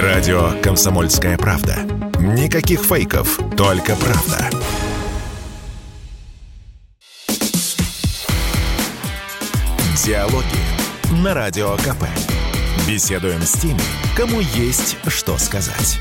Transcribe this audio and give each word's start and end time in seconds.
Радио 0.00 0.52
«Комсомольская 0.62 1.36
правда». 1.36 1.76
Никаких 2.18 2.80
фейков, 2.80 3.38
только 3.58 3.94
правда. 3.94 4.48
Диалоги 10.02 10.46
на 11.22 11.34
Радио 11.34 11.76
КП. 11.76 12.06
Беседуем 12.88 13.42
с 13.42 13.52
теми, 13.52 13.82
кому 14.16 14.40
есть 14.40 14.96
что 15.08 15.36
сказать. 15.36 16.00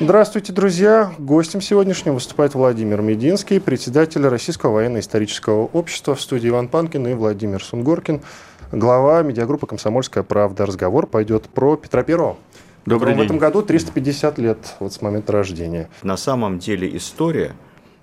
Здравствуйте, 0.00 0.52
друзья! 0.52 1.12
Гостем 1.18 1.60
сегодняшним 1.60 2.14
выступает 2.14 2.54
Владимир 2.54 3.02
Мединский, 3.02 3.60
председатель 3.60 4.24
Российского 4.24 4.74
военно-исторического 4.74 5.64
общества 5.72 6.14
в 6.14 6.20
студии 6.20 6.48
Иван 6.48 6.68
Панкин 6.68 7.08
и 7.08 7.14
Владимир 7.14 7.64
Сунгоркин, 7.64 8.22
глава 8.72 9.22
медиагруппы 9.22 9.66
«Комсомольская 9.66 10.22
правда». 10.22 10.66
Разговор 10.66 11.06
пойдет 11.06 11.48
про 11.48 11.76
Петра 11.76 12.02
Первого. 12.02 12.36
Добрый 12.86 13.14
день. 13.14 13.22
В 13.22 13.24
этом 13.24 13.38
году 13.38 13.62
350 13.62 14.38
лет 14.38 14.58
вот 14.80 14.92
с 14.92 15.02
момента 15.02 15.32
рождения. 15.32 15.88
На 16.02 16.16
самом 16.16 16.58
деле 16.58 16.96
история, 16.96 17.52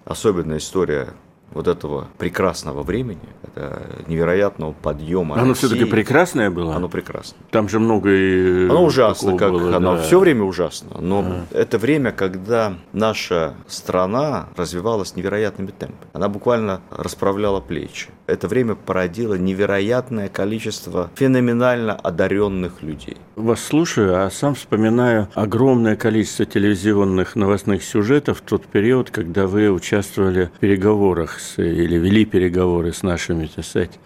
особенно 0.05 0.57
история 0.57 1.09
вот 1.55 1.67
этого 1.67 2.09
прекрасного 2.17 2.83
времени, 2.83 3.27
это 3.41 3.81
невероятного 4.07 4.73
подъема. 4.73 5.39
Оно 5.39 5.53
все-таки 5.53 5.85
прекрасное 5.85 6.51
было? 6.51 6.75
Оно 6.75 6.89
прекрасно. 6.89 7.37
Там 7.49 7.69
же 7.69 7.79
много 7.79 8.09
и 8.11 8.65
Оно 8.65 8.83
ужасно, 8.83 9.37
как 9.37 9.53
было, 9.53 9.75
оно 9.75 9.95
да. 9.95 10.01
все 10.03 10.19
время 10.19 10.43
ужасно. 10.43 10.99
Но 10.99 11.25
а. 11.25 11.55
это 11.55 11.77
время, 11.77 12.11
когда 12.11 12.73
наша 12.91 13.53
страна 13.67 14.49
развивалась 14.57 15.15
невероятными 15.15 15.71
темпами. 15.71 16.11
Она 16.13 16.27
буквально 16.27 16.81
расправляла 16.91 17.61
плечи. 17.61 18.09
Это 18.27 18.47
время 18.47 18.75
породило 18.75 19.35
невероятное 19.35 20.29
количество 20.29 21.09
феноменально 21.15 21.93
одаренных 21.93 22.83
людей. 22.83 23.17
Вас 23.35 23.61
слушаю, 23.61 24.25
а 24.25 24.29
сам 24.29 24.55
вспоминаю 24.55 25.29
огромное 25.35 25.95
количество 25.95 26.45
телевизионных 26.45 27.35
новостных 27.35 27.83
сюжетов 27.83 28.39
в 28.39 28.41
тот 28.41 28.65
период, 28.65 29.11
когда 29.11 29.47
вы 29.47 29.69
участвовали 29.69 30.49
в 30.55 30.59
переговорах 30.59 31.39
с, 31.45 31.61
или 31.61 31.97
вели 31.97 32.25
переговоры 32.25 32.93
с 32.93 33.03
нашими, 33.03 33.47
так 33.47 33.65
сказать, 33.65 33.99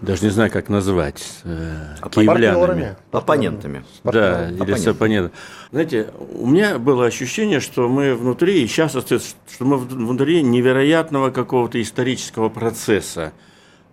даже 0.00 0.24
не 0.24 0.30
знаю, 0.30 0.50
как 0.50 0.68
назвать, 0.68 1.18
с 1.18 1.42
э, 1.44 2.08
киевлянами. 2.10 2.96
Оппонентами. 3.12 3.84
Да, 4.04 4.50
или 4.50 4.74
с 4.74 4.86
оппонентами. 4.86 5.34
Знаете, 5.70 6.08
у 6.32 6.46
меня 6.46 6.78
было 6.78 7.06
ощущение, 7.06 7.60
что 7.60 7.88
мы 7.88 8.14
внутри, 8.14 8.62
и 8.62 8.66
сейчас 8.66 8.94
остается, 8.94 9.34
что 9.50 9.64
мы 9.64 9.78
внутри 9.78 10.42
невероятного 10.42 11.30
какого-то 11.30 11.80
исторического 11.80 12.48
процесса. 12.48 13.32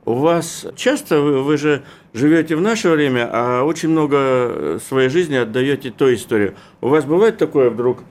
У 0.05 0.15
вас 0.15 0.65
часто 0.75 1.21
вы, 1.21 1.41
вы 1.41 1.57
же 1.57 1.83
живете 2.13 2.57
в 2.57 2.61
наше 2.61 2.89
время, 2.89 3.29
а 3.31 3.63
очень 3.63 3.89
много 3.89 4.79
своей 4.85 5.09
жизни 5.09 5.35
отдаете 5.35 5.91
той 5.91 6.15
истории. 6.15 6.53
У 6.81 6.89
вас 6.89 7.05
бывает 7.05 7.37
такое 7.37 7.69
вдруг 7.69 8.03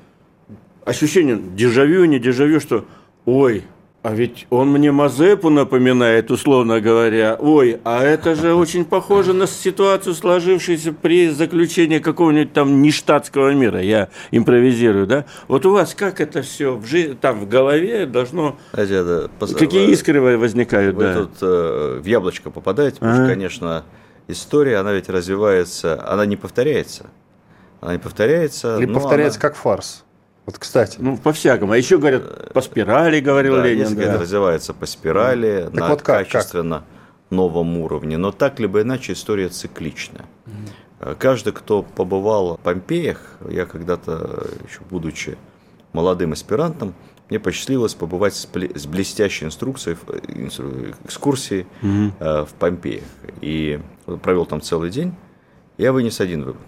ощущение 0.85 1.39
дежавю, 1.39 2.07
не 2.07 2.19
дежавю, 2.19 2.61
что 2.61 2.87
ой, 3.27 3.65
а 4.03 4.15
ведь 4.15 4.49
он 4.51 4.71
мне 4.71 4.91
Мазепу 4.91 5.49
напоминает, 5.49 6.33
условно 6.33 6.81
говоря. 6.81 7.37
Ой, 7.39 7.81
а 7.85 8.03
это 8.03 8.35
же 8.35 8.53
очень 8.53 8.85
похоже 8.85 9.33
на 9.33 9.47
ситуацию, 9.47 10.15
сложившуюся 10.15 10.93
при 10.93 11.31
заключении 11.31 12.01
какого-нибудь 12.01 12.53
там 12.53 12.83
нештатского 12.83 13.55
мира. 13.55 13.81
Я 13.81 14.09
импровизирую, 14.33 15.07
да? 15.07 15.25
Вот 15.47 15.67
у 15.67 15.73
вас 15.73 15.95
как 15.95 16.21
это 16.21 16.43
все 16.43 16.75
в 16.75 16.85
жизни, 16.85 17.15
там 17.15 17.39
в 17.39 17.49
голове 17.49 18.07
должно... 18.07 18.57
Знаете, 18.73 18.95
это, 18.95 19.31
Какие 19.57 19.91
искры 19.91 20.21
возникают, 20.37 20.97
вы 20.97 21.05
да? 21.05 21.15
тут 21.15 21.31
э, 21.41 22.01
в 22.03 22.05
яблочко 22.05 22.51
попадаете, 22.51 22.97
потому 22.97 23.15
что, 23.15 23.27
конечно, 23.29 23.85
история, 24.27 24.79
она 24.79 24.93
ведь 24.95 25.09
развивается, 25.09 26.05
она 26.11 26.27
не 26.27 26.37
повторяется. 26.37 27.07
Она 27.81 27.93
не 27.93 27.99
повторяется. 27.99 28.79
Или 28.79 28.93
повторяется 28.93 29.39
она... 29.39 29.49
как 29.49 29.57
фарс. 29.57 30.02
Вот, 30.47 30.59
кстати. 30.59 30.97
Ну, 31.01 31.17
по-всякому. 31.17 31.73
А 31.73 31.77
еще 31.77 31.99
говорят, 31.99 32.53
по 32.53 32.61
спирали, 32.61 33.21
говорил 33.21 33.57
да, 33.57 33.67
Ленин. 33.67 33.95
Да. 33.95 34.19
развивается 34.19 34.75
по 34.75 34.87
спирали, 34.87 35.65
так 35.65 35.75
на 35.75 35.89
вот 35.89 36.03
как, 36.03 36.29
качественно 36.29 36.79
как? 36.79 36.87
новом 37.31 37.79
уровне. 37.79 38.19
Но 38.19 38.33
так 38.33 38.59
либо 38.59 38.83
иначе 38.83 39.13
история 39.13 39.49
циклична. 39.49 40.25
Mm-hmm. 40.47 41.17
Каждый, 41.19 41.53
кто 41.53 41.83
побывал 41.83 42.57
в 42.57 42.61
Помпеях, 42.61 43.39
я 43.49 43.67
когда-то, 43.67 44.49
еще 44.69 44.81
будучи 44.91 45.37
молодым 45.93 46.33
аспирантом, 46.33 46.95
мне 47.29 47.39
посчастливилось 47.39 47.95
побывать 47.95 48.35
с 48.35 48.87
блестящей 48.87 49.47
инструкцией, 49.47 49.97
экскурсией 51.05 51.67
mm-hmm. 51.83 52.47
в 52.47 52.55
Помпеях. 52.55 53.05
И 53.41 53.81
провел 54.23 54.45
там 54.45 54.61
целый 54.61 54.91
день. 54.91 55.15
Я 55.79 55.93
вынес 55.93 56.21
один 56.21 56.45
вывод, 56.45 56.67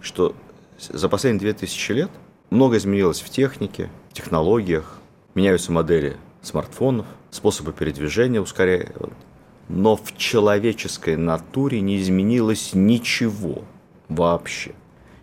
что 0.00 0.34
за 0.78 1.08
последние 1.08 1.52
2000 1.52 1.92
лет 1.92 2.10
много 2.52 2.76
изменилось 2.76 3.22
в 3.22 3.30
технике, 3.30 3.88
технологиях, 4.12 4.98
меняются 5.34 5.72
модели 5.72 6.18
смартфонов, 6.42 7.06
способы 7.30 7.72
передвижения 7.72 8.42
ускоряют. 8.42 8.94
Но 9.70 9.96
в 9.96 10.16
человеческой 10.18 11.16
натуре 11.16 11.80
не 11.80 11.98
изменилось 11.98 12.74
ничего 12.74 13.64
вообще. 14.08 14.70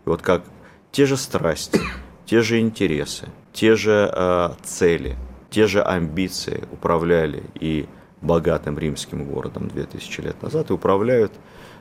И 0.06 0.10
вот 0.10 0.24
как 0.24 0.44
те 0.92 1.06
же 1.06 1.18
страсти, 1.18 1.80
те 2.26 2.42
же 2.42 2.60
интересы, 2.60 3.28
те 3.54 3.76
же 3.76 4.12
э, 4.12 4.50
цели, 4.64 5.16
те 5.52 5.68
же 5.68 5.84
амбиции 5.84 6.64
управляли 6.72 7.44
и 7.54 7.86
богатым 8.22 8.80
римским 8.80 9.26
городом 9.26 9.68
2000 9.68 10.22
лет 10.22 10.42
назад, 10.42 10.72
и 10.72 10.74
управляют 10.74 11.34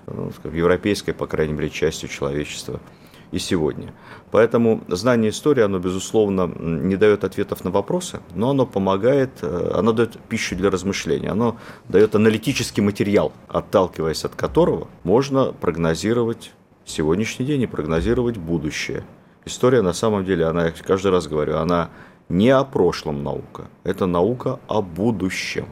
ну, 0.07 0.31
европейской, 0.53 1.13
по 1.13 1.27
крайней 1.27 1.55
мере, 1.55 1.71
частью 1.71 2.11
человечества– 2.11 2.81
и 3.33 3.39
сегодня. 3.39 3.93
Поэтому 4.31 4.83
знание 4.89 5.31
истории, 5.31 5.63
оно, 5.63 5.79
безусловно, 5.79 6.47
не 6.59 6.97
дает 6.97 7.25
ответов 7.25 7.65
на 7.65 7.71
вопросы, 7.71 8.21
но 8.35 8.51
оно 8.51 8.67
помогает, 8.67 9.31
э, 9.43 9.71
оно 9.75 9.93
дает 9.93 10.19
пищу 10.29 10.57
для 10.57 10.71
размышления, 10.71 11.31
оно 11.31 11.57
дает 11.89 12.15
аналитический 12.15 12.83
материал, 12.83 13.33
отталкиваясь 13.49 14.25
от 14.25 14.35
которого 14.35 14.89
можно 15.05 15.53
прогнозировать 15.53 16.53
сегодняшний 16.85 17.47
день 17.47 17.63
и 17.63 17.67
прогнозировать 17.67 18.37
будущее. 18.37 19.05
История, 19.45 19.83
на 19.83 19.93
самом 19.93 20.25
деле, 20.25 20.47
она, 20.47 20.67
я 20.67 20.73
каждый 20.73 21.11
раз 21.11 21.27
говорю, 21.27 21.57
она 21.57 21.91
не 22.29 22.51
о 22.51 22.65
прошлом 22.65 23.23
наука, 23.23 23.69
это 23.85 24.07
наука 24.07 24.61
о 24.69 24.83
будущем. 24.83 25.67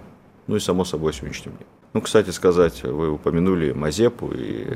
Ну 0.47 0.57
и, 0.57 0.61
само 0.61 0.85
собой, 0.85 1.13
сегодняшнем 1.13 1.53
дне. 1.53 1.67
Ну, 1.97 2.03
кстати 2.03 2.29
сказать, 2.29 2.83
вы 2.83 3.11
упомянули 3.11 3.73
Мазепу, 3.73 4.31
и 4.31 4.67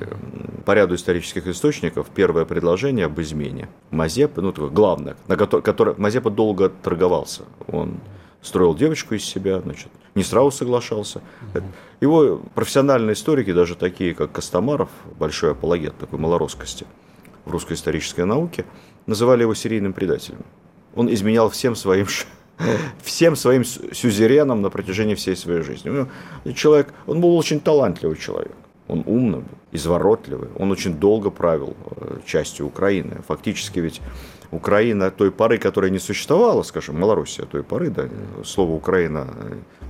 по 0.64 0.72
ряду 0.72 0.94
исторических 0.94 1.46
источников 1.48 2.06
первое 2.14 2.46
предложение 2.46 3.04
об 3.04 3.20
измене 3.20 3.68
Мазепы, 3.90 4.40
ну, 4.40 4.52
такое 4.52 4.70
главное, 4.70 5.16
на 5.28 5.36
которое, 5.36 5.94
Мазепа 5.98 6.30
долго 6.30 6.70
торговался. 6.70 7.42
Он 7.68 8.00
строил 8.40 8.74
девочку 8.74 9.14
из 9.14 9.22
себя, 9.22 9.60
значит, 9.60 9.88
не 10.14 10.22
сразу 10.22 10.50
соглашался. 10.50 11.20
Его 12.00 12.40
профессиональные 12.54 13.12
историки, 13.12 13.52
даже 13.52 13.74
такие, 13.74 14.14
как 14.14 14.32
Костомаров, 14.32 14.88
большой 15.18 15.52
апологет 15.52 15.98
такой 15.98 16.18
малоросскости 16.18 16.86
в 17.44 17.50
русской 17.50 17.74
исторической 17.74 18.24
науке, 18.24 18.64
называли 19.04 19.42
его 19.42 19.52
серийным 19.52 19.92
предателем. 19.92 20.42
Он 20.94 21.12
изменял 21.12 21.50
всем 21.50 21.76
своим 21.76 22.06
всем 23.02 23.36
своим 23.36 23.64
сюзереном 23.64 24.62
на 24.62 24.70
протяжении 24.70 25.14
всей 25.14 25.36
своей 25.36 25.62
жизни. 25.62 26.06
Человек, 26.54 26.92
он 27.06 27.20
был 27.20 27.36
очень 27.36 27.60
талантливый 27.60 28.16
человек. 28.16 28.52
Он 28.88 29.04
умный 29.06 29.38
был, 29.38 29.58
изворотливый. 29.70 30.48
Он 30.58 30.72
очень 30.72 30.94
долго 30.94 31.30
правил 31.30 31.76
э, 31.96 32.18
частью 32.26 32.66
Украины. 32.66 33.22
Фактически 33.28 33.78
ведь 33.78 34.00
Украина 34.50 35.10
той 35.10 35.30
поры, 35.30 35.58
которая 35.58 35.92
не 35.92 36.00
существовала, 36.00 36.62
скажем, 36.62 36.98
Малоруссия 36.98 37.46
той 37.46 37.62
поры, 37.62 37.90
да, 37.90 38.08
слово 38.44 38.72
Украина 38.72 39.28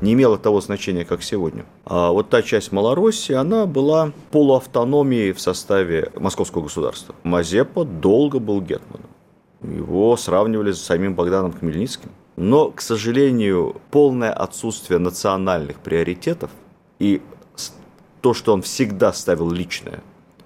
не 0.00 0.12
имело 0.12 0.38
того 0.38 0.60
значения, 0.60 1.04
как 1.04 1.22
сегодня. 1.22 1.64
А 1.84 2.10
вот 2.10 2.28
та 2.28 2.42
часть 2.42 2.72
Малороссии, 2.72 3.34
она 3.34 3.66
была 3.66 4.12
полуавтономией 4.30 5.32
в 5.32 5.40
составе 5.40 6.10
московского 6.16 6.62
государства. 6.62 7.14
Мазепа 7.22 7.84
долго 7.84 8.38
был 8.38 8.60
гетманом. 8.60 9.08
Его 9.62 10.16
сравнивали 10.16 10.72
с 10.72 10.82
самим 10.82 11.14
Богданом 11.14 11.52
Хмельницким. 11.52 12.10
Но, 12.40 12.70
к 12.70 12.80
сожалению, 12.80 13.76
полное 13.90 14.32
отсутствие 14.32 14.98
национальных 14.98 15.76
приоритетов 15.76 16.50
и 16.98 17.20
то, 18.22 18.32
что 18.32 18.54
он 18.54 18.62
всегда 18.62 19.12
ставил 19.12 19.50
личное 19.50 20.00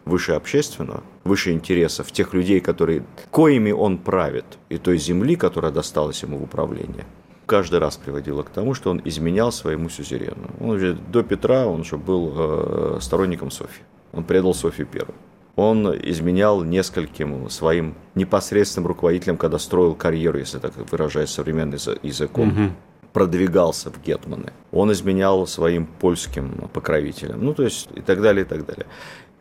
выше 0.05 0.32
общественного, 0.32 1.05
выше 1.23 1.52
интересов 1.52 2.11
тех 2.11 2.35
людей, 2.35 2.58
которые, 2.58 3.05
коими 3.31 3.70
он 3.70 3.99
правит, 3.99 4.44
и 4.70 4.79
той 4.79 4.99
земли, 4.99 5.37
которая 5.37 5.70
досталась 5.70 6.20
ему 6.25 6.38
в 6.38 6.43
управление, 6.43 7.06
каждый 7.46 7.79
раз 7.79 7.97
приводило 7.97 8.43
к 8.43 8.50
тому, 8.50 8.75
что 8.75 8.90
он 8.90 9.00
изменял 9.05 9.52
своему 9.52 9.88
сюзерену. 9.88 10.50
Он 10.58 10.99
до 11.12 11.23
Петра, 11.23 11.64
он 11.64 11.82
уже 11.82 11.97
был 11.97 12.32
э, 12.35 12.99
сторонником 13.02 13.52
Софии. 13.52 13.85
Он 14.12 14.25
предал 14.25 14.52
Софию 14.52 14.88
первую 14.88 15.14
он 15.56 15.89
изменял 16.09 16.62
нескольким 16.62 17.49
своим 17.51 17.95
непосредственным 18.15 18.89
руководителям, 18.89 19.37
когда 19.37 19.59
строил 19.59 19.95
карьеру, 19.95 20.39
если 20.39 20.59
так 20.59 20.73
выражаясь 20.91 21.31
современным 21.31 21.79
языком. 22.03 22.49
Угу 22.49 22.73
продвигался 23.12 23.91
в 23.91 24.03
гетманы. 24.03 24.53
Он 24.73 24.91
изменял 24.91 25.47
своим 25.47 25.87
польским 25.87 26.69
покровителям. 26.73 27.45
Ну, 27.45 27.55
то 27.55 27.62
есть, 27.62 27.89
и 27.95 28.01
так 28.01 28.21
далее, 28.21 28.45
и 28.45 28.49
так 28.49 28.67
далее. 28.67 28.87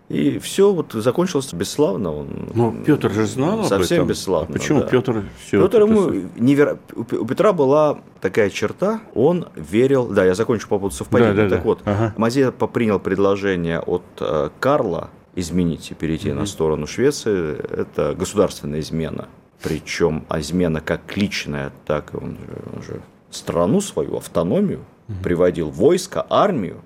И 0.09 0.37
все 0.37 0.71
вот 0.71 0.91
закончилось 0.93 1.51
бесславно. 1.53 2.13
Он 2.15 2.49
Ну, 2.53 2.83
Петр 2.85 3.11
же 3.11 3.25
знал 3.25 3.63
совсем 3.63 3.79
об 3.79 4.03
этом. 4.03 4.07
бесславно. 4.09 4.47
А 4.51 4.53
почему 4.53 4.79
да. 4.81 4.85
Петр 4.85 5.23
все 5.43 5.59
Петр 5.63 5.81
ему 5.81 6.11
неверо- 6.37 6.77
у 6.95 7.25
Петра 7.25 7.51
была 7.51 8.01
такая 8.21 8.51
черта, 8.51 9.01
он 9.15 9.47
верил, 9.55 10.05
да, 10.05 10.23
я 10.23 10.35
закончу 10.35 10.67
по 10.67 10.77
поводу 10.77 10.93
совпадения. 10.93 11.33
Да, 11.33 11.43
да, 11.45 11.49
так 11.49 11.59
да. 11.59 11.65
вот, 11.65 11.81
Ага. 11.85 12.13
Мазепа 12.15 12.67
принял 12.67 12.99
предложение 12.99 13.79
от 13.79 14.03
э, 14.19 14.49
Карла 14.59 15.09
изменить 15.35 15.91
и 15.91 15.93
перейти 15.93 16.31
на 16.31 16.45
сторону 16.45 16.87
Швеции. 16.87 17.55
Это 17.55 18.13
государственная 18.13 18.79
измена. 18.79 19.27
Причем 19.61 20.25
измена 20.29 20.81
как 20.81 21.15
личная, 21.15 21.71
так 21.85 22.13
и 22.13 22.17
он 22.17 22.37
же, 22.37 22.63
он 22.75 22.83
же 22.83 23.01
страну 23.31 23.81
свою, 23.81 24.17
автономию 24.17 24.81
приводил, 25.21 25.69
войско, 25.69 26.25
армию, 26.29 26.81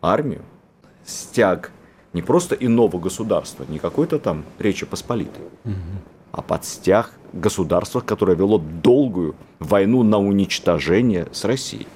армию, 0.00 0.42
стяг 1.04 1.72
не 2.12 2.22
просто 2.22 2.54
иного 2.54 2.98
государства, 2.98 3.64
не 3.68 3.78
какой-то 3.78 4.18
там 4.18 4.44
Речи 4.58 4.86
Посполитой, 4.86 5.44
а 6.32 6.42
под 6.42 6.64
стяг 6.64 7.12
государства, 7.32 8.00
которое 8.00 8.36
вело 8.36 8.58
долгую 8.58 9.36
войну 9.58 10.02
на 10.02 10.18
уничтожение 10.18 11.28
с 11.32 11.44
Россией. 11.44 11.86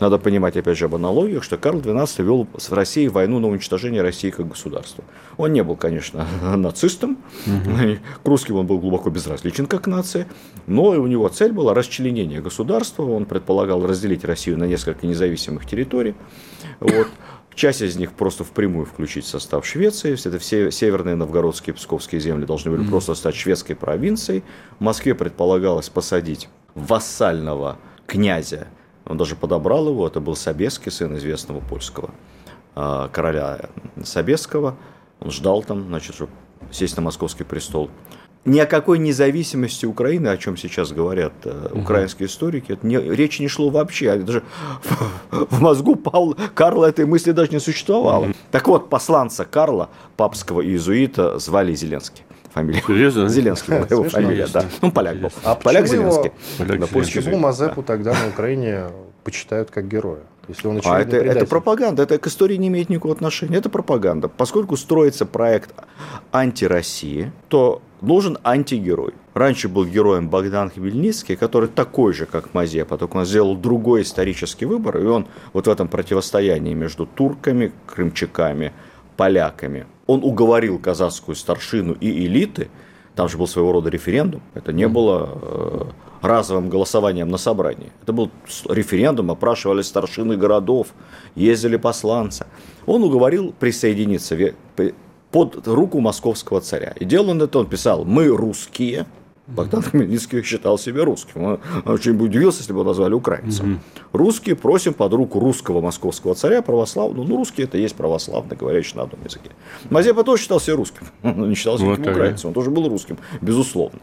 Надо 0.00 0.18
понимать, 0.18 0.56
опять 0.56 0.78
же, 0.78 0.86
об 0.86 0.94
аналогиях, 0.94 1.42
что 1.42 1.56
Карл 1.56 1.80
XII 1.80 2.22
вел 2.22 2.46
с 2.56 2.70
Россией 2.70 3.08
войну 3.08 3.38
на 3.38 3.48
уничтожение 3.48 4.02
России 4.02 4.30
как 4.30 4.48
государства. 4.48 5.04
Он 5.36 5.52
не 5.52 5.62
был, 5.62 5.76
конечно, 5.76 6.26
нацистом, 6.56 7.18
к 8.24 8.26
русским 8.26 8.56
он 8.56 8.66
был 8.66 8.78
глубоко 8.78 9.10
безразличен 9.10 9.66
как 9.66 9.86
нация, 9.86 10.28
но 10.66 10.90
у 10.90 11.06
него 11.06 11.28
цель 11.28 11.52
была 11.52 11.74
расчленение 11.74 12.40
государства, 12.40 13.02
он 13.02 13.24
предполагал 13.26 13.86
разделить 13.86 14.24
Россию 14.24 14.58
на 14.58 14.64
несколько 14.64 15.06
независимых 15.06 15.66
территорий. 15.66 16.14
Вот. 16.80 17.08
Часть 17.58 17.82
из 17.82 17.96
них 17.96 18.12
просто 18.12 18.44
впрямую 18.44 18.86
включить 18.86 19.24
в 19.24 19.28
состав 19.28 19.66
Швеции. 19.66 20.12
Это 20.12 20.38
все 20.38 20.70
северные 20.70 21.16
новгородские 21.16 21.74
и 21.74 21.76
псковские 21.76 22.20
земли 22.20 22.46
должны 22.46 22.70
были 22.70 22.88
просто 22.88 23.16
стать 23.16 23.34
шведской 23.34 23.74
провинцией. 23.74 24.44
В 24.78 24.82
Москве 24.84 25.12
предполагалось 25.16 25.88
посадить 25.88 26.48
вассального 26.76 27.78
князя. 28.06 28.68
Он 29.08 29.16
даже 29.16 29.36
подобрал 29.36 29.88
его. 29.88 30.06
Это 30.06 30.20
был 30.20 30.36
Собеский, 30.36 30.92
сын 30.92 31.16
известного 31.16 31.60
польского 31.60 32.10
а, 32.74 33.08
короля 33.08 33.70
Собесского. 34.04 34.76
Он 35.20 35.30
ждал 35.30 35.62
там, 35.62 35.86
значит, 35.88 36.14
чтобы 36.14 36.30
сесть 36.70 36.96
на 36.96 37.02
московский 37.02 37.44
престол. 37.44 37.90
Ни 38.44 38.60
о 38.60 38.66
какой 38.66 38.98
независимости 38.98 39.84
Украины, 39.84 40.28
о 40.28 40.36
чем 40.36 40.56
сейчас 40.56 40.92
говорят 40.92 41.32
э, 41.44 41.70
украинские 41.72 42.28
историки, 42.28 42.72
это 42.72 42.86
не, 42.86 42.96
речи 42.96 43.42
не 43.42 43.48
шло 43.48 43.68
вообще. 43.68 44.16
Даже 44.16 44.42
в 45.30 45.60
мозгу 45.60 45.96
Павла, 45.96 46.36
Карла 46.54 46.86
этой 46.86 47.04
мысли 47.04 47.32
даже 47.32 47.50
не 47.50 47.60
существовало. 47.60 48.28
Так 48.50 48.68
вот, 48.68 48.88
посланца 48.88 49.44
Карла, 49.44 49.90
папского 50.16 50.62
иезуита, 50.62 51.38
звали 51.38 51.74
Зеленский. 51.74 52.24
Фамилия. 52.52 52.82
Серьезно? 52.86 53.28
Зеленский 53.28 53.74
была 53.74 53.86
его 53.90 54.04
фамилия, 54.04 54.46
да. 54.52 54.64
Ну, 54.82 54.90
поляк 54.90 55.16
был. 55.18 55.30
А 55.44 55.54
поляк 55.54 55.86
Зеленский. 55.86 56.32
Почему. 56.92 57.38
Мазепу 57.38 57.82
тогда 57.82 58.12
на 58.12 58.28
Украине 58.28 58.84
почитают 59.24 59.70
как 59.70 59.88
героя? 59.88 60.20
Если 60.48 60.66
он 60.66 60.80
А 60.84 61.00
это, 61.00 61.16
это 61.16 61.44
пропаганда, 61.44 62.04
это 62.04 62.18
к 62.18 62.26
истории 62.26 62.56
не 62.56 62.68
имеет 62.68 62.88
никакого 62.88 63.14
отношения. 63.14 63.58
Это 63.58 63.68
пропаганда. 63.68 64.28
Поскольку 64.28 64.76
строится 64.78 65.26
проект 65.26 65.74
антироссии, 66.32 67.32
то 67.48 67.82
нужен 68.00 68.38
антигерой. 68.42 69.12
Раньше 69.34 69.68
был 69.68 69.84
героем 69.84 70.28
Богдан 70.28 70.70
Хмельницкий, 70.70 71.36
который 71.36 71.68
такой 71.68 72.14
же, 72.14 72.26
как 72.26 72.54
Мазепа, 72.54 72.96
только 72.96 73.18
он 73.18 73.26
сделал 73.26 73.56
другой 73.56 74.02
исторический 74.02 74.64
выбор, 74.64 74.98
и 74.98 75.04
он 75.04 75.26
вот 75.52 75.66
в 75.66 75.70
этом 75.70 75.86
противостоянии 75.88 76.74
между 76.74 77.06
турками, 77.06 77.72
крымчаками, 77.86 78.72
поляками, 79.18 79.86
он 80.06 80.22
уговорил 80.22 80.78
казахскую 80.78 81.34
старшину 81.34 81.92
и 81.92 82.26
элиты, 82.26 82.70
там 83.16 83.28
же 83.28 83.36
был 83.36 83.48
своего 83.48 83.72
рода 83.72 83.90
референдум, 83.90 84.40
это 84.54 84.72
не 84.72 84.86
было 84.86 85.28
э, 85.42 85.82
разовым 86.22 86.70
голосованием 86.70 87.28
на 87.28 87.36
собрании, 87.36 87.90
это 88.00 88.12
был 88.12 88.30
референдум, 88.68 89.32
опрашивали 89.32 89.82
старшины 89.82 90.36
городов, 90.36 90.94
ездили 91.34 91.76
посланцы. 91.76 92.46
Он 92.86 93.02
уговорил 93.02 93.52
присоединиться 93.58 94.36
под 95.32 95.66
руку 95.66 95.98
московского 95.98 96.60
царя. 96.60 96.94
И 97.00 97.04
делал 97.04 97.30
он 97.30 97.42
это, 97.42 97.58
он 97.58 97.66
писал 97.66 98.04
«Мы 98.04 98.28
русские», 98.28 99.04
Богдан 99.48 99.80
Хмельницкий 99.80 100.42
считал 100.42 100.78
себя 100.78 101.04
русским. 101.04 101.42
Он 101.42 101.60
очень 101.86 102.12
бы 102.12 102.26
удивился, 102.26 102.58
если 102.58 102.72
бы 102.72 102.80
его 102.80 102.88
назвали 102.88 103.14
украинцем. 103.14 103.80
Русские 104.12 104.56
просим 104.56 104.92
под 104.92 105.14
руку 105.14 105.40
русского 105.40 105.80
московского 105.80 106.34
царя 106.34 106.60
православного. 106.60 107.26
Ну, 107.26 107.36
русские 107.38 107.66
это 107.66 107.78
и 107.78 107.82
есть 107.82 107.96
православный, 107.96 108.56
говорящий 108.56 108.96
на 108.96 109.04
одном 109.04 109.24
языке. 109.24 109.50
Мазепа 109.88 110.22
тоже 110.22 110.42
считал 110.42 110.60
себя 110.60 110.76
русским. 110.76 111.06
Он 111.22 111.48
не 111.48 111.54
считал 111.54 111.78
себя 111.78 111.88
Вот 111.88 112.00
украинцем. 112.00 112.48
Он 112.48 112.54
тоже 112.54 112.70
был 112.70 112.88
русским, 112.88 113.18
безусловно. 113.40 114.00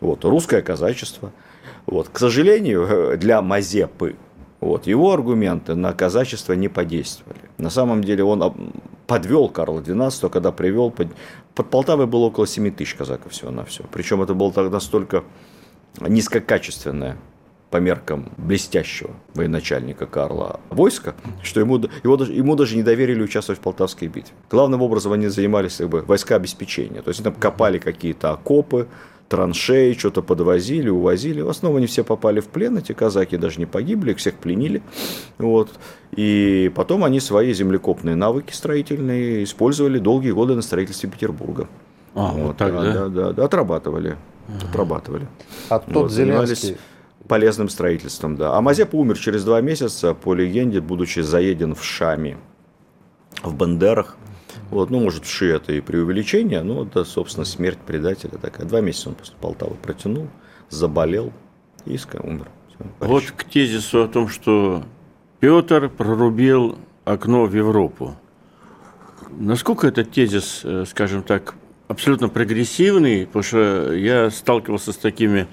Вот, 0.00 0.24
русское 0.24 0.62
казачество. 0.62 1.30
Вот. 1.84 2.08
К 2.08 2.18
сожалению, 2.18 3.18
для 3.18 3.42
Мазепы 3.42 4.16
вот, 4.60 4.86
его 4.86 5.12
аргументы 5.12 5.74
на 5.74 5.92
казачество 5.92 6.54
не 6.54 6.68
подействовали. 6.68 7.40
На 7.58 7.68
самом 7.68 8.02
деле 8.02 8.24
он 8.24 8.72
подвел 9.06 9.48
Карла 9.48 9.80
XII, 9.80 10.30
когда 10.30 10.52
привел... 10.52 10.90
Под, 10.90 11.08
под 11.56 11.70
Полтавой 11.70 12.06
было 12.06 12.26
около 12.26 12.46
7 12.46 12.70
тысяч 12.70 12.94
казаков 12.94 13.32
всего 13.32 13.50
на 13.50 13.64
все. 13.64 13.82
Причем 13.90 14.22
это 14.22 14.34
было 14.34 14.52
тогда 14.52 14.70
настолько 14.70 15.24
низкокачественное 16.00 17.16
по 17.70 17.78
меркам 17.78 18.30
блестящего 18.36 19.10
военачальника 19.34 20.06
Карла 20.06 20.60
войска, 20.68 21.14
что 21.42 21.60
ему, 21.60 21.78
его, 22.04 22.16
ему 22.24 22.56
даже 22.56 22.76
не 22.76 22.82
доверили 22.82 23.22
участвовать 23.22 23.58
в 23.58 23.62
Полтавской 23.62 24.06
битве. 24.08 24.34
Главным 24.50 24.82
образом 24.82 25.12
они 25.12 25.28
занимались 25.28 25.78
как 25.78 25.88
бы, 25.88 26.02
войска 26.02 26.36
обеспечения. 26.36 27.00
То 27.00 27.08
есть 27.08 27.24
там 27.24 27.34
копали 27.34 27.78
какие-то 27.78 28.32
окопы, 28.32 28.86
траншеи, 29.28 29.94
что-то 29.94 30.22
подвозили, 30.22 30.88
увозили. 30.88 31.40
В 31.40 31.48
основном 31.48 31.78
они 31.78 31.86
все 31.86 32.04
попали 32.04 32.40
в 32.40 32.46
плен, 32.46 32.78
эти 32.78 32.92
казаки 32.92 33.36
даже 33.36 33.58
не 33.58 33.66
погибли, 33.66 34.12
их 34.12 34.18
всех 34.18 34.34
пленили. 34.34 34.82
Вот. 35.38 35.70
И 36.12 36.70
потом 36.74 37.04
они 37.04 37.20
свои 37.20 37.52
землекопные 37.52 38.16
навыки 38.16 38.52
строительные 38.52 39.44
использовали 39.44 39.98
долгие 39.98 40.30
годы 40.30 40.54
на 40.54 40.62
строительстве 40.62 41.10
Петербурга. 41.10 41.68
А, 42.14 42.32
вот 42.32 42.56
так, 42.56 42.72
да? 42.72 42.82
да, 42.82 43.08
да, 43.08 43.32
да, 43.32 43.44
отрабатывали. 43.44 44.16
Отрабатывали. 44.68 45.26
А 45.68 45.78
тот 45.80 45.94
Вот, 45.94 46.10
занимались 46.12 46.62
Зеленский, 46.62 46.84
полезным 47.26 47.68
строительством, 47.68 48.36
да. 48.36 48.56
А 48.56 48.60
Мазепа 48.60 48.96
умер 48.96 49.18
через 49.18 49.44
два 49.44 49.60
месяца, 49.60 50.14
по 50.14 50.34
легенде, 50.34 50.80
будучи 50.80 51.20
заеден 51.20 51.74
в 51.74 51.84
Шами, 51.84 52.38
в 53.42 53.54
Бандерах. 53.54 54.16
Вот, 54.70 54.90
ну, 54.90 55.00
может, 55.00 55.26
Ши 55.26 55.46
это 55.46 55.72
и 55.72 55.80
преувеличение, 55.80 56.62
но 56.62 56.84
это, 56.84 57.04
собственно, 57.04 57.44
смерть 57.44 57.78
предателя 57.78 58.38
такая. 58.38 58.66
Два 58.66 58.80
месяца 58.80 59.10
он 59.10 59.14
после 59.14 59.34
Полтавы 59.40 59.76
протянул, 59.76 60.28
заболел 60.70 61.32
и 61.84 61.98
умер. 62.22 62.48
Всё, 62.68 62.86
Вот 63.00 63.24
к 63.24 63.44
тезису 63.44 64.02
о 64.02 64.08
том, 64.08 64.28
что 64.28 64.84
Петр 65.40 65.88
прорубил 65.88 66.78
окно 67.04 67.44
в 67.44 67.54
Европу. 67.54 68.16
Насколько 69.30 69.88
этот 69.88 70.10
тезис, 70.10 70.62
э, 70.64 70.84
скажем 70.88 71.22
так, 71.22 71.54
абсолютно 71.88 72.28
прогрессивный, 72.28 73.26
потому 73.26 73.42
что 73.42 73.92
я 73.92 74.30
сталкивался 74.30 74.92
с 74.92 74.96
такими 74.96 75.46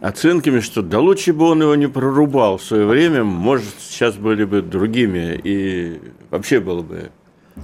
оценками, 0.00 0.60
что 0.60 0.82
да 0.82 1.00
лучше 1.00 1.32
бы 1.32 1.46
он 1.46 1.62
его 1.62 1.74
не 1.74 1.88
прорубал 1.88 2.58
в 2.58 2.62
свое 2.62 2.86
время, 2.86 3.24
может, 3.24 3.74
сейчас 3.80 4.16
были 4.16 4.44
бы 4.44 4.62
другими, 4.62 5.40
и 5.42 6.00
вообще 6.30 6.60
было 6.60 6.82
бы 6.82 7.10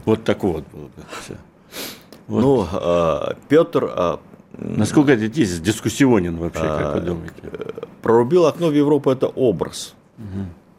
вот 0.04 0.24
так 0.24 0.42
вот 0.42 0.64
всё. 1.22 1.34
Вот. 2.26 2.40
Ну, 2.40 2.66
а, 2.72 3.36
Петр 3.48 3.90
а, 3.90 4.20
Насколько 4.56 5.12
этот 5.12 5.34
тезис 5.34 5.60
дискуссионен 5.60 6.36
вообще, 6.36 6.62
как 6.62 6.94
вы 6.94 7.00
думаете? 7.00 7.34
прорубил 8.02 8.46
окно 8.46 8.68
в 8.68 8.72
Европу– 8.72 9.10
это 9.12 9.26
образ. 9.26 9.94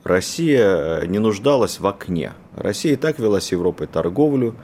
Россия 0.04 1.02
не 1.08 1.18
нуждалась 1.18 1.80
в 1.80 1.88
окне. 1.88 2.34
Россия 2.56 2.94
и 2.94 2.96
так 2.96 3.18
вела 3.18 3.42
с 3.42 3.52
Европой 3.52 3.88
торговлю 3.88 4.56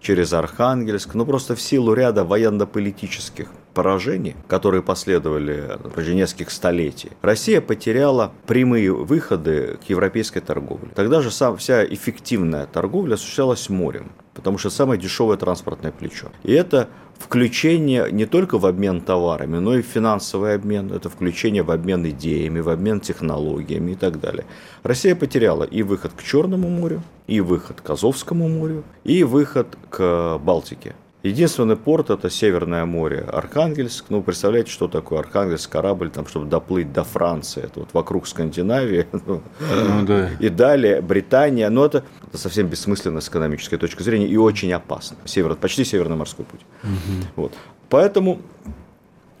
через 0.00 0.32
Архангельск, 0.32 1.14
но 1.14 1.24
просто 1.24 1.54
в 1.54 1.60
силу 1.60 1.92
ряда 1.94 2.24
военно-политических 2.24 3.48
поражений, 3.74 4.34
которые 4.48 4.82
последовали 4.82 5.78
на 5.82 5.90
протяжении 5.90 6.22
нескольких 6.22 6.50
столетий, 6.50 7.10
Россия 7.22 7.60
потеряла 7.60 8.32
прямые 8.46 8.92
выходы 8.92 9.78
к 9.84 9.88
европейской 9.88 10.40
торговле. 10.40 10.90
Тогда 10.94 11.20
же 11.20 11.30
сам, 11.30 11.56
вся 11.56 11.84
эффективная 11.84 12.66
торговля 12.66 13.14
осуществлялась 13.14 13.68
морем, 13.68 14.10
потому 14.34 14.58
что 14.58 14.70
самое 14.70 15.00
дешевое 15.00 15.36
транспортное 15.36 15.92
плечо. 15.92 16.28
И 16.42 16.52
это 16.52 16.88
включение 17.18 18.10
не 18.10 18.26
только 18.26 18.58
в 18.58 18.66
обмен 18.66 19.00
товарами, 19.00 19.58
но 19.58 19.74
и 19.74 19.82
в 19.82 19.86
финансовый 19.86 20.54
обмен, 20.54 20.92
это 20.92 21.08
включение 21.08 21.62
в 21.62 21.70
обмен 21.70 22.08
идеями, 22.08 22.60
в 22.60 22.68
обмен 22.68 23.00
технологиями 23.00 23.92
и 23.92 23.94
так 23.94 24.20
далее. 24.20 24.44
Россия 24.82 25.14
потеряла 25.14 25.64
и 25.64 25.82
выход 25.82 26.12
к 26.16 26.22
Черному 26.22 26.68
морю, 26.68 27.02
и 27.26 27.40
выход 27.40 27.80
к 27.80 27.90
Азовскому 27.90 28.48
морю, 28.48 28.84
и 29.04 29.24
выход 29.24 29.76
к 29.90 30.38
Балтике. 30.38 30.94
Единственный 31.24 31.76
порт– 31.76 32.10
это 32.10 32.30
Северное 32.30 32.84
море, 32.84 33.20
Архангельск. 33.20 34.04
Ну, 34.08 34.22
представляете, 34.22 34.70
что 34.70 34.86
такое 34.86 35.18
Архангельск, 35.18 35.68
корабль, 35.68 36.10
там, 36.10 36.28
чтобы 36.28 36.46
доплыть 36.46 36.92
до 36.92 37.02
Франции, 37.02 37.64
это 37.64 37.80
вот 37.80 37.88
вокруг 37.92 38.28
Скандинавии, 38.28 39.08
ну, 39.26 39.42
ну, 39.58 40.06
да. 40.06 40.30
и 40.38 40.48
далее 40.48 41.00
Британия. 41.00 41.68
Но 41.70 41.84
это, 41.84 42.04
это 42.28 42.38
совсем 42.38 42.68
бессмысленно 42.68 43.20
с 43.20 43.28
экономической 43.28 43.78
точки 43.78 44.02
зрения 44.04 44.28
и 44.28 44.36
очень 44.36 44.72
опасно. 44.72 45.16
Север, 45.24 45.56
почти 45.56 45.84
Северный 45.84 46.14
морской 46.14 46.44
путь. 46.44 46.60
Угу. 46.84 47.26
Вот. 47.34 47.52
Поэтому 47.88 48.40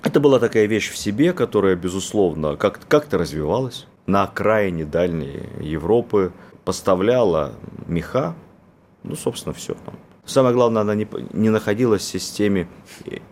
это 0.02 0.18
была 0.18 0.40
такая 0.40 0.66
вещь 0.66 0.90
в 0.90 0.96
себе, 0.96 1.32
которая, 1.32 1.76
безусловно, 1.76 2.56
как- 2.56 2.80
как-то 2.88 3.18
развивалась 3.18 3.86
на 4.06 4.24
окраине 4.24 4.84
дальней 4.84 5.48
Европы, 5.60 6.32
поставляла 6.64 7.52
меха, 7.86 8.34
ну, 9.04 9.14
собственно, 9.14 9.54
все 9.54 9.74
там 9.74 9.94
Самое 10.28 10.54
главное, 10.54 10.82
она 10.82 10.94
не, 10.94 11.08
не 11.32 11.48
находилась 11.48 12.02
в 12.02 12.04
системе 12.04 12.68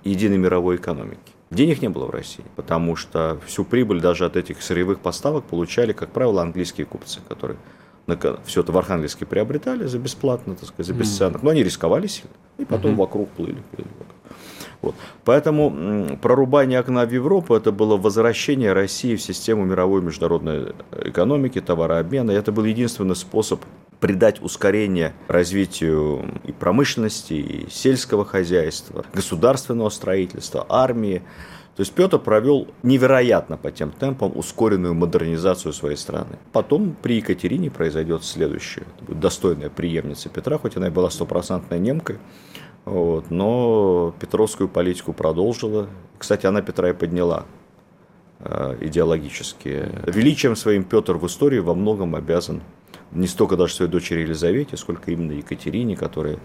единой 0.03 0.38
мировой 0.38 0.76
экономики. 0.76 1.21
Денег 1.50 1.83
не 1.83 1.88
было 1.88 2.07
в 2.07 2.11
России, 2.11 2.45
потому 2.57 2.97
что 2.97 3.38
всю 3.47 3.65
прибыль 3.65 4.00
даже 4.00 4.25
от 4.25 4.37
этих 4.37 4.62
сырьевых 4.62 4.99
поставок 5.00 5.45
получали, 5.45 5.93
как 5.93 6.11
правило, 6.11 6.43
английские 6.43 6.87
купцы, 6.87 7.21
которые 7.29 7.59
все 8.45 8.61
это 8.61 8.73
в 8.73 8.79
Архангельске 8.79 9.26
приобретали 9.26 9.85
за 9.87 9.99
бесплатно, 9.99 10.55
так 10.55 10.69
сказать, 10.69 10.87
за 10.87 10.95
бесценок. 10.95 11.43
Но 11.43 11.50
они 11.50 11.62
рисковали 11.62 12.07
сильно. 12.07 12.31
И 12.59 12.65
потом 12.65 12.93
mm-hmm. 12.93 12.97
вокруг 12.97 13.29
плыли. 13.31 13.62
плыли 13.73 13.88
Вот. 14.81 14.95
Поэтому 15.25 16.17
прорубание 16.23 16.79
окна 16.79 17.05
в 17.05 17.12
Европу– 17.12 17.55
это 17.57 17.73
было 17.73 17.97
возвращение 17.97 18.73
России 18.73 19.17
в 19.17 19.23
систему 19.23 19.65
мировой 19.65 20.03
международной 20.03 20.73
экономики, 21.05 21.61
товарообмена. 21.61 22.31
И 22.31 22.35
это 22.35 22.53
был 22.53 22.65
единственный 22.65 23.17
способ 23.17 23.61
придать 24.00 24.43
ускорение 24.43 25.15
развитию 25.29 26.41
и 26.45 26.53
промышленности, 26.53 27.35
и 27.35 27.71
сельского 27.71 28.25
хозяйства, 28.25 29.05
государственного 29.12 29.88
строительства, 29.88 30.67
армии. 30.69 31.23
То 31.76 31.81
есть 31.81 31.93
Петр 31.93 32.19
провел 32.19 32.69
невероятно 32.83 33.57
по 33.59 33.71
тем 33.71 33.91
темпам 33.91 34.33
ускоренную 34.35 34.95
модернизацию 34.95 35.73
своей 35.73 35.97
страны. 35.97 36.38
Потом 36.53 36.97
при 37.03 37.17
Екатерине 37.17 37.71
произойдет 37.71 38.25
следующее. 38.25 38.87
Достойная 39.09 39.69
преемница 39.69 40.29
Петра, 40.31 40.57
хоть 40.59 40.76
она 40.76 40.88
и 40.88 40.91
была 40.91 41.11
стопроцентной 41.11 41.79
немкой. 41.79 42.19
Вот, 42.87 43.31
но 43.31 44.15
петровскую 44.21 44.69
политику 44.69 45.12
продолжила. 45.12 45.88
Кстати, 46.19 46.47
она 46.47 46.62
Петра 46.62 46.91
и 46.91 46.93
подняла 46.93 47.45
э, 48.38 48.79
идеологически. 48.81 49.91
Величием 50.07 50.55
своим 50.57 50.85
Петр 50.85 51.15
в 51.15 51.26
истории 51.26 51.59
во 51.59 51.75
многом 51.75 52.15
обязан 52.15 52.62
не 53.12 53.26
столько 53.26 53.56
даже 53.56 53.75
своей 53.75 53.90
дочери 53.90 54.20
Елизавете, 54.20 54.76
сколько 54.76 55.10
именно 55.10 55.32
Екатерине, 55.32 55.96
которая 55.96 56.38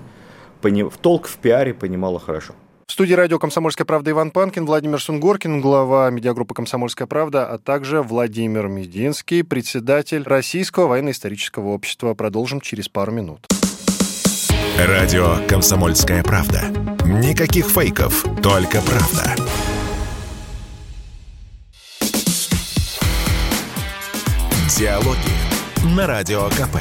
в 0.61 0.97
толк 0.97 1.27
в 1.27 1.37
пиаре 1.37 1.73
понимала 1.73 2.19
хорошо. 2.19 2.53
В 2.87 2.91
студии 2.93 3.13
радио 3.13 3.39
«Комсомольская 3.39 3.85
правда» 3.85 4.11
Иван 4.11 4.31
Панкин, 4.31 4.65
Владимир 4.65 5.01
Сунгоркин, 5.01 5.61
глава 5.61 6.09
медиагруппы 6.09 6.53
«Комсомольская 6.53 7.07
правда», 7.07 7.47
а 7.47 7.57
также 7.57 8.01
Владимир 8.01 8.67
Мединский, 8.67 9.43
председатель 9.43 10.23
Российского 10.23 10.87
военно-исторического 10.87 11.69
общества. 11.69 12.13
Продолжим 12.15 12.59
через 12.59 12.89
пару 12.89 13.13
минут. 13.13 13.47
Радио 14.77 15.37
«Комсомольская 15.47 16.21
правда». 16.21 16.63
Никаких 17.05 17.67
фейков, 17.67 18.25
только 18.43 18.81
правда. 18.81 19.35
Диалоги 24.77 25.40
на 25.83 26.05
Радио 26.05 26.43
КП. 26.50 26.77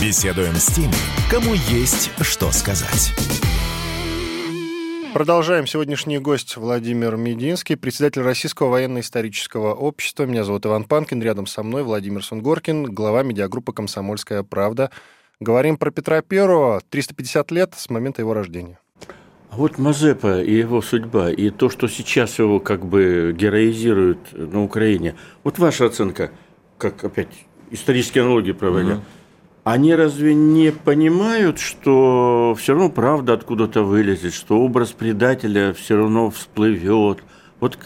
Беседуем 0.00 0.54
с 0.54 0.66
теми, 0.66 0.94
кому 1.28 1.54
есть 1.54 2.10
что 2.20 2.52
сказать. 2.52 3.12
Продолжаем. 5.12 5.66
Сегодняшний 5.66 6.18
гость 6.18 6.56
Владимир 6.56 7.16
Мединский, 7.16 7.76
председатель 7.76 8.22
Российского 8.22 8.68
военно-исторического 8.68 9.74
общества. 9.74 10.24
Меня 10.24 10.44
зовут 10.44 10.64
Иван 10.64 10.84
Панкин. 10.84 11.20
Рядом 11.20 11.46
со 11.46 11.64
мной 11.64 11.82
Владимир 11.82 12.24
Сунгоркин, 12.24 12.84
глава 12.94 13.24
медиагруппы 13.24 13.72
«Комсомольская 13.72 14.44
правда». 14.44 14.90
Говорим 15.40 15.76
про 15.76 15.90
Петра 15.90 16.22
Первого. 16.22 16.80
350 16.90 17.50
лет 17.50 17.74
с 17.76 17.90
момента 17.90 18.22
его 18.22 18.34
рождения. 18.34 18.78
А 19.50 19.56
вот 19.56 19.78
Мазепа 19.78 20.40
и 20.40 20.54
его 20.54 20.80
судьба, 20.80 21.30
и 21.30 21.50
то, 21.50 21.68
что 21.68 21.88
сейчас 21.88 22.38
его 22.38 22.60
как 22.60 22.86
бы 22.86 23.34
героизируют 23.36 24.32
на 24.32 24.62
Украине. 24.62 25.16
Вот 25.42 25.58
ваша 25.58 25.86
оценка, 25.86 26.30
как 26.78 27.02
опять 27.04 27.46
исторические 27.72 28.24
аналогии 28.24 28.52
проводя, 28.52 28.94
угу. 28.94 29.02
они 29.64 29.94
разве 29.94 30.34
не 30.34 30.70
понимают, 30.70 31.58
что 31.58 32.56
все 32.58 32.74
равно 32.74 32.90
правда 32.90 33.32
откуда-то 33.32 33.82
вылезет, 33.82 34.34
что 34.34 34.58
образ 34.58 34.92
предателя 34.92 35.72
все 35.72 35.96
равно 35.96 36.30
всплывет? 36.30 37.18
Вот 37.60 37.78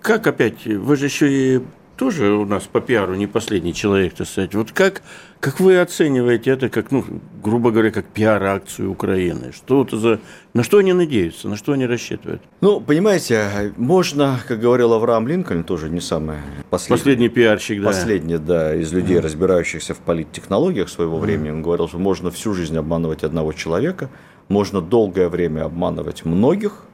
как 0.00 0.26
опять, 0.26 0.66
вы 0.66 0.96
же 0.96 1.06
еще 1.06 1.30
и 1.30 1.62
тоже 1.96 2.30
у 2.32 2.44
нас 2.44 2.64
по 2.64 2.80
пиару 2.80 3.14
не 3.14 3.26
последний 3.26 3.74
человек, 3.74 4.14
так 4.14 4.26
сказать. 4.26 4.54
Вот 4.54 4.72
как, 4.72 5.02
как 5.44 5.60
вы 5.60 5.78
оцениваете 5.78 6.52
это, 6.52 6.70
как, 6.70 6.90
ну, 6.90 7.04
грубо 7.42 7.70
говоря, 7.70 7.90
как 7.90 8.06
пиар-акцию 8.06 8.90
Украины? 8.90 9.52
Что 9.52 9.82
это 9.82 9.98
за... 9.98 10.20
На 10.54 10.62
что 10.62 10.78
они 10.78 10.94
надеются, 10.94 11.48
на 11.48 11.56
что 11.56 11.72
они 11.72 11.84
рассчитывают? 11.84 12.40
Ну, 12.62 12.80
понимаете, 12.80 13.74
можно, 13.76 14.40
как 14.48 14.58
говорил 14.58 14.94
Авраам 14.94 15.28
Линкольн, 15.28 15.62
тоже 15.62 15.90
не 15.90 16.00
самый 16.00 16.38
последний, 16.70 16.96
последний 16.96 17.28
пиарщик, 17.28 17.82
да. 17.82 17.88
Последний, 17.88 18.38
да, 18.38 18.74
из 18.74 18.90
людей, 18.94 19.18
mm. 19.18 19.20
разбирающихся 19.20 19.92
в 19.92 19.98
политтехнологиях 19.98 20.88
своего 20.88 21.18
mm. 21.18 21.20
времени. 21.20 21.50
Он 21.50 21.60
говорил, 21.60 21.88
что 21.88 21.98
можно 21.98 22.30
всю 22.30 22.54
жизнь 22.54 22.78
обманывать 22.78 23.22
одного 23.22 23.52
человека, 23.52 24.08
можно 24.48 24.80
долгое 24.80 25.28
время 25.28 25.66
обманывать 25.66 26.24
многих, 26.24 26.86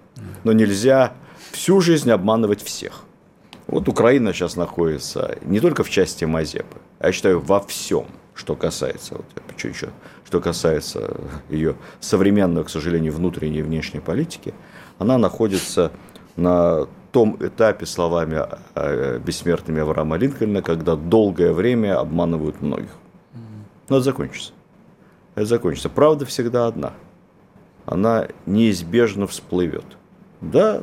но 0.42 0.50
нельзя 0.50 1.12
всю 1.52 1.80
жизнь 1.80 2.10
обманывать 2.10 2.64
всех. 2.64 3.04
Вот 3.68 3.88
Украина 3.88 4.32
сейчас 4.32 4.56
находится 4.56 5.38
не 5.42 5.60
только 5.60 5.84
в 5.84 5.90
части 5.90 6.24
Мазепы, 6.24 6.78
а 6.98 7.06
я 7.06 7.12
считаю 7.12 7.38
во 7.38 7.60
всем, 7.60 8.06
что 8.40 8.56
касается, 8.56 9.16
вот, 9.16 9.26
что, 9.56 9.68
еще, 9.68 9.88
что 10.24 10.40
касается 10.40 11.14
ее 11.50 11.76
современной, 12.00 12.64
к 12.64 12.70
сожалению, 12.70 13.12
внутренней 13.12 13.58
и 13.58 13.62
внешней 13.62 14.00
политики, 14.00 14.54
она 14.98 15.18
находится 15.18 15.92
на 16.36 16.86
том 17.12 17.36
этапе, 17.38 17.84
словами 17.84 18.46
бессмертными 19.18 19.82
Авраама 19.82 20.16
Линкольна, 20.16 20.62
когда 20.62 20.96
долгое 20.96 21.52
время 21.52 22.00
обманывают 22.00 22.62
многих. 22.62 22.90
Но 23.90 23.96
это 23.96 24.04
закончится. 24.04 24.52
Это 25.34 25.44
закончится. 25.44 25.90
Правда 25.90 26.24
всегда 26.24 26.66
одна. 26.66 26.94
Она 27.84 28.28
неизбежно 28.46 29.26
всплывет. 29.26 29.84
Да, 30.40 30.80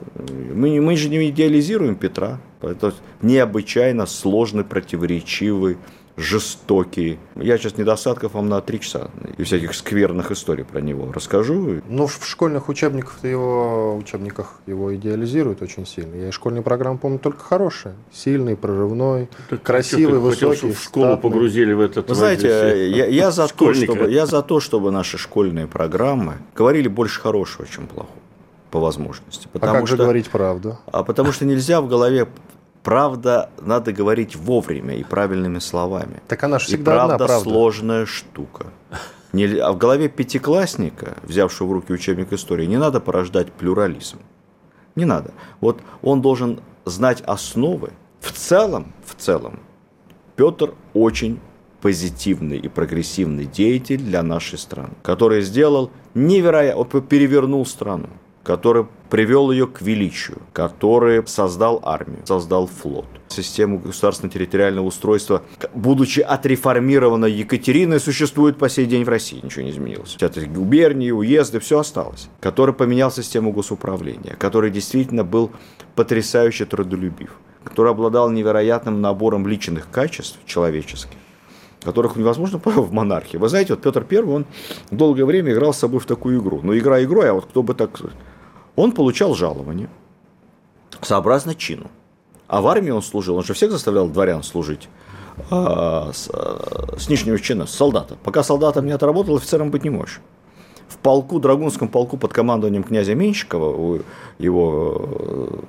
мы, 0.53 0.79
мы 0.79 0.95
же 0.95 1.09
не 1.09 1.29
идеализируем 1.29 1.95
Петра. 1.95 2.39
Это 2.61 2.93
необычайно 3.21 4.05
сложный, 4.05 4.63
противоречивый, 4.63 5.77
жестокий. 6.17 7.19
Я 7.35 7.57
сейчас 7.57 7.77
недостатков 7.77 8.33
вам 8.33 8.49
на 8.49 8.59
три 8.59 8.79
часа 8.79 9.11
и 9.37 9.43
всяких 9.43 9.75
скверных 9.75 10.31
историй 10.31 10.65
про 10.65 10.81
него 10.81 11.11
расскажу. 11.13 11.81
Ну, 11.87 12.07
в 12.07 12.25
школьных 12.25 12.69
учебниках 12.69 13.23
его 13.23 13.95
учебниках 13.95 14.59
его 14.65 14.95
идеализируют 14.95 15.61
очень 15.61 15.85
сильно. 15.85 16.15
Я 16.15 16.31
школьные 16.31 16.63
программы 16.63 16.97
помню 16.97 17.19
только 17.19 17.39
хорошие. 17.39 17.93
Сильный, 18.11 18.55
прорывной, 18.55 19.29
так, 19.49 19.61
красивый, 19.61 20.19
высокий. 20.19 20.55
Хотел, 20.55 20.73
в 20.73 20.83
школу 20.83 21.05
статный. 21.05 21.29
погрузили 21.29 21.73
в 21.73 21.81
этот. 21.81 22.09
Вы 22.09 22.15
знаете, 22.15 22.89
я, 22.89 23.05
я, 23.05 23.29
за 23.29 23.47
то, 23.47 23.73
чтобы, 23.75 24.09
я 24.09 24.25
за 24.25 24.41
то, 24.41 24.59
чтобы 24.59 24.91
наши 24.91 25.19
школьные 25.19 25.67
программы 25.67 26.37
говорили 26.55 26.87
больше 26.87 27.21
хорошего, 27.21 27.67
чем 27.67 27.85
плохого 27.85 28.17
по 28.71 28.79
возможности. 28.79 29.47
Потому 29.53 29.71
а 29.71 29.79
как 29.79 29.87
что, 29.87 29.97
же 29.97 30.03
говорить 30.03 30.29
правду? 30.29 30.77
А 30.87 31.03
потому 31.03 31.31
что 31.31 31.45
нельзя 31.45 31.79
в 31.79 31.87
голове 31.87 32.27
правда 32.83 33.49
надо 33.61 33.91
говорить 33.91 34.35
вовремя 34.35 34.95
и 34.95 35.03
правильными 35.03 35.59
словами. 35.59 36.21
Так 36.27 36.43
она 36.43 36.59
же 36.59 36.65
всегда 36.65 36.93
и 36.93 36.95
правда, 36.95 37.15
одна 37.15 37.27
правда. 37.27 37.49
сложная 37.49 38.05
штука. 38.05 38.67
Не, 39.33 39.45
а 39.57 39.71
в 39.71 39.77
голове 39.77 40.07
пятиклассника, 40.09 41.17
взявшего 41.23 41.67
в 41.67 41.71
руки 41.73 41.91
учебник 41.91 42.31
истории, 42.33 42.65
не 42.65 42.77
надо 42.77 42.99
порождать 42.99 43.51
плюрализм. 43.51 44.19
Не 44.95 45.05
надо. 45.05 45.31
Вот 45.59 45.81
он 46.01 46.21
должен 46.21 46.61
знать 46.85 47.21
основы. 47.21 47.91
В 48.19 48.31
целом, 48.31 48.93
в 49.05 49.15
целом, 49.15 49.59
Петр 50.35 50.73
очень 50.93 51.39
позитивный 51.81 52.57
и 52.57 52.67
прогрессивный 52.67 53.45
деятель 53.45 53.99
для 53.99 54.23
нашей 54.23 54.57
страны, 54.57 54.93
который 55.03 55.41
сделал 55.41 55.91
невероятно, 56.15 57.01
перевернул 57.01 57.65
страну 57.65 58.09
который 58.47 58.85
привел 59.09 59.51
ее 59.51 59.67
к 59.67 59.81
величию, 59.81 60.37
который 60.53 61.27
создал 61.27 61.81
армию, 61.83 62.21
создал 62.23 62.67
флот. 62.67 63.05
Систему 63.27 63.77
государственного 63.77 64.33
территориального 64.33 64.85
устройства, 64.85 65.43
будучи 65.73 66.21
отреформированной 66.21 67.29
Екатериной, 67.29 67.99
существует 67.99 68.57
по 68.57 68.69
сей 68.69 68.85
день 68.85 69.03
в 69.03 69.09
России, 69.09 69.41
ничего 69.43 69.63
не 69.63 69.71
изменилось. 69.71 70.15
Это 70.21 70.45
губернии, 70.45 71.11
уезды, 71.11 71.59
все 71.59 71.79
осталось. 71.79 72.29
Который 72.39 72.73
поменял 72.73 73.11
систему 73.11 73.51
госуправления, 73.51 74.37
который 74.39 74.71
действительно 74.71 75.25
был 75.25 75.51
потрясающе 75.95 76.63
трудолюбив, 76.63 77.31
который 77.65 77.91
обладал 77.91 78.31
невероятным 78.31 79.01
набором 79.01 79.45
личных 79.45 79.91
качеств 79.91 80.39
человеческих, 80.45 81.17
которых 81.83 82.15
невозможно 82.15 82.61
в 82.63 82.93
монархии. 82.93 83.35
Вы 83.35 83.49
знаете, 83.49 83.73
вот 83.73 83.81
Петр 83.81 84.05
I, 84.09 84.17
он 84.19 84.45
долгое 84.89 85.25
время 85.25 85.51
играл 85.51 85.73
с 85.73 85.77
собой 85.77 85.99
в 85.99 86.05
такую 86.05 86.39
игру. 86.39 86.61
Ну, 86.63 86.77
игра 86.77 87.03
игрой, 87.03 87.29
а 87.29 87.33
вот 87.33 87.45
кто 87.47 87.61
бы 87.61 87.73
так... 87.73 87.99
Он 88.77 88.93
получал 88.93 89.33
жалование 89.35 89.89
сообразно 91.01 91.53
чину. 91.55 91.87
А 92.47 92.61
в 92.61 92.67
армии 92.67 92.91
он 92.91 93.01
служил, 93.01 93.35
он 93.35 93.43
же 93.43 93.53
всех 93.53 93.71
заставлял 93.71 94.07
дворян 94.07 94.43
служить 94.43 94.87
а, 95.49 96.11
с, 96.13 96.29
а, 96.31 96.95
с 96.97 97.09
нижнего 97.09 97.37
чина, 97.39 97.65
с 97.65 97.71
солдата. 97.71 98.17
Пока 98.23 98.43
солдатом 98.43 98.85
не 98.85 98.93
отработал, 98.93 99.35
офицером 99.35 99.71
быть 99.71 99.83
не 99.83 99.89
можешь. 99.89 100.21
В 100.87 100.97
полку, 100.97 101.39
Драгунском 101.39 101.89
полку 101.89 102.15
под 102.17 102.31
командованием 102.31 102.83
князя 102.83 103.13
Менщикова, 103.13 103.75
у 103.75 104.01
его 104.39 105.01
э, 105.01 105.59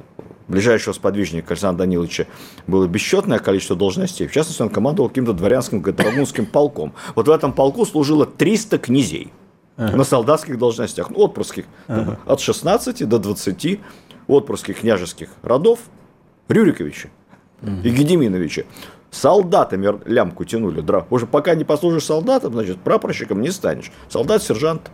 ближайшего 0.47 0.93
сподвижника 0.93 1.55
Александра 1.55 1.85
Даниловича 1.85 2.27
было 2.69 2.87
бесчетное 2.87 3.41
количество 3.41 3.75
должностей. 3.75 4.29
В 4.29 4.33
частности, 4.33 4.63
он 4.63 4.69
командовал 4.69 5.09
каким-то 5.09 5.33
дворянским 5.33 5.83
драгунским 5.83 6.47
полком. 6.47 6.93
Вот 7.17 7.27
в 7.27 7.31
этом 7.33 7.53
полку 7.53 7.85
служило 7.85 8.27
300 8.27 8.79
князей 8.79 9.33
ага. 9.79 9.97
на 9.97 10.05
солдатских 10.05 10.59
должностях, 10.59 11.09
ну, 11.11 11.21
отпрыских, 11.21 11.65
ага. 11.87 12.19
от 12.27 12.41
16 12.41 13.09
до 13.09 13.19
20 13.19 13.81
отпрыских 14.27 14.81
княжеских 14.81 15.31
родов 15.43 15.79
Рюриковича 16.49 17.09
ага. 17.63 17.81
и 17.83 17.91
Гедеминовича 17.91 18.65
солдатами 19.11 19.99
лямку 20.07 20.45
тянули. 20.45 20.85
Уже 21.11 21.27
пока 21.27 21.55
не 21.55 21.65
послужишь 21.65 22.05
солдатом, 22.05 22.53
значит, 22.53 22.79
прапорщиком 22.79 23.41
не 23.41 23.51
станешь. 23.51 23.91
Солдат, 24.09 24.43
сержант. 24.43 24.91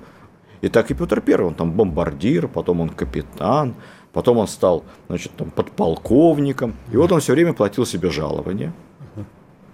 И 0.61 0.69
так 0.69 0.91
и 0.91 0.95
Петр 0.95 1.21
Первый, 1.21 1.49
он 1.49 1.55
там 1.55 1.73
бомбардир, 1.73 2.49
потом 2.49 2.81
он 2.81 2.89
капитан, 2.89 3.75
потом 4.13 4.39
он 4.39 4.49
стал, 4.49 4.85
значит, 5.09 5.33
там, 5.37 5.51
подполковником. 5.51 6.75
И 6.91 6.97
вот 6.97 7.13
он 7.13 7.21
все 7.21 7.33
время 7.33 7.53
платил 7.53 7.85
себе 7.85 8.11
жалование. 8.11 8.73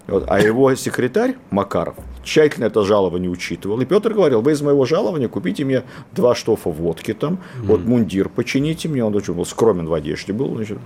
Вот. 0.07 0.25
А 0.27 0.39
его 0.39 0.73
секретарь 0.75 1.37
Макаров 1.51 1.95
тщательно 2.23 2.65
это 2.65 2.83
жалование 2.83 3.29
учитывал. 3.29 3.79
И 3.81 3.85
Петр 3.85 4.13
говорил, 4.13 4.41
вы 4.41 4.51
из 4.51 4.61
моего 4.61 4.85
жалования 4.85 5.27
купите 5.27 5.63
мне 5.63 5.83
два 6.11 6.35
штофа 6.35 6.69
водки 6.69 7.13
там, 7.13 7.33
mm-hmm. 7.33 7.65
вот 7.65 7.85
мундир 7.85 8.29
почините 8.29 8.89
мне. 8.89 9.03
Он 9.03 9.15
очень 9.15 9.33
был 9.33 9.45
скромен 9.45 9.87
в 9.87 9.93
одежде 9.93 10.33
был. 10.33 10.55
Значит. 10.55 10.79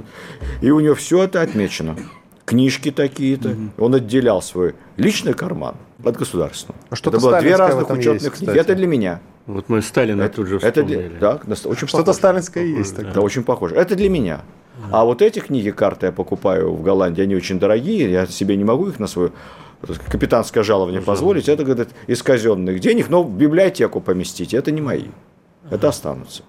И 0.62 0.70
у 0.70 0.80
него 0.80 0.96
все 0.96 1.24
это 1.24 1.42
отмечено 1.42 1.96
книжки 2.46 2.92
такие-то. 2.92 3.50
Угу. 3.50 3.86
Он 3.86 3.96
отделял 3.96 4.42
свой 4.42 4.76
личный 4.98 5.34
карман 5.34 5.76
от 6.04 6.16
государственного. 6.16 6.80
А 6.90 6.96
что-то 6.96 7.18
это 7.18 7.26
было 7.26 7.40
две 7.40 7.56
разных 7.56 7.90
учетных 7.90 8.34
книги. 8.34 8.58
Это 8.58 8.76
для 8.76 8.88
меня. 8.88 9.22
Вот 9.48 9.70
мы 9.70 9.82
Сталина 9.82 10.24
это, 10.24 10.38
тут 10.38 10.48
же 10.48 10.60
вспомнили. 10.60 11.18
Это, 11.18 11.20
да, 11.20 11.70
очень 11.70 11.88
Что-то 11.88 12.14
сталинское 12.14 12.64
похоже, 12.64 12.80
есть. 12.80 12.96
Да. 12.98 13.12
да, 13.14 13.22
очень 13.22 13.44
похоже. 13.44 13.76
Это 13.76 13.96
для 13.96 14.10
меня. 14.10 14.42
А 14.92 15.06
вот 15.06 15.22
эти 15.22 15.40
книги, 15.40 15.72
карты 15.72 16.08
я 16.08 16.12
покупаю 16.12 16.74
в 16.74 16.82
Голландии, 16.82 17.22
они 17.22 17.36
очень 17.36 17.60
дорогие, 17.60 18.12
я 18.12 18.26
себе 18.28 18.56
не 18.58 18.64
могу 18.64 18.88
их 18.90 19.00
на 19.00 19.08
свою 19.08 19.32
капитанское 20.10 20.64
жалование 20.64 21.02
позволить. 21.02 21.50
Это, 21.50 21.64
говорит, 21.64 21.90
из 22.08 22.24
казенных 22.24 22.80
денег, 22.80 23.10
но 23.10 23.24
в 23.24 23.32
библиотеку 23.32 24.02
поместить. 24.02 24.54
Это 24.54 24.72
не 24.72 24.82
мои. 24.82 25.06
Это 25.70 25.90
останутся. 25.90 26.44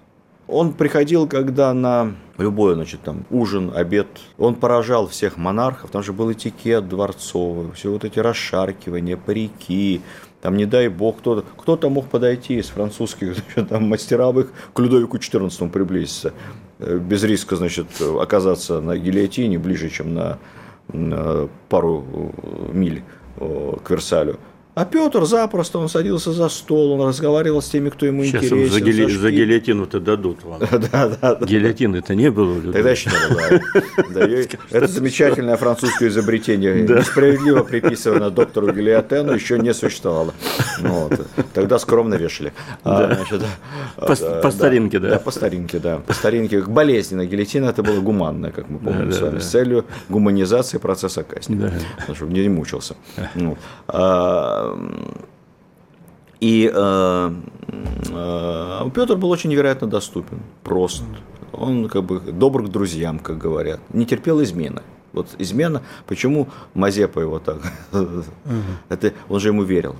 Он 0.47 0.71
приходил, 0.73 1.27
когда 1.27 1.73
на 1.73 2.15
любой, 2.37 2.75
значит, 2.75 3.01
там, 3.01 3.25
ужин, 3.29 3.71
обед, 3.75 4.07
он 4.37 4.55
поражал 4.55 5.07
всех 5.07 5.35
монархов, 5.35 5.91
там 5.91 6.03
же 6.03 6.13
был 6.13 6.31
этикет 6.31 6.87
дворцовый, 6.87 7.71
все 7.73 7.91
вот 7.91 8.05
эти 8.05 8.19
расшаркивания, 8.19 9.17
парики, 9.17 10.01
там, 10.41 10.55
не 10.55 10.65
дай 10.65 10.87
бог, 10.87 11.17
кто-то, 11.17 11.45
кто-то 11.57 11.89
мог 11.89 12.07
подойти 12.07 12.59
из 12.59 12.67
французских 12.67 13.35
значит, 13.35 13.69
там, 13.69 13.89
мастеровых 13.89 14.53
к 14.73 14.79
Людовику 14.79 15.17
XIV 15.17 15.69
приблизиться, 15.69 16.33
без 16.79 17.23
риска, 17.23 17.55
значит, 17.55 17.87
оказаться 18.01 18.79
на 18.81 18.97
гильотине 18.97 19.57
ближе, 19.57 19.89
чем 19.89 20.13
на, 20.13 20.37
пару 21.69 22.33
миль 22.71 23.03
э, 23.37 23.73
к 23.83 23.89
Версалю. 23.89 24.39
А 24.77 24.85
Петр 24.85 25.25
запросто, 25.25 25.79
он 25.79 25.89
садился 25.89 26.33
за 26.33 26.49
стол, 26.49 26.91
он 26.91 27.07
разговаривал 27.07 27.63
с 27.63 27.67
теми, 27.67 27.89
кто 27.89 28.05
ему 28.05 28.23
Сейчас 28.23 28.43
интересен. 28.43 28.71
За, 28.71 28.79
гили... 28.79 29.11
за 29.11 29.31
гильотину-то 29.31 29.99
дадут 29.99 30.43
вам. 30.43 30.59
да, 30.91 31.07
да, 31.19 31.33
да. 31.33 31.45
Гильотины-то 31.47 32.13
не 32.13 32.29
было 32.29 32.53
людей. 32.57 32.73
Тогда 32.73 32.91
еще 32.91 33.09
не 33.09 34.13
было, 34.13 34.53
Это 34.69 34.85
замечательное 34.85 35.57
французское 35.57 36.09
изобретение, 36.09 36.83
несправедливо 36.83 37.63
приписываемое 37.63 38.29
доктору 38.29 38.71
Гильотену, 38.71 39.33
еще 39.33 39.57
не 39.57 39.73
существовало. 39.73 40.35
Тогда 41.55 41.79
скромно 41.79 42.13
вешали. 42.13 42.53
А, 42.83 43.17
по 43.97 44.51
старинке, 44.51 44.99
да? 44.99 45.09
Да, 45.09 45.19
по 45.19 45.31
старинке, 45.31 45.79
да. 45.79 45.97
По 46.05 46.13
старинке. 46.13 46.61
Болезненно. 46.61 47.25
Гильотина 47.25 47.69
это 47.69 47.81
было 47.81 47.99
гуманное, 47.99 48.51
как 48.51 48.69
мы 48.69 48.77
помним 48.77 49.11
с 49.11 49.21
вами, 49.21 49.39
с 49.39 49.47
целью 49.47 49.85
гуманизации 50.07 50.77
процесса 50.77 51.23
казни, 51.23 51.71
чтобы 52.13 52.31
не 52.31 52.47
мучился. 52.47 52.95
А, 54.73 55.27
и 56.39 56.71
э, 56.73 57.31
э, 58.09 58.89
Петр 58.93 59.15
был 59.15 59.29
очень 59.31 59.49
невероятно 59.49 59.87
доступен, 59.87 60.41
прост. 60.63 61.03
Он 61.51 61.87
как 61.87 62.03
бы 62.03 62.19
добр 62.19 62.63
к 62.63 62.69
друзьям, 62.69 63.19
как 63.19 63.37
говорят. 63.37 63.79
Не 63.93 64.05
терпел 64.05 64.43
измены. 64.43 64.81
Вот 65.13 65.29
измена, 65.39 65.81
почему 66.05 66.49
Мазепа 66.73 67.21
его 67.21 67.39
так? 67.39 67.57
Это 68.89 69.13
он 69.29 69.39
же 69.39 69.47
ему 69.49 69.63
верил. 69.63 69.95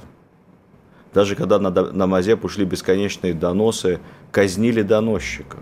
Даже 1.13 1.35
когда 1.35 1.57
на, 1.57 1.71
на 1.71 2.05
Мазепу 2.05 2.49
шли 2.49 2.65
бесконечные 2.65 3.33
доносы, 3.33 3.99
казнили 4.31 4.83
доносчиков. 4.83 5.59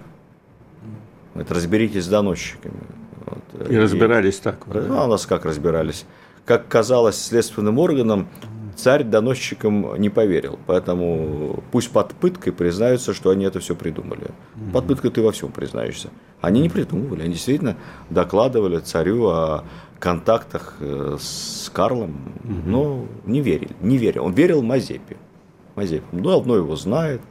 Это 1.35 1.53
разберитесь 1.53 2.05
с 2.05 2.07
доносчиками. 2.07 2.81
Вот. 3.25 3.69
И, 3.69 3.73
и 3.73 3.77
разбирались 3.77 4.39
так. 4.39 4.57
Ну, 4.67 4.99
а 4.99 5.05
у 5.05 5.07
нас 5.07 5.25
как 5.25 5.45
разбирались? 5.45 6.05
Как 6.45 6.67
казалось 6.67 7.17
следственным 7.17 7.79
органам, 7.79 8.27
царь 8.75 9.03
доносчикам 9.03 9.95
не 9.99 10.09
поверил. 10.09 10.59
Поэтому 10.67 11.63
пусть 11.71 11.91
под 11.91 12.13
пыткой 12.13 12.53
признаются, 12.53 13.13
что 13.13 13.29
они 13.29 13.45
это 13.45 13.59
все 13.59 13.75
придумали. 13.75 14.31
Под 14.73 14.88
пыткой 14.88 15.11
ты 15.11 15.21
во 15.21 15.31
всем 15.31 15.51
признаешься. 15.51 16.09
Они 16.41 16.61
не 16.61 16.69
придумывали, 16.69 17.21
они 17.21 17.33
действительно 17.33 17.77
докладывали 18.09 18.79
царю 18.79 19.27
о 19.27 19.63
контактах 19.99 20.75
э, 20.79 21.17
с 21.19 21.71
Карлом, 21.73 22.33
но 22.43 23.05
не 23.25 23.41
верили, 23.41 23.75
не 23.81 23.97
верил. 23.97 24.25
Он 24.25 24.33
верил 24.33 24.61
Мазепе. 24.61 25.17
Мазепе. 25.75 26.05
Ну, 26.11 26.21
давно 26.23 26.55
его 26.55 26.75
знает, 26.75 27.21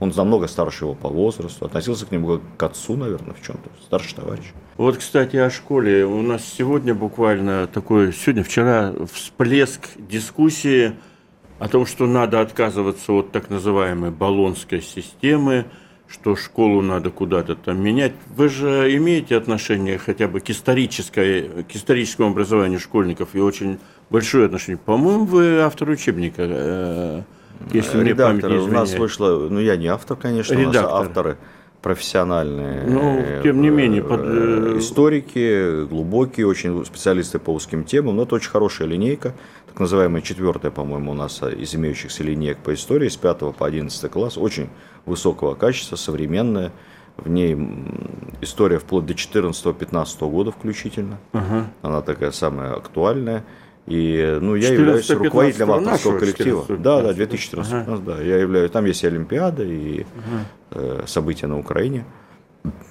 он 0.00 0.12
намного 0.14 0.46
старше 0.48 0.84
его 0.84 0.94
по 0.94 1.08
возрасту, 1.08 1.64
относился 1.64 2.06
к 2.06 2.10
нему 2.10 2.38
как 2.38 2.56
к 2.56 2.62
отцу, 2.62 2.96
наверное, 2.96 3.34
в 3.34 3.42
чем-то, 3.42 3.70
старший 3.84 4.14
товарищ. 4.14 4.52
Вот, 4.76 4.96
кстати, 4.96 5.36
о 5.36 5.50
школе. 5.50 6.04
У 6.04 6.20
нас 6.22 6.44
сегодня 6.44 6.94
буквально 6.94 7.68
такой, 7.68 8.12
сегодня, 8.12 8.42
вчера 8.42 8.92
всплеск 9.12 9.82
дискуссии 9.96 10.94
о 11.60 11.68
том, 11.68 11.86
что 11.86 12.06
надо 12.06 12.40
отказываться 12.40 13.12
от 13.12 13.30
так 13.30 13.50
называемой 13.50 14.10
баллонской 14.10 14.82
системы, 14.82 15.66
что 16.08 16.34
школу 16.34 16.82
надо 16.82 17.10
куда-то 17.10 17.54
там 17.54 17.80
менять. 17.80 18.14
Вы 18.34 18.48
же 18.48 18.92
имеете 18.96 19.36
отношение 19.36 19.96
хотя 19.96 20.26
бы 20.26 20.40
к, 20.40 20.50
исторической, 20.50 21.62
к 21.62 21.76
историческому 21.76 22.30
образованию 22.30 22.80
школьников 22.80 23.28
и 23.34 23.38
очень 23.38 23.78
большое 24.10 24.46
отношение. 24.46 24.80
По-моему, 24.84 25.24
вы 25.24 25.60
автор 25.60 25.88
учебника 25.88 26.42
э, 26.44 27.22
если 27.72 28.02
Редактор, 28.02 28.52
у 28.52 28.66
нас 28.66 28.92
вышло, 28.94 29.48
ну 29.48 29.60
я 29.60 29.76
не 29.76 29.86
автор, 29.86 30.16
конечно, 30.16 30.52
Редактор. 30.54 30.84
у 30.84 30.84
нас 30.84 31.06
авторы 31.06 31.36
профессиональные. 31.84 32.84
Ну, 32.86 33.22
тем 33.42 33.60
не 33.60 33.68
менее, 33.68 34.02
под... 34.02 34.20
Э, 34.24 34.78
историки, 34.78 35.84
глубокие, 35.84 36.46
очень 36.46 36.82
специалисты 36.86 37.38
по 37.38 37.50
узким 37.50 37.84
темам, 37.84 38.16
но 38.16 38.22
это 38.22 38.36
очень 38.36 38.50
хорошая 38.50 38.88
линейка, 38.88 39.34
так 39.66 39.78
называемая 39.78 40.22
четвертая, 40.22 40.70
по-моему, 40.70 41.10
у 41.10 41.14
нас 41.14 41.42
из 41.42 41.74
имеющихся 41.74 42.24
линеек 42.24 42.56
по 42.56 42.72
истории 42.72 43.08
с 43.08 43.18
5 43.18 43.54
по 43.54 43.66
11 43.66 44.10
класс, 44.10 44.38
очень 44.38 44.70
высокого 45.04 45.54
качества, 45.54 45.96
современная, 45.96 46.72
в 47.18 47.28
ней 47.28 47.54
история 48.40 48.78
вплоть 48.78 49.04
до 49.04 49.12
14-15 49.12 50.30
года 50.30 50.52
включительно, 50.52 51.18
uh 51.34 51.64
она 51.82 52.00
такая 52.00 52.30
самая 52.30 52.72
актуальная. 52.72 53.44
И 53.86 54.38
ну, 54.40 54.54
я 54.54 54.72
являюсь 54.72 55.10
руководителем 55.10 55.72
авторского 55.72 56.18
коллектива. 56.18 56.64
Да, 56.70 57.02
да, 57.02 57.12
2014. 57.12 57.72
Ага. 57.72 57.98
Да, 57.98 58.22
я 58.22 58.38
являюсь, 58.38 58.70
там 58.70 58.86
есть 58.86 59.04
и 59.04 59.06
Олимпиада, 59.06 59.62
и 59.62 60.06
ага. 60.16 60.44
Э, 60.74 61.04
события 61.06 61.46
на 61.46 61.58
Украине. 61.58 62.04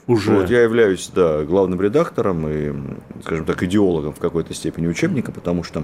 Уже. 0.06 0.32
Вот 0.32 0.50
я 0.50 0.62
являюсь 0.62 1.10
да, 1.14 1.44
главным 1.44 1.82
редактором 1.82 2.48
и, 2.48 2.74
скажем 3.24 3.46
так, 3.46 3.64
идеологом 3.64 4.14
в 4.14 4.20
какой-то 4.20 4.54
степени 4.54 4.88
учебника, 4.88 5.32
потому 5.32 5.64
что 5.64 5.84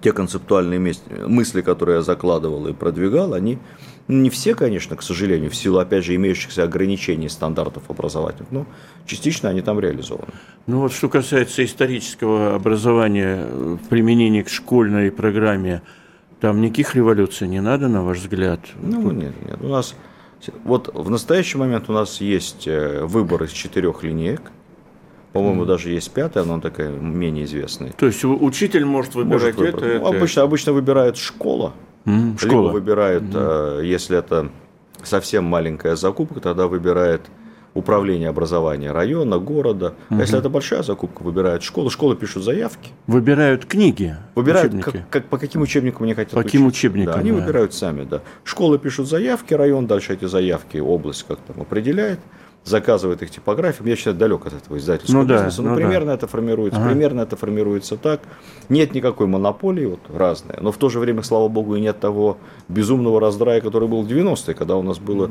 те 0.00 0.12
концептуальные 0.12 0.94
мысли, 1.26 1.60
которые 1.62 1.96
я 1.96 2.02
закладывал 2.02 2.66
и 2.68 2.72
продвигал, 2.72 3.34
они 3.34 3.58
не 4.08 4.30
все, 4.30 4.54
конечно, 4.54 4.96
к 4.96 5.02
сожалению, 5.02 5.50
в 5.50 5.56
силу, 5.56 5.78
опять 5.78 6.04
же, 6.04 6.14
имеющихся 6.14 6.64
ограничений 6.64 7.28
стандартов 7.28 7.84
образовательных, 7.88 8.50
но 8.50 8.66
частично 9.06 9.48
они 9.48 9.62
там 9.62 9.78
реализованы. 9.78 10.32
Ну 10.66 10.80
вот 10.80 10.92
что 10.92 11.08
касается 11.08 11.64
исторического 11.64 12.54
образования 12.54 13.46
в 13.46 13.88
применении 13.88 14.42
к 14.42 14.48
школьной 14.48 15.10
программе, 15.12 15.82
там 16.40 16.60
никаких 16.60 16.94
революций 16.94 17.46
не 17.46 17.60
надо, 17.60 17.88
на 17.88 18.02
ваш 18.02 18.18
взгляд? 18.18 18.60
Ну, 18.82 19.10
нет, 19.10 19.34
нет. 19.46 19.58
У 19.60 19.68
нас 19.68 19.94
вот 20.64 20.90
в 20.94 21.10
настоящий 21.10 21.58
момент 21.58 21.88
у 21.88 21.92
нас 21.92 22.20
есть 22.20 22.66
э, 22.66 23.04
выбор 23.04 23.44
из 23.44 23.50
четырех 23.50 24.02
линеек. 24.02 24.42
По-моему, 25.32 25.64
даже 25.64 25.90
есть 25.90 26.10
пятая, 26.10 26.44
но 26.44 26.54
она 26.54 26.62
такая 26.62 26.90
менее 26.90 27.44
известная. 27.44 27.92
То 27.92 28.06
есть 28.06 28.24
учитель 28.24 28.84
может 28.84 29.14
выбирать 29.14 29.56
Может 29.56 29.74
это. 29.74 29.86
Ну, 29.86 29.92
это. 29.92 30.08
Обычно, 30.08 30.42
обычно 30.42 30.72
выбирает 30.72 31.16
школа. 31.16 31.72
Либо 32.04 32.38
Школа. 32.38 32.72
выбирает, 32.72 33.22
э, 33.32 33.82
если 33.84 34.18
это 34.18 34.50
совсем 35.02 35.44
маленькая 35.44 35.96
закупка, 35.96 36.40
тогда 36.40 36.66
выбирает 36.66 37.22
управление 37.74 38.28
образования 38.28 38.90
района, 38.92 39.38
города. 39.38 39.94
А 40.08 40.16
если 40.16 40.38
это 40.38 40.48
большая 40.48 40.82
закупка, 40.82 41.22
выбирает 41.22 41.62
школа. 41.62 41.90
Школы 41.90 42.16
пишут 42.16 42.42
заявки. 42.44 42.90
Выбирают 43.06 43.64
книги, 43.64 44.16
Выбирают, 44.34 44.72
учебники. 44.74 44.98
как, 44.98 45.08
как- 45.10 45.24
по 45.28 45.38
каким 45.38 45.62
учебникам 45.62 46.02
они 46.04 46.14
хотят 46.14 46.32
По 46.34 46.42
каким 46.42 46.66
учиться. 46.66 46.86
учебникам, 46.88 47.14
Да, 47.14 47.20
они 47.20 47.30
да. 47.30 47.36
выбирают 47.38 47.72
сами, 47.74 48.04
да. 48.04 48.22
Школы 48.44 48.78
пишут 48.78 49.08
заявки, 49.08 49.54
район 49.54 49.86
дальше 49.86 50.14
эти 50.14 50.24
заявки, 50.24 50.78
область 50.78 51.24
как 51.28 51.38
там 51.40 51.60
определяет, 51.62 52.18
заказывает 52.64 53.22
их 53.22 53.30
типографию. 53.30 53.88
Я 53.88 53.96
считаю, 53.96 54.16
далек 54.16 54.44
от 54.46 54.52
этого 54.52 54.76
издательского 54.76 55.22
Ну 55.22 55.26
да, 55.26 55.36
бизнеса. 55.36 55.62
Ну 55.62 55.70
да. 55.70 55.76
примерно 55.76 56.10
это 56.10 56.26
формируется, 56.26 56.78
примерно 56.80 57.22
это 57.22 57.36
формируется 57.36 57.96
так. 57.96 58.20
Нет 58.68 58.94
никакой 58.94 59.28
монополии, 59.28 59.86
вот 59.86 60.00
разные. 60.14 60.58
Но 60.60 60.70
в 60.70 60.76
то 60.76 60.88
же 60.90 60.98
время, 60.98 61.22
слава 61.22 61.48
богу, 61.48 61.76
и 61.76 61.80
нет 61.80 62.00
того 62.00 62.36
безумного 62.68 63.18
раздрая, 63.20 63.60
который 63.62 63.88
был 63.88 64.02
в 64.02 64.06
90-е, 64.08 64.54
когда 64.54 64.76
у 64.76 64.82
нас 64.82 64.98
было 64.98 65.30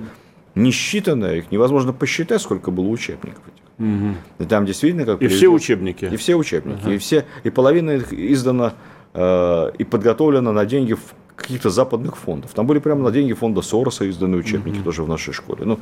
несчитанное, 0.55 1.35
их 1.37 1.51
невозможно 1.51 1.93
посчитать, 1.93 2.41
сколько 2.41 2.71
было 2.71 2.87
учебников 2.87 3.41
этих. 3.47 3.63
Мгм. 3.77 4.15
И 4.39 4.43
там 4.45 4.65
действительно 4.65 5.05
как 5.05 5.21
И 5.21 5.27
все 5.27 5.37
президент- 5.51 5.55
учебники. 5.55 6.05
и 6.05 6.17
все 6.17 6.35
учебники, 6.35 6.89
и, 6.89 6.97
все, 6.97 7.25
и 7.43 7.49
половина 7.49 7.91
их 7.91 8.11
издана 8.13 8.73
э, 9.13 9.71
и 9.77 9.83
подготовлена 9.85 10.51
на 10.51 10.65
деньги 10.65 10.95
каких-то 11.35 11.69
западных 11.69 12.17
фондов. 12.17 12.51
Там 12.53 12.67
были 12.67 12.79
прямо 12.79 13.01
на 13.03 13.11
деньги 13.11 13.33
фонда 13.33 13.61
Сороса 13.61 14.07
изданы 14.09 14.37
учебники 14.37 14.79
тоже 14.83 15.03
в 15.03 15.07
нашей 15.07 15.33
школе. 15.33 15.63
Ну, 15.65 15.79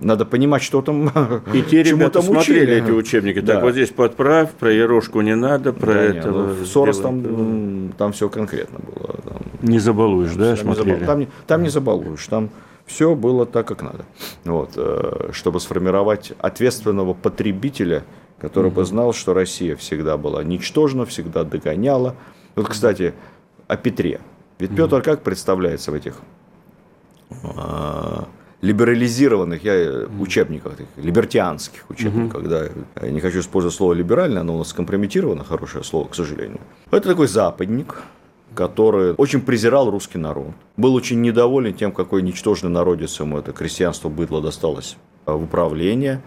надо 0.00 0.26
понимать, 0.26 0.62
что 0.62 0.82
там 0.82 1.08
И 1.54 1.62
те 1.62 1.82
ребята 1.84 2.14
там 2.14 2.22
смотрели 2.24 2.64
учили. 2.64 2.82
эти 2.82 2.90
учебники. 2.90 3.40
Да. 3.40 3.54
Так, 3.54 3.62
вот 3.62 3.72
здесь 3.72 3.90
подправь, 3.90 4.50
про 4.50 4.70
Ерошку 4.72 5.20
не 5.20 5.36
надо, 5.36 5.72
про 5.72 5.94
Да, 5.94 6.08
не, 6.08 6.18
этого. 6.18 6.48
ну, 6.58 6.64
Сорос 6.66 6.98
там, 6.98 7.92
там 7.96 8.12
все 8.12 8.28
конкретно 8.28 8.78
было. 8.80 9.14
Там, 9.24 9.36
Не 9.62 9.78
забалуешь, 9.78 10.34
да, 10.34 10.56
там, 10.56 10.66
не 10.68 10.74
смотрели? 10.74 10.94
забал- 10.98 11.06
там 11.06 11.18
не, 11.20 11.28
там 11.46 11.62
не 11.62 11.68
забалуешь, 11.70 12.26
там 12.26 12.50
все 12.86 13.14
было 13.14 13.46
так, 13.46 13.66
как 13.66 13.82
надо. 13.82 14.04
Вот, 14.44 14.72
э, 14.76 15.30
чтобы 15.32 15.60
сформировать 15.60 16.32
ответственного 16.38 17.14
потребителя, 17.14 18.04
который 18.38 18.70
бы 18.70 18.84
знал, 18.84 19.12
что 19.12 19.34
Россия 19.34 19.76
всегда 19.76 20.16
была 20.16 20.44
ничтожна, 20.44 21.04
всегда 21.04 21.44
догоняла. 21.44 22.14
Вот, 22.54 22.68
кстати, 22.68 23.14
о 23.66 23.76
Петре. 23.76 24.20
Ведь 24.58 24.74
Петр 24.74 25.02
как 25.02 25.22
представляется 25.22 25.90
в 25.90 25.94
этих 25.94 26.14
а, 27.42 28.28
либерализированных 28.62 29.64
я, 29.64 29.74
э, 29.74 30.06
учебниках, 30.18 30.74
либертианских 30.96 31.90
учебниках, 31.90 32.48
да, 32.48 32.68
я 33.02 33.10
не 33.10 33.20
хочу 33.20 33.40
использовать 33.40 33.74
слово 33.74 33.92
либеральное, 33.92 34.40
оно 34.40 34.54
у 34.54 34.58
нас 34.58 34.68
скомпрометировано, 34.68 35.44
хорошее 35.44 35.84
слово, 35.84 36.08
к 36.08 36.14
сожалению. 36.14 36.60
Это 36.90 37.08
такой 37.08 37.28
западник, 37.28 37.96
который 38.56 39.12
очень 39.12 39.42
презирал 39.42 39.90
русский 39.90 40.18
народ, 40.18 40.52
был 40.76 40.94
очень 40.94 41.20
недоволен 41.20 41.74
тем, 41.74 41.92
какой 41.92 42.22
ничтожный 42.22 42.70
народец 42.70 43.20
ему 43.20 43.38
это 43.38 43.52
крестьянство 43.52 44.08
быдло 44.08 44.42
досталось 44.42 44.96
а, 45.26 45.34
в 45.34 45.44
управление. 45.44 46.22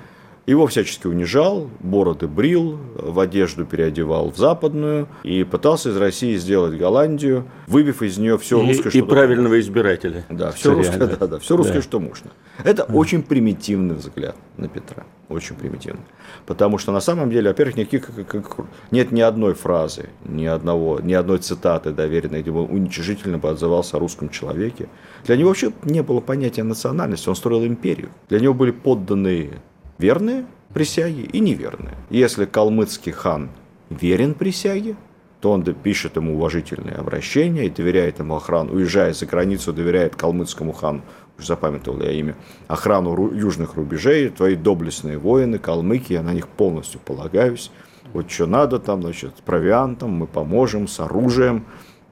Его 0.49 0.65
всячески 0.65 1.05
унижал, 1.05 1.69
бороды 1.79 2.27
брил, 2.27 2.79
в 2.95 3.19
одежду 3.19 3.65
переодевал 3.65 4.31
в 4.31 4.38
западную 4.38 5.07
и 5.21 5.43
пытался 5.43 5.89
из 5.91 5.97
России 5.97 6.35
сделать 6.38 6.75
Голландию, 6.75 7.45
выбив 7.67 8.01
из 8.01 8.17
нее 8.17 8.39
все 8.39 8.59
И, 8.59 8.65
русское, 8.67 8.89
и 8.89 8.97
что 8.97 9.05
правильного 9.05 9.59
избирателя. 9.59 10.25
да, 10.27 10.51
все 10.51 10.63
Царя, 10.73 10.75
русское, 10.77 11.17
да, 11.19 11.27
да, 11.27 11.38
все 11.38 11.55
русское, 11.55 11.75
Да. 11.75 11.81
что 11.83 11.99
можно. 11.99 12.31
Это 12.63 12.83
очень 12.85 13.21
примитивный 13.21 13.93
взгляд 13.93 14.35
на 14.57 14.67
Петра. 14.67 15.03
Очень 15.29 15.55
примитивный. 15.55 16.01
Потому 16.47 16.79
что 16.79 16.91
на 16.91 16.99
самом 16.99 17.29
деле, 17.29 17.49
во-первых, 17.49 17.77
никаких, 17.77 18.09
как- 18.27 18.65
нет 18.89 19.12
ни 19.12 19.21
одной 19.21 19.53
фразы, 19.53 20.09
ни, 20.25 20.45
одного, 20.45 20.99
ни 20.99 21.13
одной 21.13 21.38
цитаты 21.38 21.91
доверенной, 21.91 22.41
где 22.41 22.49
бы 22.49 22.63
уничижительно 22.63 23.38
бы 23.38 23.49
отзывался 23.51 23.97
о 23.97 23.99
русском 23.99 24.29
человеке. 24.29 24.89
Для 25.25 25.38
него 25.38 25.49
вообще 25.49 25.71
не 25.83 26.01
было 26.01 26.21
понятия 26.21 26.63
национальности, 26.63 27.29
он 27.29 27.35
строил 27.35 27.63
империю. 27.67 28.09
Для 28.29 28.39
него 28.39 28.55
были 28.55 28.71
подданные 28.71 29.59
верные 29.99 30.45
присяги 30.73 31.21
и 31.21 31.39
неверные. 31.39 31.95
Если 32.09 32.45
калмыцкий 32.45 33.12
хан 33.12 33.49
верен 33.89 34.33
присяге, 34.33 34.95
то 35.41 35.51
он 35.51 35.63
пишет 35.63 36.15
ему 36.15 36.35
уважительные 36.35 36.95
обращения 36.95 37.65
и 37.65 37.69
доверяет 37.69 38.19
ему 38.19 38.35
охрану, 38.35 38.73
уезжая 38.73 39.13
за 39.13 39.25
границу, 39.25 39.71
доверяет 39.71 40.15
калмыцкому 40.15 40.73
хану, 40.73 41.01
уж 41.38 41.45
запамятовал 41.45 42.01
я 42.01 42.12
имя, 42.12 42.35
охрану 42.67 43.31
южных 43.33 43.75
рубежей, 43.75 44.29
твои 44.29 44.55
доблестные 44.55 45.17
воины, 45.17 45.57
калмыки, 45.57 46.13
я 46.13 46.23
на 46.23 46.33
них 46.33 46.47
полностью 46.47 46.99
полагаюсь. 46.99 47.71
Вот 48.12 48.29
что 48.29 48.47
надо 48.47 48.79
там, 48.79 49.01
значит, 49.01 49.38
с 49.38 49.41
провиантом, 49.41 50.12
мы 50.12 50.27
поможем, 50.27 50.88
с 50.88 50.99
оружием. 50.99 51.65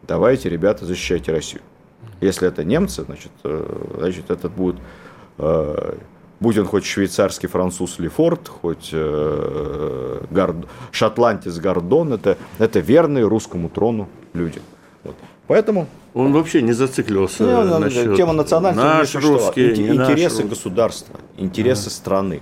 Давайте, 0.04 0.48
ребята, 0.48 0.86
защищайте 0.86 1.32
Россию. 1.32 1.64
Если 2.22 2.48
это 2.48 2.64
немцы, 2.64 3.04
значит, 3.04 3.32
э, 3.44 3.96
значит 3.98 4.30
этот 4.30 4.54
будет 4.54 4.78
э, 5.38 5.98
будь 6.40 6.58
он 6.58 6.66
хоть 6.66 6.86
швейцарский 6.86 7.50
француз 7.50 8.00
Лефорт, 8.00 8.48
хоть 8.48 8.90
э, 8.92 10.22
шотландец 10.92 11.58
Гордон, 11.58 12.14
это, 12.14 12.38
это 12.60 12.80
верные 12.80 13.28
русскому 13.28 13.70
трону 13.70 14.08
люди. 14.34 14.62
Вот. 15.04 15.16
Поэтому 15.48 15.88
Он 16.14 16.34
вообще 16.34 16.62
не 16.62 16.74
зацикливался 16.74 17.44
ну, 17.44 17.64
ну, 17.64 17.80
насчет 17.80 18.16
тема 18.16 18.34
национальности 18.34 19.16
наш 19.16 19.16
русский, 19.16 19.78
не 19.78 19.94
наш 19.94 20.10
интересы 20.10 20.42
русский. 20.42 20.50
государства, 20.50 21.16
интересы 21.38 21.90
страны, 21.90 22.42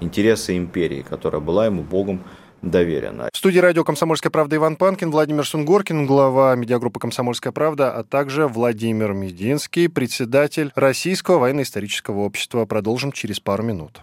интересы 0.00 0.56
империи, 0.56 1.04
которая 1.08 1.40
была 1.40 1.66
ему 1.66 1.82
Богом 1.82 2.22
доверена. 2.70 3.28
В 3.32 3.36
студии 3.36 3.58
радио 3.58 3.84
«Комсомольская 3.84 4.30
правда» 4.30 4.56
Иван 4.56 4.76
Панкин, 4.76 5.10
Владимир 5.10 5.46
Сунгоркин, 5.46 6.06
глава 6.06 6.54
медиагруппы 6.56 7.00
«Комсомольская 7.00 7.52
правда», 7.52 7.92
а 7.92 8.04
также 8.04 8.48
Владимир 8.48 9.12
Мединский, 9.12 9.88
председатель 9.88 10.72
Российского 10.74 11.38
военно-исторического 11.38 12.20
общества. 12.20 12.64
Продолжим 12.64 13.12
через 13.12 13.40
пару 13.40 13.62
минут. 13.62 14.00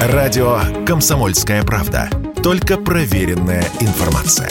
Радио 0.00 0.60
«Комсомольская 0.86 1.62
правда». 1.62 2.08
Только 2.42 2.78
проверенная 2.78 3.64
информация. 3.80 4.50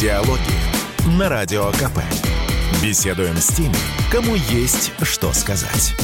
Диалоги 0.00 1.18
на 1.18 1.28
Радио 1.28 1.70
КП. 1.72 1.98
Беседуем 2.82 3.36
с 3.36 3.48
теми, 3.48 3.74
кому 4.12 4.36
есть 4.36 4.92
что 5.02 5.32
сказать. 5.32 5.94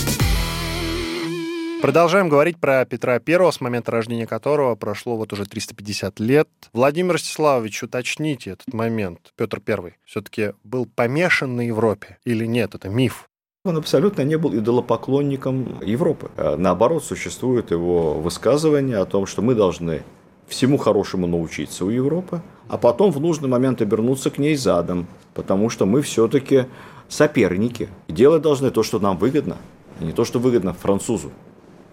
Продолжаем 1.85 2.31
говорить 2.31 2.57
про 2.57 2.83
Петра 2.87 3.21
I, 3.21 3.53
с 3.53 3.61
момента 3.61 3.93
рождения 3.93 4.27
которого 4.27 4.75
прошло 4.75 5.19
вот 5.19 5.35
уже 5.35 5.45
350 5.45 6.19
лет. 6.19 6.49
Владимир 6.73 7.13
Ростиславович, 7.13 7.83
уточните 7.83 8.53
этот 8.53 8.73
момент. 8.73 9.35
Петр 9.37 9.61
I 9.69 9.93
все-таки 10.07 10.55
был 10.65 10.87
помешан 10.87 11.57
на 11.57 11.67
Европе 11.67 12.17
или 12.25 12.47
нет? 12.47 12.75
Это 12.75 12.89
миф. 12.89 13.29
Он 13.67 13.77
абсолютно 13.77 14.23
не 14.23 14.39
был 14.39 14.55
идолопоклонником 14.55 15.79
Европы. 15.85 16.31
А 16.39 16.57
Наоборот, 16.57 17.05
существует 17.05 17.71
его 17.71 18.15
высказывание 18.15 18.97
о 18.97 19.05
том, 19.05 19.27
что 19.27 19.43
мы 19.43 19.55
должны 19.55 20.05
всему 20.49 20.79
хорошему 20.79 21.27
научиться 21.27 21.85
у 21.85 21.91
Европы, 21.91 22.41
а 22.67 22.79
потом 22.79 23.11
в 23.11 23.21
нужный 23.21 23.51
момент 23.51 23.83
обернуться 23.83 24.31
к 24.31 24.39
ней 24.39 24.57
задом, 24.57 25.07
потому 25.35 25.69
что 25.69 25.85
мы 25.85 26.01
все-таки 26.01 26.65
соперники. 27.11 27.91
Делать 28.09 28.41
должны 28.41 28.71
то, 28.71 28.83
что 28.83 29.01
нам 29.01 29.19
выгодно, 29.19 29.59
а 30.01 30.05
не 30.05 30.13
то, 30.13 30.25
что 30.25 30.39
выгодно 30.39 30.73
французу 30.73 31.31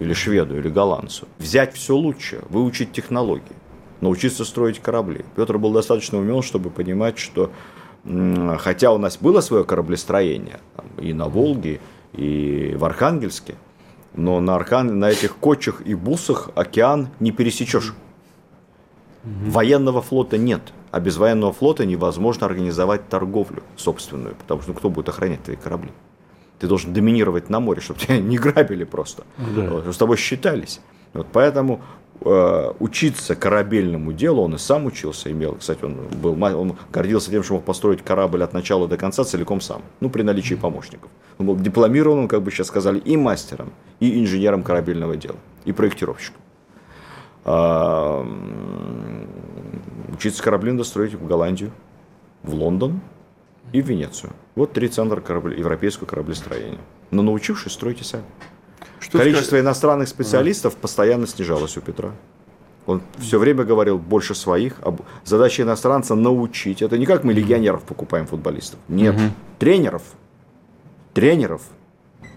или 0.02 0.14
шведу, 0.14 0.58
или 0.58 0.68
голландцу. 0.68 1.28
Взять 1.38 1.76
все 1.76 1.96
лучше, 1.96 2.42
выучить 2.50 2.92
технологии, 2.92 3.56
научиться 4.02 4.46
строить 4.46 4.80
корабли. 4.80 5.24
Петр 5.36 5.60
был 5.60 5.72
достаточно 5.72 6.18
умен, 6.18 6.42
чтобы 6.42 6.72
понимать, 6.72 7.20
что 7.20 7.52
хотя 8.58 8.92
у 8.92 8.98
нас 8.98 9.18
было 9.18 9.42
свое 9.42 9.64
кораблестроение 9.64 10.60
там, 10.76 10.88
и 10.98 11.14
на 11.14 11.28
Волге, 11.28 11.80
и 12.14 12.74
в 12.76 12.84
Архангельске, 12.84 13.54
но 14.16 14.40
на, 14.40 14.56
Архан... 14.56 14.98
на 15.00 15.12
этих 15.12 15.36
кочах 15.36 15.84
и 15.86 15.94
бусах 15.94 16.50
океан 16.56 17.10
не 17.20 17.32
пересечешь. 17.32 17.94
Военного 19.24 20.02
флота 20.02 20.40
нет. 20.40 20.62
А 20.90 21.00
без 21.00 21.18
военного 21.18 21.54
флота 21.54 21.86
невозможно 21.86 22.48
организовать 22.48 23.08
торговлю 23.08 23.62
собственную, 23.78 24.36
потому 24.36 24.62
что 24.62 24.72
ну, 24.72 24.78
кто 24.78 24.90
будет 24.90 25.10
охранять 25.10 25.44
твои 25.44 25.56
корабли? 25.56 25.92
Ты 26.62 26.68
должен 26.68 26.94
доминировать 26.94 27.50
на 27.50 27.60
море, 27.60 27.82
чтобы 27.82 28.00
тебя 28.00 28.18
не 28.20 28.38
грабили 28.38 28.84
просто, 28.84 29.24
Да. 29.38 29.64
Вот, 29.64 29.80
чтобы 29.80 29.94
с 29.94 29.98
тобой 29.98 30.18
считались. 30.18 30.80
Вот 31.14 31.26
поэтому 31.34 31.82
э, 32.22 32.74
учиться 32.80 33.36
корабельному 33.36 34.14
делу, 34.14 34.44
он 34.44 34.54
и 34.54 34.58
сам 34.60 34.86
учился, 34.86 35.32
имел, 35.32 35.56
кстати, 35.56 35.84
он 35.84 35.96
был, 36.22 36.42
он 36.44 36.78
гордился 36.92 37.32
тем, 37.32 37.42
что 37.42 37.56
мог 37.56 37.66
построить 37.66 38.04
корабль 38.04 38.44
от 38.44 38.54
начала 38.54 38.88
до 38.88 38.96
конца 38.96 39.24
целиком 39.24 39.60
сам, 39.60 39.82
ну, 40.02 40.12
при 40.12 40.22
наличии 40.22 40.54
помощников. 40.54 41.10
Он 41.40 41.48
был 41.48 41.56
дипломированным, 41.56 42.28
как 42.28 42.44
бы 42.44 42.52
сейчас 42.52 42.68
сказали, 42.68 43.00
и 43.00 43.18
мастером, 43.18 43.74
и 44.00 44.22
инженером 44.22 44.62
корабельного 44.62 45.18
дела, 45.18 45.38
и 45.66 45.72
проектировщиком. 45.72 46.42
А, 47.44 48.24
учиться 50.14 50.44
кораблям 50.44 50.78
достроить 50.78 51.16
в 51.16 51.26
Голландию, 51.26 51.72
в 52.44 52.54
Лондон 52.54 53.02
и 53.74 53.82
в 53.82 53.88
Венецию. 53.88 54.32
Вот 54.56 54.74
три 54.74 54.88
центра 54.88 55.22
корабле- 55.22 55.58
европейского 55.58 56.08
кораблестроения. 56.08 56.80
Но 57.12 57.22
научившись, 57.22 57.72
стройте 57.72 58.04
сами. 58.04 58.24
Что 59.00 59.18
Количество 59.18 59.48
сказать? 59.48 59.66
иностранных 59.66 60.08
специалистов 60.08 60.74
ага. 60.74 60.82
постоянно 60.82 61.28
снижалось 61.28 61.78
у 61.78 61.82
Петра. 61.82 62.12
Он 62.86 63.02
все 63.20 63.40
время 63.40 63.64
говорил 63.64 63.98
больше 63.98 64.36
своих. 64.36 64.80
Задача 65.24 65.64
иностранца 65.64 66.16
научить. 66.16 66.82
Это 66.82 66.98
не 66.98 67.06
как 67.06 67.24
мы 67.24 67.34
легионеров 67.34 67.84
покупаем 67.84 68.28
футболистов. 68.28 68.80
Нет. 68.88 69.16
Угу. 69.16 69.24
Тренеров. 69.60 70.04
Тренеров 71.14 71.62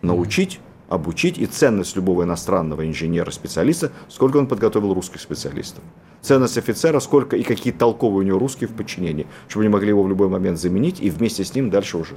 научить, 0.03 0.61
обучить. 0.88 1.38
И 1.38 1.46
ценность 1.46 1.96
любого 1.96 2.24
иностранного 2.24 2.87
инженера-специалиста, 2.87 3.90
сколько 4.09 4.37
он 4.37 4.46
подготовил 4.46 4.92
русских 4.94 5.20
специалистов. 5.20 5.83
Ценность 6.25 6.57
офицера, 6.57 7.01
сколько 7.01 7.37
и 7.37 7.43
какие 7.43 7.71
толковые 7.71 8.21
у 8.21 8.23
него 8.23 8.39
русские 8.39 8.67
в 8.67 8.73
подчинении, 8.73 9.27
чтобы 9.47 9.65
они 9.65 9.73
могли 9.73 9.89
его 9.89 10.03
в 10.03 10.09
любой 10.09 10.29
момент 10.29 10.59
заменить 10.59 11.03
и 11.03 11.11
вместе 11.11 11.45
с 11.45 11.55
ним 11.55 11.69
дальше 11.69 11.99
уже 11.99 12.15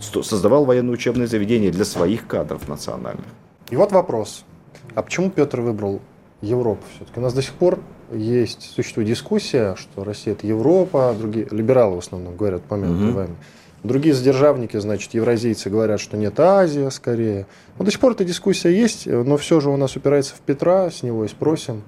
создавал 0.00 0.64
военное 0.64 0.94
учебное 0.94 1.26
заведение 1.26 1.70
для 1.70 1.84
своих 1.84 2.26
кадров 2.26 2.66
национальных. 2.66 3.26
И 3.68 3.76
вот 3.76 3.92
вопрос. 3.92 4.46
А 4.94 5.02
почему 5.02 5.28
Петр 5.28 5.60
выбрал 5.60 6.00
Европу 6.40 6.82
все-таки? 6.96 7.20
У 7.20 7.22
нас 7.22 7.34
до 7.34 7.42
сих 7.42 7.52
пор 7.52 7.78
есть, 8.10 8.62
существует 8.74 9.08
дискуссия, 9.08 9.74
что 9.76 10.02
Россия 10.02 10.32
это 10.32 10.46
Европа, 10.46 11.10
а 11.10 11.12
другие, 11.12 11.46
либералы 11.50 11.96
в 11.96 11.98
основном 11.98 12.36
говорят, 12.36 12.62
помянутые 12.62 13.10
угу. 13.10 13.16
вами. 13.16 13.36
Другие 13.84 14.14
задержавники, 14.14 14.78
значит, 14.78 15.12
евразийцы 15.12 15.68
говорят, 15.68 16.00
что 16.00 16.16
нет, 16.16 16.40
Азия 16.40 16.90
скорее. 16.90 17.46
Вот 17.76 17.84
до 17.84 17.90
сих 17.90 18.00
пор 18.00 18.12
эта 18.12 18.24
дискуссия 18.24 18.74
есть, 18.74 19.06
но 19.06 19.36
все 19.36 19.60
же 19.60 19.68
у 19.68 19.76
нас 19.76 19.94
упирается 19.94 20.34
в 20.34 20.40
Петра, 20.40 20.90
с 20.90 21.02
него 21.02 21.26
и 21.26 21.28
спросим. 21.28 21.82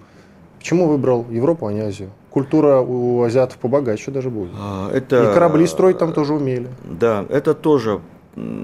Почему 0.62 0.86
выбрал 0.86 1.26
Европу, 1.28 1.66
а 1.66 1.72
не 1.72 1.80
Азию? 1.80 2.10
Культура 2.30 2.78
у 2.78 3.24
азиатов 3.24 3.58
побогаче 3.58 4.12
даже 4.12 4.30
будет. 4.30 4.52
А, 4.56 4.88
это... 4.92 5.30
И 5.30 5.34
корабли 5.34 5.66
строить 5.66 5.98
там 5.98 6.12
тоже 6.12 6.34
умели. 6.34 6.68
Да, 6.84 7.26
это 7.30 7.52
тоже, 7.52 8.00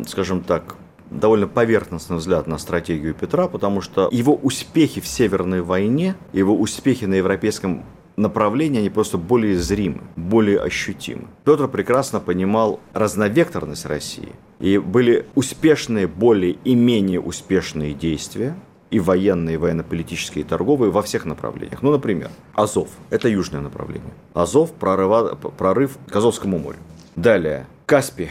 скажем 0.06 0.42
так, 0.42 0.76
довольно 1.10 1.48
поверхностный 1.48 2.18
взгляд 2.18 2.46
на 2.46 2.58
стратегию 2.58 3.14
Петра, 3.14 3.48
потому 3.48 3.80
что 3.80 4.08
его 4.12 4.32
успехи 4.32 5.00
в 5.00 5.08
Северной 5.08 5.62
войне, 5.62 6.14
его 6.32 6.54
успехи 6.54 7.04
на 7.04 7.14
европейском 7.14 7.82
направлении, 8.14 8.78
они 8.78 8.90
просто 8.90 9.18
более 9.18 9.58
зримы, 9.58 10.02
более 10.14 10.60
ощутимы. 10.60 11.24
Петр 11.44 11.66
прекрасно 11.66 12.20
понимал 12.20 12.78
разновекторность 12.92 13.86
России. 13.86 14.34
И 14.60 14.78
были 14.78 15.26
успешные, 15.34 16.06
более 16.06 16.52
и 16.62 16.76
менее 16.76 17.20
успешные 17.20 17.92
действия, 17.92 18.54
и 18.90 19.00
военные, 19.00 19.54
и 19.54 19.56
военно-политические, 19.58 20.44
и 20.44 20.48
торговые 20.48 20.90
во 20.90 21.02
всех 21.02 21.24
направлениях. 21.24 21.82
Ну, 21.82 21.90
например, 21.90 22.30
Азов– 22.54 22.88
это 23.10 23.28
южное 23.28 23.60
направление. 23.60 24.12
Азов– 24.34 24.72
прорыв 24.78 25.98
к 26.08 26.16
Азовскому 26.16 26.58
морю. 26.58 26.78
Далее, 27.16 27.66
Каспий, 27.86 28.28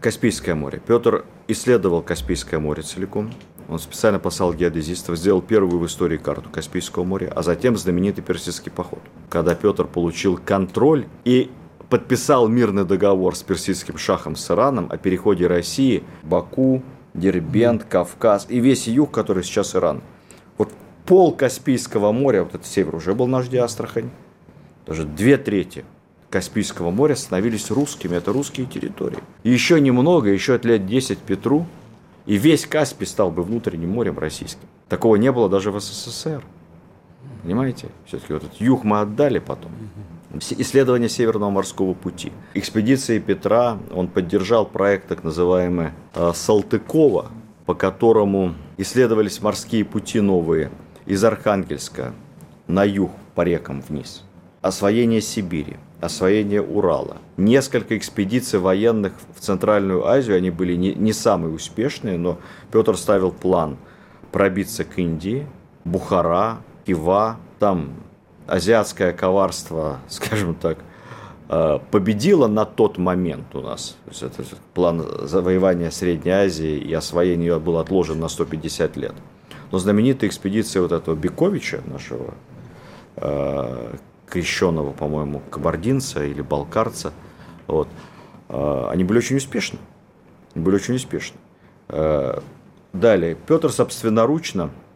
Каспийское 0.00 0.54
море. 0.54 0.80
Петр 0.84 1.24
исследовал 1.46 2.02
Каспийское 2.02 2.58
море 2.58 2.82
целиком. 2.82 3.32
Он 3.68 3.78
специально 3.78 4.18
послал 4.18 4.52
геодезистов, 4.52 5.16
сделал 5.16 5.42
первую 5.42 5.78
в 5.78 5.86
истории 5.86 6.16
карту 6.16 6.48
Каспийского 6.50 7.04
моря, 7.04 7.32
а 7.34 7.42
затем 7.42 7.76
знаменитый 7.76 8.24
персидский 8.24 8.72
поход. 8.72 9.00
Когда 9.28 9.54
Петр 9.54 9.86
получил 9.86 10.40
контроль 10.44 11.06
и 11.24 11.50
подписал 11.88 12.48
мирный 12.48 12.84
договор 12.84 13.36
с 13.36 13.42
персидским 13.42 13.98
шахом 13.98 14.36
с 14.36 14.50
Ираном 14.50 14.88
о 14.90 14.96
переходе 14.96 15.46
России, 15.46 16.02
Баку, 16.22 16.82
Дербент, 17.14 17.84
Кавказ 17.84 18.46
и 18.48 18.60
весь 18.60 18.86
юг, 18.86 19.10
который 19.10 19.42
сейчас 19.42 19.74
Иран. 19.74 20.02
Вот 20.58 20.72
пол 21.06 21.34
Каспийского 21.34 22.12
моря, 22.12 22.44
вот 22.44 22.54
этот 22.54 22.66
север 22.66 22.94
уже 22.94 23.14
был 23.14 23.26
наш 23.26 23.52
Астрахань, 23.52 24.10
даже 24.86 25.04
две 25.04 25.36
трети 25.36 25.84
Каспийского 26.30 26.90
моря 26.90 27.16
становились 27.16 27.70
русскими, 27.70 28.16
это 28.16 28.32
русские 28.32 28.66
территории. 28.66 29.18
И 29.42 29.50
еще 29.50 29.80
немного, 29.80 30.30
еще 30.30 30.54
от 30.54 30.64
лет 30.64 30.86
10 30.86 31.18
Петру, 31.18 31.66
и 32.26 32.36
весь 32.36 32.66
Каспий 32.66 33.06
стал 33.06 33.30
бы 33.30 33.42
внутренним 33.42 33.90
морем 33.90 34.18
российским. 34.18 34.68
Такого 34.88 35.16
не 35.16 35.32
было 35.32 35.48
даже 35.48 35.72
в 35.72 35.80
СССР. 35.80 36.44
Понимаете? 37.42 37.88
Все-таки 38.06 38.32
вот 38.32 38.44
этот 38.44 38.60
юг 38.60 38.84
мы 38.84 39.00
отдали 39.00 39.38
потом. 39.40 39.72
Исследование 40.32 41.08
Северного 41.08 41.50
морского 41.50 41.92
пути. 41.92 42.32
Экспедиции 42.54 43.18
Петра, 43.18 43.78
он 43.92 44.06
поддержал 44.06 44.64
проект 44.64 45.08
так 45.08 45.24
называемый 45.24 45.88
э, 46.14 46.32
Салтыкова, 46.34 47.30
по 47.66 47.74
которому 47.74 48.54
исследовались 48.76 49.42
морские 49.42 49.84
пути 49.84 50.20
новые 50.20 50.70
из 51.04 51.24
Архангельска 51.24 52.12
на 52.68 52.84
юг 52.84 53.10
по 53.34 53.42
рекам 53.42 53.80
вниз. 53.80 54.22
Освоение 54.62 55.20
Сибири, 55.20 55.78
освоение 56.00 56.62
Урала. 56.62 57.16
Несколько 57.36 57.96
экспедиций 57.98 58.58
военных 58.58 59.14
в 59.34 59.40
Центральную 59.40 60.06
Азию, 60.06 60.36
они 60.36 60.50
были 60.50 60.76
не, 60.76 60.94
не 60.94 61.12
самые 61.12 61.52
успешные, 61.52 62.18
но 62.18 62.38
Петр 62.70 62.96
ставил 62.96 63.32
план 63.32 63.78
пробиться 64.30 64.84
к 64.84 64.98
Индии, 64.98 65.46
Бухара, 65.84 66.58
Кива, 66.84 67.38
там 67.58 67.90
азиатское 68.50 69.12
коварство, 69.12 70.00
скажем 70.08 70.54
так, 70.54 70.78
э, 71.48 71.78
победило 71.90 72.48
на 72.48 72.64
тот 72.64 72.98
момент 72.98 73.54
у 73.54 73.60
нас. 73.60 73.96
То 74.04 74.10
есть 74.10 74.22
это 74.22 74.44
план 74.74 75.04
завоевания 75.26 75.90
Средней 75.90 76.32
Азии 76.32 76.76
и 76.76 76.92
освоения 76.92 77.46
ее 77.46 77.60
был 77.60 77.78
отложен 77.78 78.18
на 78.18 78.28
150 78.28 78.96
лет. 78.96 79.14
Но 79.70 79.78
знаменитая 79.78 80.28
экспедиция 80.28 80.82
вот 80.82 80.92
этого 80.92 81.14
Бековича, 81.14 81.80
нашего 81.86 82.34
э, 83.16 83.94
крещенного, 84.26 84.92
по-моему, 84.92 85.40
кабардинца 85.50 86.24
или 86.24 86.42
балкарца, 86.42 87.12
вот, 87.68 87.88
э, 88.48 88.88
они 88.90 89.04
были 89.04 89.18
очень 89.18 89.36
успешны. 89.36 89.78
Они 90.54 90.64
были 90.64 90.76
очень 90.76 90.96
успешны. 90.96 91.38
Далее, 92.92 93.36
Петр 93.46 93.70
собственноручно 93.70 94.70
Э, 94.70 94.89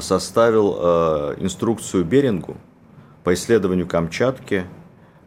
составил 0.00 0.76
э, 0.78 1.36
инструкцию 1.38 2.04
Берингу 2.04 2.56
по 3.24 3.34
исследованию 3.34 3.86
Камчатки, 3.86 4.64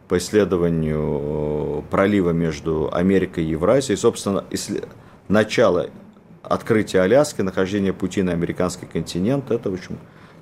по 0.08 0.18
исследованию 0.18 1.80
э, 1.80 1.82
пролива 1.90 2.30
между 2.30 2.88
Америкой 2.92 3.44
и 3.44 3.48
Евразией. 3.48 3.96
Собственно, 3.96 4.44
начало 5.28 5.90
открытия 6.42 7.00
Аляски, 7.00 7.42
нахождение 7.42 7.92
пути 7.92 8.22
на 8.22 8.32
американский 8.32 8.86
континент, 8.86 9.50
это, 9.50 9.70
в 9.70 9.74
общем, 9.74 9.98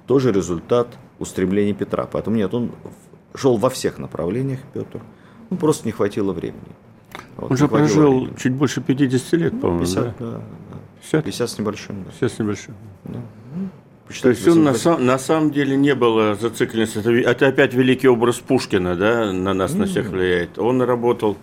тоже 0.07 0.33
результат 0.33 0.89
устремлений 1.19 1.75
Петра. 1.75 2.07
Поэтому 2.11 2.37
нет, 2.37 2.53
он 2.53 2.73
шел 3.35 3.57
во 3.57 3.71
всех 3.71 3.99
направлениях, 3.99 4.61
Петр. 4.75 5.01
Ну, 5.51 5.57
просто 5.57 5.87
не 5.87 5.93
хватило 5.93 6.33
времени. 6.33 6.61
Вот, 7.37 7.51
он 7.53 7.57
же 7.57 7.69
прожил 7.69 8.21
времени. 8.21 8.37
чуть 8.37 8.53
больше 8.53 8.81
50 8.81 9.33
лет, 9.35 9.61
по-моему, 9.61 9.81
50, 9.81 10.05
да? 10.05 10.13
Да, 10.19 10.31
да. 10.31 10.41
50? 11.01 11.25
50 11.25 11.51
с 11.51 11.59
небольшим. 11.59 12.05
Да. 12.05 12.11
50 12.11 12.33
с 12.33 12.39
небольшим. 12.39 12.75
Да. 13.05 13.21
То 14.21 14.29
есть 14.31 14.47
он 14.49 14.65
на, 14.65 14.75
сам, 14.75 15.05
на 15.05 15.19
самом 15.19 15.51
деле 15.51 15.77
не 15.77 15.95
было 15.95 16.35
зацикленности. 16.35 16.99
Это, 16.99 17.11
это 17.11 17.47
опять 17.49 17.75
великий 17.75 18.09
образ 18.09 18.37
Пушкина, 18.37 18.97
да, 18.97 19.33
на 19.33 19.55
нас, 19.55 19.73
mm-hmm. 19.73 19.79
на 19.79 19.87
всех 19.87 20.09
влияет. 20.09 20.59
Он 20.59 20.83
работал, 20.83 21.37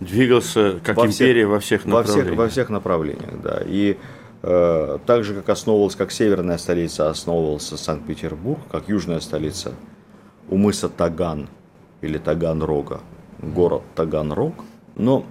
двигался 0.00 0.80
как 0.82 0.96
во 0.96 1.06
империя 1.06 1.42
всех, 1.42 1.50
во 1.50 1.60
всех 1.60 1.84
направлениях. 1.84 2.16
Во 2.16 2.22
всех, 2.24 2.38
во 2.38 2.48
всех 2.48 2.68
направлениях, 2.70 3.42
да. 3.42 3.62
И 3.66 3.96
э, 4.42 4.98
так 5.06 5.24
же, 5.24 5.34
как 5.34 5.48
основывался, 5.48 5.98
как 5.98 6.12
северная 6.12 6.58
столица 6.58 7.10
основывался 7.10 7.76
Санкт-Петербург, 7.76 8.60
как 8.70 8.88
южная 8.88 9.20
столица 9.20 9.74
у 10.48 10.56
мыса 10.56 10.88
Таган 10.88 11.48
или 12.02 12.18
Таганрога, 12.18 13.00
город 13.40 13.82
Таганрог– 13.94 14.54
но 14.96 15.26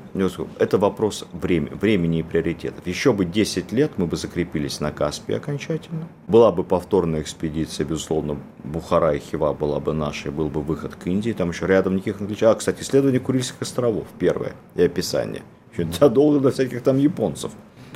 это 0.60 0.78
вопрос 0.78 1.26
времени, 1.32 1.74
времени 1.74 2.20
и 2.20 2.24
приоритетов. 2.24 2.86
Еще 2.86 3.14
бы 3.14 3.24
10 3.24 3.72
лет 3.72 3.92
мы 3.98 4.08
бы 4.08 4.18
закрепились 4.18 4.82
на 4.82 4.92
Каспии 4.92 5.36
окончательно. 5.36 6.08
Была 6.28 6.52
бы 6.52 6.64
повторная 6.64 7.22
экспедиция, 7.22 7.86
безусловно, 7.86 8.38
Бухара 8.64 9.14
и 9.14 9.20
Хива 9.20 9.54
была 9.54 9.80
бы 9.80 9.94
нашей, 9.94 10.32
был 10.32 10.50
бы 10.50 10.62
выход 10.62 10.96
к 10.96 11.08
Индии, 11.08 11.32
там 11.32 11.50
еще 11.50 11.66
рядом 11.66 11.96
никаких 11.96 12.20
англичан. 12.20 12.52
А, 12.52 12.56
кстати, 12.56 12.82
исследование 12.82 13.22
Курильских 13.22 13.62
островов, 13.62 14.06
первое, 14.20 14.54
и 14.76 14.84
описание. 14.84 15.44
Еще 15.72 15.88
задолго 16.00 16.40
до 16.40 16.52
всяких 16.52 16.82
там 16.82 16.98
японцев. 16.98 17.52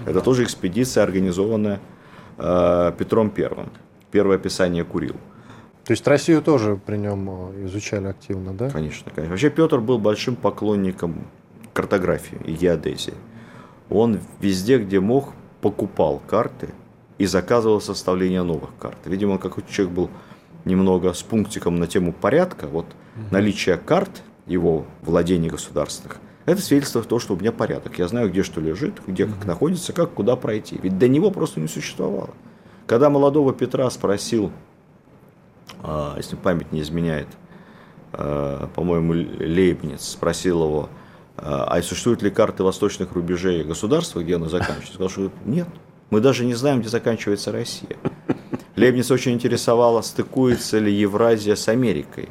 Это 0.05 0.21
тоже 0.21 0.43
экспедиция, 0.43 1.03
организованная 1.03 1.79
э, 2.37 2.93
Петром 2.97 3.29
Первым. 3.29 3.69
Первое 4.11 4.37
описание 4.37 4.85
Курил. 4.85 5.15
То 5.83 5.91
есть 5.91 6.05
Россию 6.07 6.41
тоже 6.41 6.79
при 6.85 6.97
нем 6.97 7.29
э, 7.29 7.65
изучали 7.65 8.07
активно, 8.07 8.53
да? 8.53 8.69
Конечно, 8.69 9.11
конечно. 9.13 9.31
Вообще 9.31 9.49
Петр 9.49 9.79
был 9.79 9.97
большим 9.97 10.35
поклонником 10.35 11.27
картографии 11.77 12.39
и 12.43 12.53
геодезии. 12.53 13.13
Он 13.91 14.19
везде, 14.39 14.79
где 14.79 14.99
мог, 14.99 15.33
покупал 15.61 16.19
карты 16.27 16.69
и 17.19 17.27
заказывал 17.27 17.81
составление 17.81 18.41
новых 18.41 18.71
карт. 18.79 18.97
Видимо, 19.05 19.33
он 19.33 19.37
какой-то 19.37 19.71
человек 19.71 19.95
был 19.95 20.09
немного 20.65 21.13
с 21.13 21.21
пунктиком 21.21 21.75
на 21.75 21.85
тему 21.85 22.13
порядка. 22.13 22.65
Вот 22.65 22.85
угу. 22.85 23.25
наличие 23.29 23.77
карт 23.77 24.23
его 24.47 24.87
владений 25.03 25.49
государственных 25.49 26.19
это 26.47 26.61
свидетельство 26.61 27.03
того, 27.03 27.19
что 27.19 27.35
у 27.35 27.37
меня 27.37 27.51
порядок. 27.51 27.99
Я 27.99 28.07
знаю, 28.07 28.29
где 28.29 28.41
что 28.41 28.61
лежит, 28.61 29.01
где 29.05 29.25
как 29.25 29.45
находится, 29.45 29.91
как 29.91 30.13
куда 30.13 30.37
пройти. 30.37 30.79
Ведь 30.81 30.97
до 30.97 31.09
него 31.09 31.29
просто 31.29 31.59
не 31.59 31.67
существовало. 31.67 32.29
Когда 32.87 33.09
молодого 33.09 33.53
Петра 33.53 33.89
спросил, 33.91 34.51
а, 35.83 36.15
если 36.15 36.37
память 36.37 36.71
не 36.71 36.79
изменяет, 36.81 37.27
а, 38.13 38.69
по-моему, 38.73 39.11
Лейбниц 39.11 40.01
спросил 40.01 40.63
его, 40.63 40.89
а, 41.37 41.65
а 41.69 41.81
существуют 41.81 42.21
ли 42.21 42.29
карты 42.29 42.63
восточных 42.63 43.13
рубежей 43.13 43.63
государства, 43.63 44.21
где 44.21 44.35
она 44.35 44.49
заканчивается? 44.49 44.93
Сказал, 44.93 45.09
что 45.09 45.31
нет. 45.45 45.67
Мы 46.09 46.21
даже 46.21 46.45
не 46.45 46.53
знаем, 46.53 46.79
где 46.79 46.89
заканчивается 46.89 47.51
Россия. 47.51 47.97
Лейбниц 48.75 49.11
очень 49.11 49.33
интересовало, 49.33 50.01
стыкуется 50.01 50.79
ли 50.79 50.93
Евразия 50.93 51.55
с 51.55 51.67
Америкой. 51.67 52.29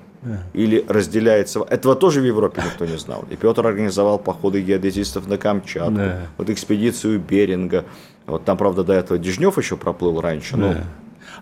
Или 0.54 0.84
разделяется... 0.88 1.60
Этого 1.68 1.94
тоже 1.94 2.20
в 2.20 2.24
Европе 2.24 2.62
никто 2.64 2.84
не 2.84 2.98
знал. 2.98 3.24
И 3.30 3.36
Петр 3.36 3.64
организовал 3.64 4.18
походы 4.18 4.60
геодезистов 4.60 5.28
на 5.28 5.38
Камчатку, 5.38 5.94
да. 5.94 6.26
вот 6.36 6.50
экспедицию 6.50 7.20
Беринга. 7.20 7.84
Вот 8.26 8.44
там, 8.44 8.56
правда, 8.56 8.82
до 8.82 8.92
этого 8.92 9.18
Дежнев 9.18 9.56
еще 9.56 9.76
проплыл 9.76 10.20
раньше, 10.20 10.56
но 10.56 10.74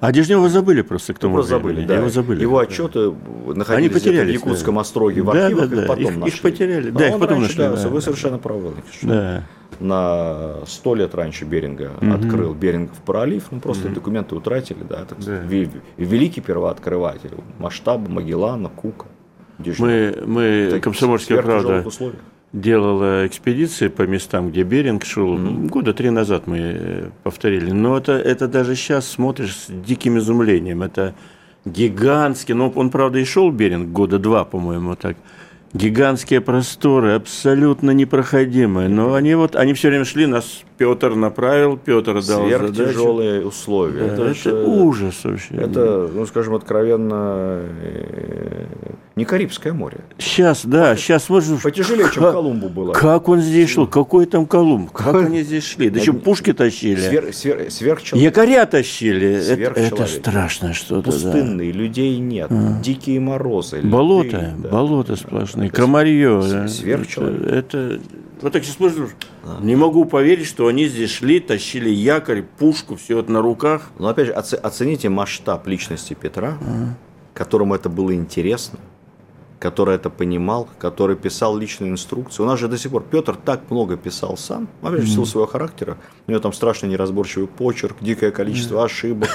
а 0.01 0.13
Дежнева 0.13 0.49
забыли 0.49 0.83
просто, 0.83 1.15
кто 1.15 1.29
может 1.29 1.49
забыли, 1.49 1.85
да. 1.85 1.97
Его 1.97 2.09
забыли. 2.09 2.41
Его 2.41 2.59
отчеты 2.59 3.11
да. 3.11 3.55
находились 3.55 3.91
Они 3.91 4.01
потерялись, 4.01 4.41
в 4.41 4.45
Якутском 4.45 4.75
да. 4.77 4.81
остроге 4.81 5.23
в 5.23 5.33
да, 5.33 5.47
архивах, 5.47 5.69
да, 5.69 5.77
да. 5.77 5.83
их 5.83 5.89
потом 5.89 6.05
их, 6.05 6.17
нашли. 6.17 6.35
Их 6.35 6.41
потеряли, 6.41 6.91
да, 6.91 7.05
а 7.05 7.09
их 7.09 7.13
потом 7.15 7.41
раньше, 7.41 7.59
нашли. 7.59 7.77
Да, 7.77 7.83
да, 7.83 7.89
вы 7.89 8.01
совершенно 8.01 8.39
правы, 8.39 8.73
да. 9.03 9.43
На 9.81 10.65
сто 10.67 10.95
лет 10.95 11.15
раньше 11.17 11.45
Беринга 11.45 11.91
угу. 12.01 12.13
открыл 12.13 12.55
Берингов 12.55 12.97
пролив, 12.99 13.47
ну 13.51 13.59
просто 13.59 13.89
угу. 13.89 13.97
документы 13.97 14.37
утратили, 14.37 14.85
да, 14.89 15.05
так 15.05 15.19
да. 15.25 15.41
великий 15.97 16.41
первооткрыватель, 16.41 17.33
масштаб 17.59 18.09
Магеллана, 18.09 18.69
Кука. 18.69 19.07
Дежнев. 19.59 20.17
Мы, 20.27 20.27
мы 20.27 20.81
комсомольская 20.81 21.41
правда, 21.41 21.85
делала 22.55 23.27
экспедиции 23.27 23.89
по 23.89 24.03
местам, 24.03 24.51
где 24.51 24.63
Беринг 24.63 25.05
шел. 25.05 25.37
Mm-hmm. 25.37 25.69
Года 25.69 25.93
три 25.93 26.11
назад 26.11 26.47
мы 26.47 26.59
э, 26.59 27.11
повторили. 27.25 27.73
Но 27.73 27.99
это, 27.99 28.13
это 28.13 28.47
даже 28.47 28.77
сейчас 28.77 29.09
смотришь 29.09 29.57
с 29.57 29.67
диким 29.69 30.19
изумлением. 30.19 30.83
Это 30.83 31.15
гигантский, 31.65 32.55
ну 32.55 32.73
он, 32.75 32.91
правда, 32.91 33.19
и 33.19 33.25
шел 33.25 33.51
Беринг 33.51 33.91
года 33.91 34.19
два, 34.19 34.45
по-моему, 34.45 34.95
так 34.95 35.17
гигантские 35.73 36.41
просторы, 36.41 37.15
абсолютно 37.15 37.91
непроходимые. 37.91 38.89
Но 38.89 39.15
они 39.15 39.35
вот, 39.35 39.57
они 39.57 39.75
все 39.75 39.89
время 39.89 40.05
шли, 40.05 40.27
нас 40.27 40.63
Петр 40.79 41.17
направил, 41.17 41.77
Петр 41.77 42.23
дал 42.25 42.47
Сверхтяжелые 42.47 43.45
условия. 43.45 44.01
Да, 44.01 44.07
это, 44.07 44.23
это 44.27 44.35
же, 44.35 44.65
ужас 44.65 45.25
вообще. 45.25 45.55
Это, 45.57 46.09
ну, 46.15 46.25
скажем, 46.27 46.55
откровенно 46.55 47.63
э, 47.83 48.67
не 49.17 49.25
Карибское 49.25 49.73
море. 49.73 49.99
Сейчас, 50.19 50.67
да, 50.67 50.97
сейчас 50.97 51.29
можно... 51.29 51.57
Потяжелее, 51.59 52.11
чем 52.13 52.25
Колумбу 52.25 52.69
было. 52.69 52.93
Как 52.93 53.29
он 53.29 53.41
здесь 53.41 53.71
шел? 53.71 53.87
Какой 53.87 54.27
там 54.27 54.45
Колумб? 54.45 54.91
Как 54.91 55.15
они 55.15 55.43
здесь 55.43 55.65
шли? 55.65 55.89
Да 55.89 56.01
еще 56.01 56.13
пушки 56.13 56.53
тащили. 56.53 57.01
Свер, 57.01 57.33
свер, 57.33 57.71
сверхчеловек. 57.71 58.25
Якоря 58.25 58.67
тащили. 58.67 59.35
Это, 59.35 59.81
это 59.81 60.07
страшно 60.09 60.75
что-то. 60.75 61.13
Пустынные, 61.13 61.73
да. 61.73 61.79
людей 61.79 62.19
нет. 62.19 62.49
А. 62.51 62.81
Дикие 62.83 63.21
морозы. 63.21 63.83
Болото, 63.83 64.37
льды, 64.37 64.53
да. 64.59 64.69
болото 64.69 65.15
сплошные. 65.15 65.71
Комарье. 65.71 66.67
Сверхчеловек. 66.67 67.43
Это, 67.43 67.79
это... 67.79 68.01
Вот 68.43 68.53
так 68.53 68.65
сейчас 68.65 68.75
смотришь, 68.75 69.11
не 69.61 69.77
могу 69.77 70.07
поверить, 70.07 70.47
что 70.47 70.67
они 70.67 70.89
здесь 70.89 71.11
шли, 71.11 71.39
тащили 71.39 71.89
якорь, 71.89 72.43
пушку, 72.43 72.97
все 72.97 73.21
это 73.21 73.31
на 73.31 73.41
руках. 73.41 73.91
Но 74.01 74.09
опять 74.09 74.27
же, 74.27 74.33
оцените 74.33 75.09
масштаб 75.09 75.69
личности 75.69 76.15
Петра, 76.15 76.59
а. 76.61 76.95
которому 77.33 77.77
это 77.77 77.89
было 77.89 78.13
интересно 78.13 78.81
который 79.59 79.95
это 79.95 80.11
понимал, 80.11 80.69
который 80.79 81.17
писал 81.17 81.57
личные 81.57 81.91
инструкции. 81.91 82.43
У 82.43 82.47
нас 82.47 82.59
же 82.59 82.69
до 82.69 82.77
сих 82.79 82.91
пор 82.91 83.03
Петр 83.03 83.37
так 83.37 83.71
много 83.71 83.97
писал 83.97 84.37
сам, 84.37 84.69
опять 84.83 85.01
же, 85.01 85.07
в 85.07 85.11
силу 85.11 85.27
своего 85.27 85.47
характера. 85.47 85.97
У 86.27 86.31
него 86.31 86.41
там 86.41 86.53
страшно 86.53 86.87
неразборчивый 86.87 87.49
почерк, 87.49 87.97
дикое 88.01 88.31
количество 88.31 88.85
ошибок. 88.85 89.29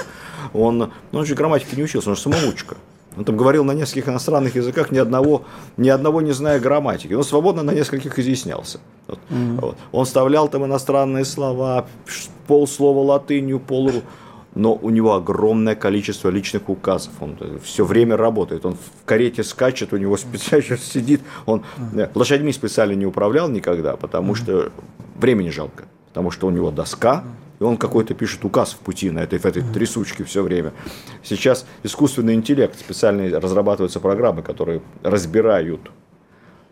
Он, 0.53 0.77
ну, 0.77 0.89
он 1.11 1.25
же 1.25 1.35
грамматики 1.35 1.75
не 1.75 1.83
учился, 1.83 2.09
он 2.09 2.15
же 2.15 2.21
самоучка. 2.21 2.75
Он 3.17 3.25
там 3.25 3.35
говорил 3.35 3.63
на 3.63 3.71
нескольких 3.71 4.07
иностранных 4.07 4.55
языках, 4.55 4.91
ни 4.91 4.97
одного, 4.97 5.43
ни 5.77 5.89
одного 5.89 6.21
не 6.21 6.31
зная 6.31 6.59
грамматики. 6.59 7.13
Он 7.13 7.23
свободно 7.23 7.63
на 7.63 7.71
нескольких 7.71 8.17
изъяснялся. 8.19 8.79
Вот. 9.07 9.19
Mm-hmm. 9.29 9.61
Вот. 9.61 9.77
Он 9.91 10.05
вставлял 10.05 10.47
там 10.47 10.65
иностранные 10.65 11.25
слова, 11.25 11.87
полслова 12.47 12.99
латынью, 12.99 13.59
пол 13.59 13.91
но 14.55 14.73
у 14.73 14.89
него 14.89 15.13
огромное 15.13 15.75
количество 15.75 16.29
личных 16.29 16.69
указов. 16.69 17.13
Он 17.21 17.37
все 17.63 17.85
время 17.85 18.17
работает. 18.17 18.65
Он 18.65 18.73
в 18.73 19.05
карете 19.05 19.43
скачет, 19.43 19.93
у 19.93 19.97
него 19.97 20.17
специально 20.17 20.77
сидит. 20.81 21.21
Он 21.45 21.63
лошадьми 22.15 22.51
специально 22.51 22.93
не 22.93 23.05
управлял 23.05 23.49
никогда, 23.49 23.95
потому 23.95 24.35
что 24.35 24.71
времени 25.17 25.49
жалко. 25.49 25.85
Потому 26.07 26.31
что 26.31 26.47
у 26.47 26.49
него 26.49 26.71
доска, 26.71 27.23
и 27.59 27.63
он 27.63 27.77
какой-то 27.77 28.13
пишет 28.13 28.43
указ 28.45 28.73
в 28.73 28.77
пути 28.77 29.11
на 29.11 29.19
этой, 29.19 29.37
в 29.37 29.45
этой 29.45 29.61
трясучке 29.61 30.23
все 30.23 30.41
время. 30.41 30.73
Сейчас 31.23 31.65
искусственный 31.83 32.33
интеллект, 32.33 32.79
специально 32.79 33.39
разрабатываются 33.39 33.99
программы, 33.99 34.41
которые 34.41 34.81
разбирают 35.03 35.91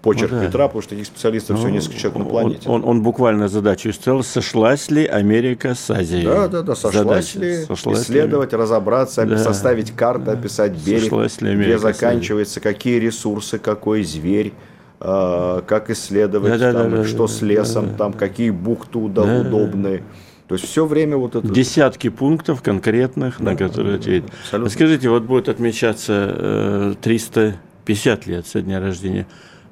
почерк 0.01 0.31
ну, 0.31 0.39
да. 0.39 0.47
Петра, 0.47 0.67
потому 0.67 0.81
что 0.81 0.91
таких 0.91 1.07
специалистов 1.07 1.51
ну, 1.51 1.57
всего 1.57 1.69
несколько 1.69 1.97
человек 1.97 2.19
на 2.19 2.25
планете. 2.25 2.69
Он, 2.69 2.83
он, 2.83 2.89
он 2.89 3.03
буквально 3.03 3.47
задачу 3.47 3.91
ставил, 3.93 4.23
сошлась 4.23 4.89
ли 4.89 5.05
Америка 5.05 5.75
с 5.75 5.89
Азией. 5.89 6.25
Да, 6.25 6.47
да, 6.47 6.61
да, 6.61 6.75
сошлась 6.75 7.33
Задача. 7.33 7.39
ли, 7.39 7.65
сошлась 7.65 8.03
исследовать, 8.03 8.51
ли? 8.51 8.57
разобраться, 8.57 9.25
да. 9.25 9.37
составить 9.37 9.91
карты, 9.91 10.25
да. 10.25 10.31
описать 10.33 10.73
берег, 10.73 11.11
ли 11.41 11.55
где 11.55 11.77
заканчивается, 11.77 12.59
какие 12.59 12.99
ресурсы, 12.99 13.57
какой 13.57 14.03
зверь, 14.03 14.53
э, 14.99 15.61
как 15.65 15.89
исследовать, 15.89 16.59
да, 16.59 16.73
там, 16.73 16.91
да, 16.91 17.03
что 17.03 17.27
да, 17.27 17.33
с 17.33 17.41
лесом, 17.41 17.89
да, 17.91 17.97
там, 17.97 18.11
да. 18.11 18.19
какие 18.19 18.51
бухты 18.51 18.99
да, 19.09 19.41
удобные. 19.41 20.03
То 20.47 20.55
есть 20.55 20.65
все 20.65 20.85
время 20.85 21.17
вот 21.17 21.35
это... 21.35 21.45
Десятки 21.45 22.07
пунктов 22.07 22.61
конкретных, 22.61 23.35
да, 23.39 23.51
на 23.51 23.57
которые 23.57 23.97
ответить. 23.97 24.29
Скажите, 24.69 25.09
вот 25.09 25.23
будет 25.23 25.49
отмечаться 25.49 26.33
э, 26.33 26.93
350 27.01 28.27
лет 28.27 28.47
со 28.47 28.61
дня 28.61 28.79
рождения 28.79 29.27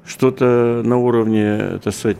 что-то 0.06 0.82
на 0.84 0.96
уровне, 0.96 1.78
так 1.82 1.94
сказать, 1.94 2.18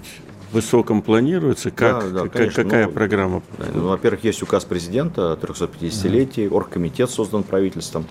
высоком 0.52 1.02
планируется? 1.02 1.70
Как, 1.70 2.12
да, 2.12 2.22
да, 2.22 2.28
конечно, 2.28 2.64
какая 2.64 2.86
ну, 2.86 2.92
программа? 2.92 3.42
Ну, 3.74 3.88
во-первых, 3.88 4.24
есть 4.24 4.42
указ 4.42 4.64
президента 4.64 5.32
о 5.32 5.36
350-летии, 5.36 6.48
оргкомитет 6.48 7.10
создан 7.10 7.42
правительством. 7.42 8.06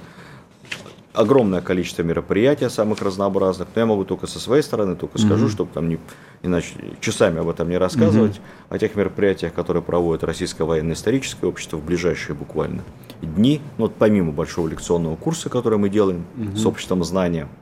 Огромное 1.14 1.62
количество 1.62 2.04
мероприятий 2.04 2.68
самых 2.70 3.02
разнообразных. 3.02 3.70
Но 3.74 3.80
я 3.80 3.86
могу 3.86 4.04
только 4.04 4.28
со 4.28 4.38
своей 4.38 4.62
стороны 4.62 4.98
только 4.98 5.18
скажу, 5.18 5.46
mm-hmm. 5.46 5.52
чтобы 5.52 5.72
там 5.74 5.88
не, 5.88 5.98
иначе 6.44 6.74
часами 7.00 7.40
об 7.40 7.48
этом 7.48 7.70
не 7.70 7.78
рассказывать, 7.78 8.36
mm-hmm. 8.36 8.76
о 8.76 8.80
тех 8.80 8.96
мероприятиях, 8.96 9.54
которые 9.54 9.82
проводит 9.82 10.26
Российское 10.26 10.66
военно-историческое 10.66 11.48
общество 11.48 11.78
в 11.78 11.86
ближайшие 11.86 12.36
буквально 12.36 12.84
дни. 13.22 13.62
Ну, 13.78 13.86
вот 13.86 13.96
помимо 13.96 14.34
большого 14.34 14.68
лекционного 14.68 15.16
курса, 15.16 15.50
который 15.50 15.80
мы 15.80 15.88
делаем 15.88 16.26
mm-hmm. 16.36 16.58
с 16.58 16.66
обществом 16.66 17.04
знания– 17.06 17.48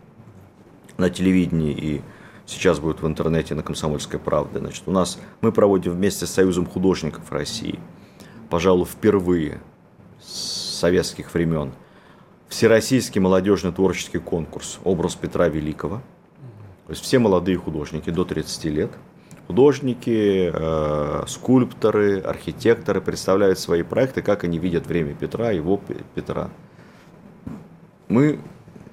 на 0.98 1.10
телевидении 1.10 1.72
и 1.72 2.02
сейчас 2.46 2.80
будет 2.80 3.02
в 3.02 3.08
интернете 3.08 3.56
на 3.56 3.64
«Комсомольской 3.64 4.20
правде». 4.20 4.60
Значит, 4.60 4.84
у 4.86 4.92
нас 4.92 5.20
мы 5.42 5.52
проводим 5.52 5.94
вместе 5.94 6.26
с 6.26 6.32
Союзом 6.32 6.66
художников 6.66 7.32
России, 7.32 7.80
пожалуй, 8.50 8.86
впервые 8.86 9.62
с 10.22 10.80
советских 10.80 11.34
времен, 11.34 11.72
Всероссийский 12.54 13.20
молодежный 13.20 13.72
творческий 13.72 14.20
конкурс 14.20 14.80
«Образ 14.84 15.16
Петра 15.16 15.48
Великого». 15.48 16.04
То 16.86 16.92
есть 16.92 17.02
все 17.04 17.18
молодые 17.18 17.58
художники 17.58 18.12
до 18.12 18.26
30 18.26 18.66
лет, 18.66 18.92
художники, 19.48 20.52
э, 20.54 21.24
скульпторы, 21.28 22.20
архитекторы 22.20 23.02
представляют 23.02 23.58
свои 23.58 23.82
проекты, 23.82 24.22
как 24.22 24.44
они 24.44 24.60
видят 24.60 24.86
время 24.86 25.16
Петра, 25.16 25.50
его 25.50 25.82
Петра. 26.14 26.52
Мы 28.08 28.40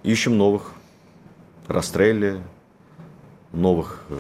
ищем 0.04 0.38
новых 0.38 0.72
Растрелли, 1.70 2.42
новых 3.52 4.04
э, 4.08 4.16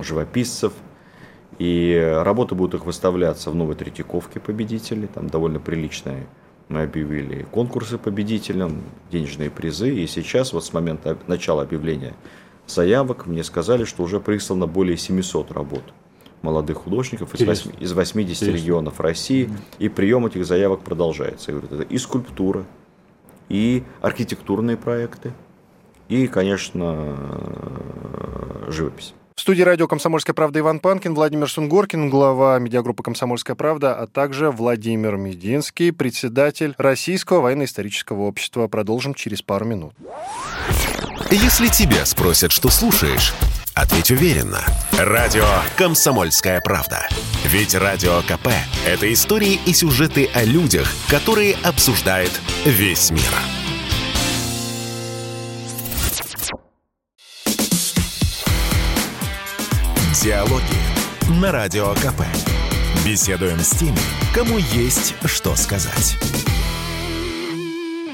живописцев. 0.00 0.72
И 1.58 2.12
работы 2.22 2.54
будут 2.54 2.80
их 2.80 2.86
выставляться 2.86 3.50
в 3.50 3.54
новой 3.54 3.76
Третьяковке 3.76 4.40
победители. 4.40 5.06
Там 5.06 5.28
довольно 5.28 5.60
приличные 5.60 6.26
мы 6.68 6.82
объявили 6.82 7.46
конкурсы 7.50 7.96
победителям, 7.96 8.82
денежные 9.10 9.50
призы. 9.50 9.94
И 9.94 10.06
сейчас, 10.06 10.52
вот 10.52 10.64
с 10.64 10.72
момента 10.72 11.16
начала 11.26 11.62
объявления 11.62 12.14
заявок, 12.66 13.26
мне 13.26 13.44
сказали, 13.44 13.84
что 13.84 14.02
уже 14.02 14.20
прислано 14.20 14.66
более 14.66 14.96
700 14.96 15.52
работ 15.52 15.82
молодых 16.42 16.78
художников 16.78 17.34
из, 17.34 17.46
8, 17.46 17.72
из 17.80 17.92
80 17.92 18.42
Интересно. 18.42 18.56
регионов 18.56 19.00
России. 19.00 19.50
И 19.78 19.88
прием 19.88 20.26
этих 20.26 20.44
заявок 20.44 20.80
продолжается. 20.80 21.50
Я 21.50 21.58
говорю, 21.58 21.74
это 21.74 21.82
и 21.82 21.98
скульптура, 21.98 22.64
и 23.48 23.84
архитектурные 24.00 24.76
проекты, 24.76 25.32
и, 26.08 26.26
конечно, 26.26 27.16
живопись. 28.68 29.14
В 29.36 29.40
студии 29.42 29.62
радио 29.62 29.86
«Комсомольская 29.86 30.32
правда» 30.32 30.60
Иван 30.60 30.80
Панкин, 30.80 31.14
Владимир 31.14 31.50
Сунгоркин, 31.50 32.08
глава 32.08 32.58
медиагруппы 32.58 33.02
«Комсомольская 33.02 33.54
правда», 33.54 33.94
а 33.94 34.06
также 34.06 34.50
Владимир 34.50 35.16
Мединский, 35.16 35.92
председатель 35.92 36.74
Российского 36.78 37.42
военно-исторического 37.42 38.22
общества. 38.22 38.66
Продолжим 38.66 39.12
через 39.12 39.42
пару 39.42 39.66
минут. 39.66 39.92
Если 41.30 41.68
тебя 41.68 42.06
спросят, 42.06 42.50
что 42.50 42.70
слушаешь, 42.70 43.34
ответь 43.76 44.10
уверенно. 44.10 44.64
Радио 44.98 45.46
«Комсомольская 45.76 46.60
правда». 46.60 47.06
Ведь 47.44 47.74
Радио 47.74 48.22
КП– 48.22 48.48
это 48.86 49.12
истории 49.12 49.60
и 49.66 49.72
сюжеты 49.72 50.28
о 50.34 50.42
людях, 50.42 50.88
которые 51.08 51.54
обсуждает 51.62 52.32
весь 52.64 53.10
мир. 53.10 53.22
Диалоги 60.22 60.62
на 61.40 61.52
Радио 61.52 61.94
КП. 61.94 62.22
Беседуем 63.04 63.60
с 63.60 63.70
теми, 63.70 63.98
кому 64.34 64.58
есть 64.58 65.14
что 65.26 65.54
сказать. 65.54 66.16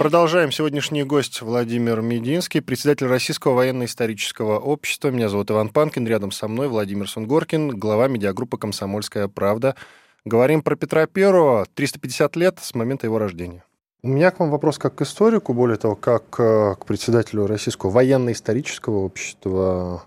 Продолжаем. 0.03 0.51
Сегодняшний 0.51 1.05
гость 1.05 1.43
Владимир 1.43 2.01
Мединский, 2.01 2.61
председатель 2.61 3.07
Российского 3.07 3.55
военно-исторического 3.55 4.59
общества. 4.59 5.11
Меня 5.11 5.29
зовут 5.29 5.53
Иван 5.53 5.69
Панкин. 5.69 6.09
Рядом 6.09 6.33
со 6.33 6.49
мной 6.49 6.67
Владимир 6.67 7.09
Сунгоркин, 7.09 7.79
глава 7.79 8.09
медиагруппы 8.09 8.59
«Комсомольская 8.59 9.29
правда». 9.29 9.77
Говорим 10.25 10.63
про 10.63 10.75
Петра 10.75 11.07
Первого. 11.07 11.67
350 11.77 12.35
лет 12.35 12.59
с 12.61 12.75
момента 12.75 13.07
его 13.07 13.21
рождения. 13.21 13.63
У 14.03 14.09
меня 14.09 14.33
к 14.33 14.41
вам 14.41 14.51
вопрос 14.51 14.77
как 14.77 14.97
к 14.97 15.03
историку, 15.03 15.55
более 15.55 15.77
того, 15.77 15.95
как 15.95 16.35
э, 16.41 16.75
к 16.81 16.85
председателю 16.85 17.47
Российского 17.47 17.91
военно-исторического 17.91 19.05
общества. 19.05 20.03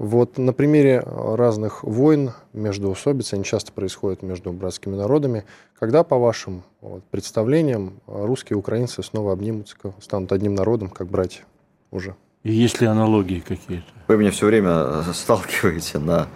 Вот 0.00 0.38
на 0.38 0.54
примере 0.54 1.04
разных 1.04 1.84
войн 1.84 2.30
между 2.54 2.88
усобиц, 2.88 3.34
они 3.34 3.44
часто 3.44 3.70
происходят 3.70 4.22
между 4.22 4.50
братскими 4.50 4.96
народами, 4.96 5.44
когда, 5.78 6.04
по 6.04 6.16
вашим 6.16 6.62
вот, 6.80 7.04
представлениям, 7.10 8.00
русские 8.06 8.56
и 8.56 8.58
украинцы 8.58 9.02
снова 9.02 9.34
обнимутся, 9.34 9.76
станут 10.00 10.32
одним 10.32 10.54
народом, 10.54 10.88
как 10.88 11.08
братья 11.08 11.42
уже? 11.90 12.14
И 12.44 12.50
есть 12.50 12.80
ли 12.80 12.86
аналогии 12.86 13.40
какие-то? 13.40 13.84
Вы 14.08 14.16
меня 14.16 14.30
все 14.30 14.46
время 14.46 15.02
сталкиваете 15.12 15.98
на 15.98 16.28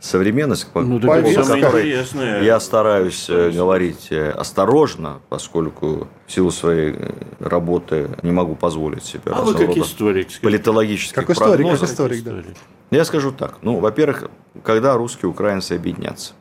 современность, 0.00 0.68
ну, 0.74 1.00
по 1.00 1.06
поводу 1.06 1.34
которой 1.34 2.44
я 2.44 2.60
стараюсь 2.60 3.28
э, 3.28 3.50
говорить 3.50 4.08
э, 4.10 4.30
осторожно, 4.30 5.20
поскольку 5.28 6.08
в 6.26 6.32
силу 6.32 6.50
своей 6.50 6.92
э, 6.92 7.12
работы 7.40 8.08
не 8.22 8.30
могу 8.30 8.54
позволить 8.54 9.04
себе 9.04 9.32
а 9.32 9.42
вы 9.42 9.54
как 9.54 9.76
историк, 9.76 10.28
политологических 10.40 11.14
как 11.14 11.30
историк, 11.30 11.56
прогнозов. 11.56 11.80
Как 11.80 11.90
историк, 11.90 12.22
да. 12.22 12.42
Я 12.90 13.04
скажу 13.04 13.32
так. 13.32 13.58
Ну, 13.62 13.80
во-первых, 13.80 14.30
когда 14.62 14.96
русские 14.96 15.24
и 15.24 15.32
украинцы 15.32 15.72
объединятся, 15.72 16.34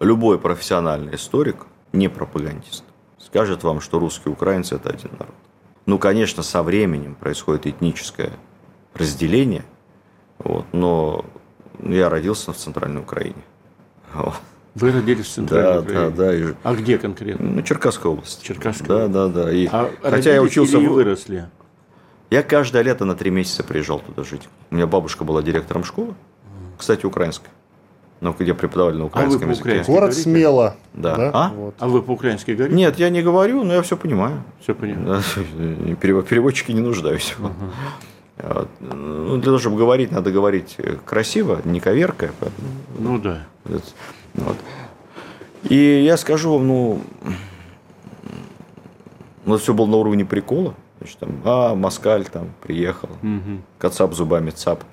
любой 0.00 0.38
профессиональный 0.38 1.14
историк, 1.14 1.66
не 1.92 2.08
пропагандист, 2.08 2.84
скажет 3.18 3.62
вам, 3.62 3.80
что 3.80 3.98
русские 3.98 4.32
и 4.32 4.32
украинцы– 4.32 4.74
это 4.76 4.90
один 4.90 5.10
народ. 5.12 5.34
Ну, 5.86 5.98
конечно, 5.98 6.42
со 6.42 6.62
временем 6.62 7.14
происходит 7.14 7.66
этническое 7.66 8.32
разделение, 8.94 9.64
вот, 10.38 10.64
но 10.72 11.24
я 11.84 12.08
родился 12.08 12.52
в 12.52 12.56
Центральной 12.56 13.00
Украине. 13.00 13.42
Вы 14.74 14.92
родились 14.92 15.26
в 15.26 15.30
Центральной 15.30 15.72
да, 15.72 15.80
Украине? 15.80 16.10
Да, 16.10 16.52
да. 16.52 16.54
А 16.62 16.74
где 16.74 16.98
конкретно? 16.98 17.46
Ну, 17.46 17.62
Черкасская 17.62 18.12
область. 18.12 18.42
Черкасская 18.42 19.08
Да, 19.08 19.08
да, 19.08 19.28
да. 19.28 19.52
И, 19.52 19.66
а 19.70 19.90
хотя 20.02 20.32
я 20.32 20.42
учился... 20.42 20.78
Или 20.78 20.86
выросли? 20.86 21.48
Я 22.30 22.44
каждое 22.44 22.82
лето 22.82 23.04
на 23.04 23.16
три 23.16 23.30
месяца 23.30 23.64
приезжал 23.64 23.98
туда 23.98 24.22
жить. 24.22 24.48
У 24.70 24.76
меня 24.76 24.86
бабушка 24.86 25.24
была 25.24 25.42
директором 25.42 25.82
школы, 25.82 26.14
кстати, 26.78 27.04
украинская. 27.04 27.50
Но 28.20 28.36
где 28.38 28.54
преподавали 28.54 28.98
на 28.98 29.06
украинском 29.06 29.48
а 29.48 29.52
языке. 29.52 29.82
Город 29.86 30.14
смело. 30.14 30.76
Да. 30.92 31.16
да? 31.16 31.30
А? 31.32 31.48
Вот. 31.48 31.74
а 31.78 31.88
вы 31.88 32.02
по-украински 32.02 32.50
говорите? 32.52 32.76
Нет, 32.76 32.98
я 32.98 33.08
не 33.08 33.22
говорю, 33.22 33.64
но 33.64 33.72
я 33.72 33.82
все 33.82 33.96
понимаю. 33.96 34.42
Все 34.60 34.74
понимаю. 34.74 35.22
Да, 35.56 35.94
переводчики 36.00 36.72
не 36.72 36.82
нуждаюсь. 36.82 37.34
Угу. 37.38 37.48
Ну, 38.80 39.36
для 39.36 39.44
того, 39.44 39.58
чтобы 39.58 39.76
говорить, 39.76 40.10
надо 40.10 40.30
говорить 40.30 40.76
красиво, 41.04 41.60
не 41.64 41.80
коверкая. 41.80 42.32
Ну 42.98 43.18
да. 43.18 43.46
Вот. 44.34 44.56
И 45.64 46.02
я 46.04 46.16
скажу 46.16 46.52
вам, 46.52 46.66
ну, 46.66 47.02
ну, 49.44 49.58
все 49.58 49.74
было 49.74 49.86
на 49.86 49.96
уровне 49.96 50.24
прикола. 50.24 50.74
Значит, 50.98 51.18
там, 51.18 51.40
а, 51.44 51.74
москаль 51.74 52.24
там 52.26 52.50
приехал, 52.62 53.08
угу. 53.22 53.62
кацап 53.78 54.14
зубами 54.14 54.50
цап. 54.50 54.84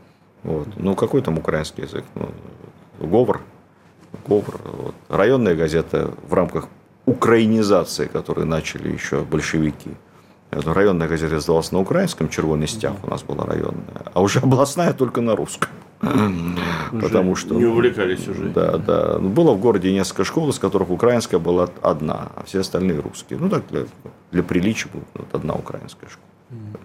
Вот. 0.44 0.68
Ну, 0.78 0.96
какой 0.96 1.22
там 1.22 1.38
украинский 1.38 1.84
язык? 1.84 2.06
Ну, 2.16 2.30
говор. 3.00 3.42
Говор. 4.26 4.60
Вот. 4.64 4.96
Районная 5.10 5.56
газета 5.56 6.14
в 6.28 6.34
рамках 6.34 6.68
украинизации, 7.06 8.06
которые 8.06 8.46
начали 8.46 8.92
еще 8.92 9.22
большевики. 9.22 9.92
Это 10.50 10.74
районная 10.74 11.08
газета 11.08 11.38
издавалась 11.38 11.72
на 11.72 11.80
украинском, 11.80 12.30
«Червоный 12.30 12.68
стяг» 12.68 12.94
у 13.04 13.10
нас 13.10 13.22
была 13.22 13.46
районная, 13.46 14.04
а 14.14 14.22
уже 14.22 14.40
областная 14.40 14.94
только 14.94 15.22
на 15.22 15.36
русском. 15.36 15.70
Потому 16.00 17.36
что... 17.36 17.56
Не 17.56 17.66
увлекались 17.66 18.28
уже. 18.28 18.50
Да, 18.50 18.78
да. 18.78 19.18
Ну, 19.20 19.30
было 19.30 19.54
в 19.54 19.60
городе 19.60 19.92
несколько 19.92 20.24
школ, 20.24 20.50
из 20.50 20.60
которых 20.60 20.90
украинская 20.90 21.40
была 21.40 21.70
одна, 21.82 22.32
а 22.36 22.44
все 22.46 22.60
остальные 22.60 23.00
русские. 23.00 23.40
Ну, 23.40 23.50
так 23.50 23.64
для, 23.70 23.86
для 24.32 24.44
приличия 24.44 24.90
вот 24.94 25.28
одна 25.34 25.54
украинская 25.56 26.10
школа. 26.10 26.28
Mm. 26.52 26.78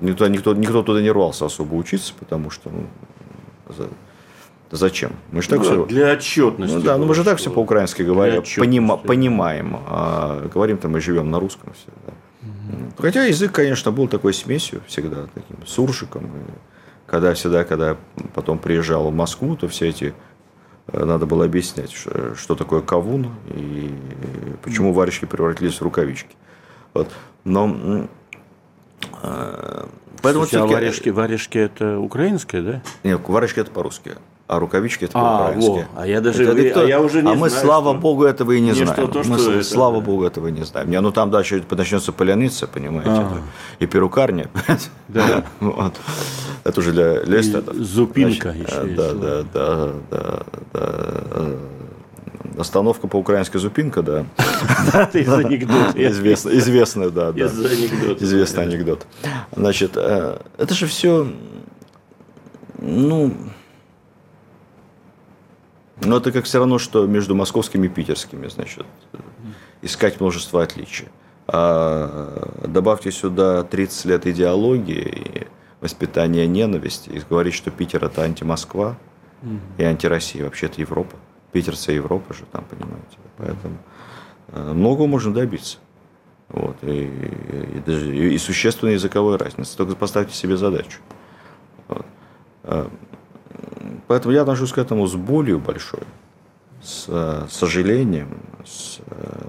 Никто, 0.00 0.28
никто, 0.28 0.54
никто 0.54 0.82
туда 0.82 1.00
не 1.00 1.10
рвался 1.10 1.46
особо 1.46 1.74
учиться, 1.74 2.12
потому 2.18 2.50
что 2.50 2.70
ну, 2.70 2.86
за, 4.70 4.76
зачем? 4.76 5.12
Мы 5.32 5.42
же 5.42 5.48
так 5.48 5.58
ну, 5.58 5.64
все... 5.64 5.86
Для 5.86 6.12
отчетности. 6.12 6.76
Ну, 6.76 6.82
да, 6.82 6.96
но 6.96 7.06
мы 7.06 7.14
же 7.14 7.24
так 7.24 7.38
все 7.38 7.50
по-украински 7.50 8.02
говорим, 8.02 8.42
понима, 8.56 8.96
понимаем. 8.96 9.78
А 9.86 10.48
говорим 10.52 10.78
там 10.78 10.92
мы 10.92 11.00
живем 11.00 11.30
на 11.30 11.40
русском 11.40 11.72
все. 11.72 11.92
Да. 12.06 12.12
Угу. 12.42 13.02
Хотя 13.02 13.24
язык, 13.24 13.52
конечно, 13.52 13.90
был 13.90 14.08
такой 14.08 14.32
смесью 14.32 14.80
всегда, 14.86 15.26
таким 15.34 15.56
суржиком. 15.66 16.26
И 16.26 16.50
когда 17.06 17.34
всегда, 17.34 17.64
когда 17.64 17.96
потом 18.34 18.58
приезжал 18.58 19.10
в 19.10 19.14
Москву, 19.14 19.56
то 19.56 19.66
все 19.66 19.88
эти 19.88 20.14
э, 20.86 21.04
надо 21.04 21.26
было 21.26 21.44
объяснять, 21.44 21.92
что 21.92 22.54
такое 22.54 22.80
кавун 22.80 23.34
и 23.48 23.92
почему 24.62 24.92
варежки 24.92 25.24
превратились 25.24 25.80
в 25.80 25.82
рукавички. 25.82 26.36
Вот. 26.94 27.08
Но 27.42 28.06
э, 29.22 29.86
Поэтому 30.22 30.44
Слушайте, 30.44 30.58
а 30.58 30.66
варежки, 30.66 31.08
варежки 31.08 31.58
это 31.58 31.98
украинское, 31.98 32.62
да? 32.62 32.82
Нет, 33.02 33.20
варежки 33.26 33.58
это 33.58 33.70
по-русски 33.70 34.12
а 34.50 34.58
рукавички 34.58 35.04
это 35.04 35.12
а, 35.14 35.52
по-украински. 35.52 35.86
А 35.94 36.06
я 36.06 36.20
даже 36.20 36.42
это, 36.42 36.60
это, 36.60 36.82
а 36.82 36.84
я 36.84 37.00
уже 37.00 37.22
не 37.22 37.30
А 37.30 37.34
мы, 37.36 37.48
знаю, 37.48 37.64
слава 37.64 37.92
что... 37.92 38.00
богу, 38.00 38.24
этого 38.24 38.50
и 38.50 38.60
не, 38.60 38.72
знаем. 38.72 38.92
Что, 38.92 39.06
то, 39.06 39.22
мы, 39.28 39.38
что 39.38 39.52
это, 39.52 39.62
слава 39.62 40.00
да. 40.00 40.06
богу, 40.06 40.24
этого 40.24 40.48
не 40.48 40.64
знаем. 40.64 40.90
Не, 40.90 41.00
ну 41.00 41.12
там 41.12 41.30
дальше 41.30 41.64
начнется 41.70 42.10
поляница, 42.10 42.66
понимаете, 42.66 43.10
ага. 43.10 43.42
и 43.78 43.86
перукарня. 43.86 44.48
Да. 45.08 45.44
вот. 45.60 45.94
Это 46.64 46.80
уже 46.80 46.92
для, 46.92 47.40
эстетов. 47.40 47.74
Зупинка 47.74 48.52
Значит, 48.52 48.68
еще 48.68 48.94
да, 48.94 49.12
да, 49.12 49.42
да, 49.52 49.92
да, 50.10 50.42
да. 50.72 51.46
Остановка 52.58 53.08
по-украински 53.08 53.56
зупинка, 53.56 54.02
да. 54.02 54.26
Это 54.92 55.18
из 55.18 55.32
анекдота. 55.32 55.92
Известный, 55.94 56.58
известный, 56.58 57.10
да. 57.10 57.30
Из 57.30 57.58
анекдота. 57.64 58.24
Известный 58.24 58.62
анекдот. 58.64 59.06
Значит, 59.54 59.92
э, 59.96 60.38
это 60.58 60.74
же 60.74 60.86
все, 60.86 61.26
ну, 62.78 63.32
но 66.02 66.16
это 66.16 66.32
как 66.32 66.44
все 66.44 66.58
равно, 66.58 66.78
что 66.78 67.06
между 67.06 67.34
московскими 67.34 67.86
и 67.86 67.90
питерскими, 67.90 68.48
значит, 68.48 68.86
искать 69.82 70.20
множество 70.20 70.62
отличий. 70.62 71.08
А 71.46 72.52
добавьте 72.66 73.10
сюда 73.10 73.64
30 73.64 74.04
лет 74.06 74.26
идеологии 74.26 75.02
и 75.02 75.46
воспитания 75.80 76.46
ненависти, 76.46 77.10
и 77.10 77.20
говорить, 77.28 77.54
что 77.54 77.70
Питер 77.70 78.04
это 78.04 78.22
антимосква 78.22 78.96
и 79.78 79.82
антироссия, 79.82 80.44
вообще 80.44 80.66
это 80.66 80.80
Европа. 80.80 81.16
Питерцы 81.52 81.92
Европа 81.92 82.34
же 82.34 82.44
там, 82.52 82.64
понимаете. 82.64 83.18
Поэтому 83.36 83.78
э, 84.48 84.72
многого 84.72 85.06
можно 85.06 85.34
добиться. 85.34 85.78
Вот, 86.48 86.76
и, 86.82 87.06
и, 87.06 87.82
даже, 87.84 88.14
и, 88.14 88.34
и 88.34 88.38
существенной 88.38 88.94
языковой 88.94 89.36
разницы. 89.36 89.76
Только 89.76 89.96
поставьте 89.96 90.34
себе 90.34 90.56
задачу. 90.56 91.00
Вот. 91.88 92.06
Поэтому 94.06 94.34
я 94.34 94.42
отношусь 94.42 94.72
к 94.72 94.78
этому 94.78 95.06
с 95.06 95.14
болью 95.14 95.58
большой, 95.58 96.02
с 96.82 97.06
э, 97.08 97.46
сожалением. 97.48 98.38
С, 98.64 99.00
э, 99.06 99.46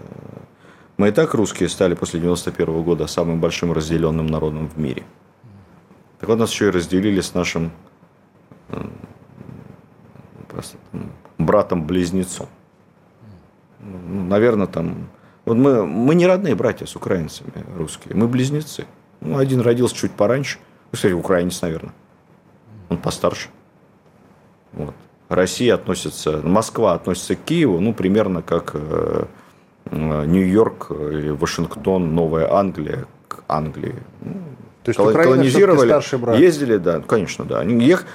мы 0.98 1.08
и 1.08 1.12
так 1.12 1.34
русские 1.34 1.68
стали 1.70 1.96
после 1.96 2.20
91 2.20 2.84
года 2.84 3.08
самым 3.08 3.40
большим 3.40 3.72
разделенным 3.72 4.28
народом 4.28 4.68
в 4.70 4.78
мире. 4.78 5.04
Так 6.20 6.30
вот 6.30 6.38
нас 6.38 6.52
еще 6.52 6.68
и 6.68 6.70
разделили 6.70 7.22
с 7.22 7.34
нашим 7.34 7.72
э, 8.70 8.84
братом-близнецом. 11.40 12.48
Ну, 13.80 14.24
наверное, 14.26 14.68
там... 14.68 15.10
Вот 15.46 15.58
мы, 15.58 15.88
мы 15.88 16.14
не 16.14 16.28
родные 16.28 16.54
братья 16.54 16.86
с 16.86 16.96
украинцами 16.96 17.52
русские, 17.76 18.16
мы 18.16 18.28
близнецы. 18.28 18.86
Ну, 19.22 19.38
один 19.38 19.62
родился 19.62 19.96
чуть 19.96 20.12
пораньше. 20.12 20.60
Кстати, 20.92 21.14
украинец, 21.14 21.62
наверное. 21.62 21.94
Он 22.90 22.98
постарше. 22.98 23.50
Вот. 24.74 24.94
Россия 25.30 25.76
относится, 25.76 26.42
Москва 26.44 26.94
относится 26.94 27.36
к 27.36 27.40
Киеву, 27.44 27.80
ну, 27.80 27.94
примерно 27.94 28.42
как 28.42 28.72
э, 28.74 29.26
э 29.86 30.26
Нью-Йорк, 30.26 30.88
Вашингтон, 30.90 32.14
Новая 32.14 32.52
Англия 32.54 33.06
к 33.28 33.44
Англии. 33.48 33.96
Ну, 34.22 34.34
То 34.84 34.90
есть 34.90 35.00
Украина 35.00 35.24
колонизировали, 35.24 35.88
старший 35.88 36.20
брат. 36.20 36.38
ездили, 36.38 36.78
да, 36.78 37.00
конечно, 37.00 37.46
да. 37.46 37.60
Они 37.60 37.86
ех... 37.86 38.06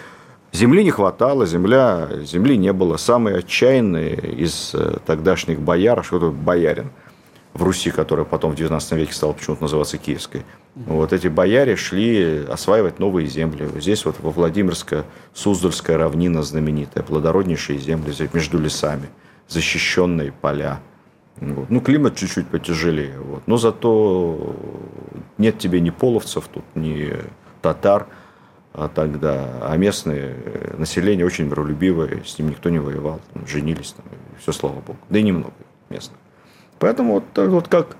Земли 0.53 0.85
не 0.85 0.91
хватало, 0.91 1.45
земля, 1.45 2.09
земли 2.23 2.57
не 2.57 2.73
было. 2.73 2.97
Самые 2.97 3.39
отчаянные 3.39 4.15
из 4.15 4.73
э, 4.75 4.99
тогдашних 5.05 5.61
бояр, 5.61 6.05
что 6.05 6.19
тут 6.19 6.35
боярин, 6.35 6.91
в 7.57 7.63
Руси, 7.63 7.91
которая 7.91 8.27
потом 8.27 8.55
в 8.55 8.59
XIX 8.59 8.97
веке 8.97 9.13
стала 9.13 9.33
почему-то 9.33 9.63
называться 9.63 9.99
Киевской. 9.99 10.45
Вот 10.75 11.13
эти 11.13 11.29
бояре 11.29 11.77
шли 11.77 12.45
осваивать 12.49 12.99
новые 12.99 13.27
земли. 13.27 13.69
Здесь 13.77 14.05
вот 14.05 14.17
во 14.21 14.31
Владимирско-Суздальская 14.31 15.97
равнина 15.97 16.43
знаменитая, 16.43 17.03
плодороднейшие 17.03 17.79
земли 17.79 18.13
между 18.33 18.59
лесами, 18.59 19.09
защищенные 19.49 20.33
поля. 20.33 20.81
Вот. 21.37 21.71
Ну, 21.71 21.81
климат 21.81 22.17
чуть-чуть 22.17 22.49
потяжелее. 22.49 23.19
Вот. 23.19 23.43
Но 23.47 23.57
зато 23.57 24.55
нет 25.39 25.59
тебе 25.59 25.81
ни 25.81 25.91
половцев 25.91 26.49
тут, 26.53 26.65
ни 26.75 27.13
татар 27.63 28.07
а 28.77 28.89
тогда. 28.89 29.59
А 29.63 29.77
местное 29.79 30.37
население 30.77 31.25
очень 31.25 31.47
миролюбивое, 31.47 32.23
с 32.27 32.39
ним 32.39 32.51
никто 32.51 32.69
не 32.69 32.79
воевал, 32.79 33.21
там, 33.33 33.47
женились, 33.47 33.93
там, 33.93 34.05
все, 34.39 34.53
слава 34.53 34.81
богу. 34.81 34.99
Да 35.09 35.19
и 35.19 35.23
немного 35.23 35.55
местных. 35.89 36.19
Поэтому 36.79 37.15
вот, 37.15 37.49
вот 37.49 37.69
как 37.69 37.97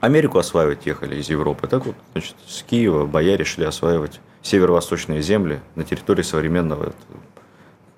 Америку 0.00 0.38
осваивать 0.38 0.86
ехали 0.86 1.16
из 1.16 1.28
Европы, 1.28 1.66
так 1.66 1.86
вот, 1.86 1.96
значит, 2.12 2.36
с 2.46 2.62
Киева 2.62 3.06
бояре 3.06 3.44
шли 3.44 3.64
осваивать 3.64 4.20
северо-восточные 4.42 5.22
земли 5.22 5.60
на 5.74 5.84
территории 5.84 6.22
современного 6.22 6.92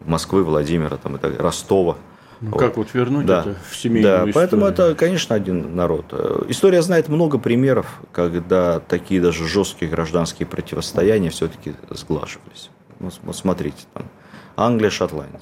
Москвы, 0.00 0.44
Владимира, 0.44 0.96
там, 0.96 1.16
и 1.16 1.18
так, 1.18 1.38
Ростова. 1.40 1.96
Ну, 2.40 2.50
вот. 2.52 2.60
Как 2.60 2.76
вот 2.76 2.94
вернуть 2.94 3.26
да. 3.26 3.40
это 3.40 3.56
в 3.68 3.76
семейную 3.76 4.02
Да, 4.02 4.16
историю? 4.18 4.34
поэтому 4.34 4.66
это, 4.66 4.94
конечно, 4.94 5.34
один 5.34 5.74
народ. 5.74 6.14
История 6.48 6.82
знает 6.82 7.08
много 7.08 7.36
примеров, 7.38 8.00
когда 8.12 8.78
такие 8.78 9.20
даже 9.20 9.46
жесткие 9.48 9.90
гражданские 9.90 10.46
противостояния 10.46 11.30
все-таки 11.30 11.74
сглаживались. 11.90 12.70
Вот, 13.00 13.18
смотрите, 13.34 13.84
там, 13.92 14.04
Англия, 14.56 14.90
Шотландия. 14.90 15.40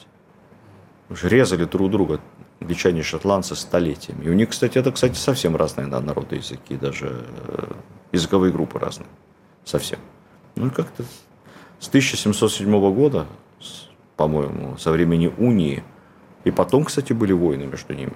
Резали 1.22 1.64
друг 1.64 1.90
друга 1.90 2.18
англичане 2.60 3.00
и 3.00 3.02
шотландцы 3.02 3.54
столетиями. 3.54 4.24
И 4.24 4.30
у 4.30 4.32
них, 4.32 4.50
кстати, 4.50 4.78
это, 4.78 4.92
кстати, 4.92 5.16
совсем 5.16 5.56
разные 5.56 5.86
да, 5.88 6.00
народы 6.00 6.36
языки, 6.36 6.76
даже 6.76 7.24
э, 7.48 7.72
языковые 8.12 8.52
группы 8.52 8.78
разные. 8.78 9.08
Совсем. 9.64 9.98
Ну, 10.54 10.70
как-то 10.70 11.04
с 11.78 11.88
1707 11.88 12.94
года, 12.94 13.26
по-моему, 14.16 14.78
со 14.78 14.90
времени 14.90 15.32
унии, 15.36 15.84
и 16.44 16.50
потом, 16.50 16.84
кстати, 16.84 17.12
были 17.12 17.32
войны 17.32 17.66
между 17.66 17.92
ними, 17.92 18.12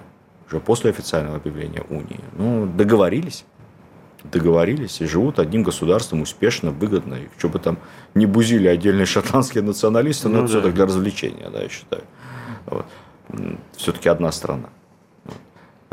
уже 0.47 0.59
после 0.59 0.89
официального 0.89 1.35
объявления 1.37 1.83
унии. 1.89 2.21
Ну, 2.37 2.65
договорились 2.65 3.45
договорились 4.23 5.01
и 5.01 5.07
живут 5.07 5.39
одним 5.39 5.63
государством 5.63 6.21
успешно, 6.21 6.69
выгодно. 6.69 7.15
И 7.15 7.27
что 7.39 7.49
бы 7.49 7.57
там 7.57 7.79
не 8.13 8.27
бузили 8.27 8.67
отдельные 8.67 9.07
шотландские 9.07 9.63
националисты, 9.63 10.29
но 10.29 10.37
ну, 10.37 10.43
это 10.43 10.53
да. 10.53 10.59
все 10.59 10.67
так 10.67 10.75
для 10.75 10.85
развлечения, 10.85 11.49
да, 11.49 11.63
я 11.63 11.69
считаю. 11.69 12.03
Вот 12.67 12.85
все-таки 13.75 14.09
одна 14.09 14.31
страна. 14.31 14.69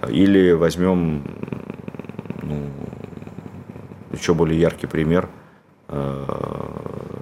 Или 0.09 0.53
возьмем 0.53 1.25
ну, 2.43 2.71
еще 4.13 4.35
более 4.35 4.61
яркий 4.61 4.87
пример 4.87 5.29
э, 5.89 6.25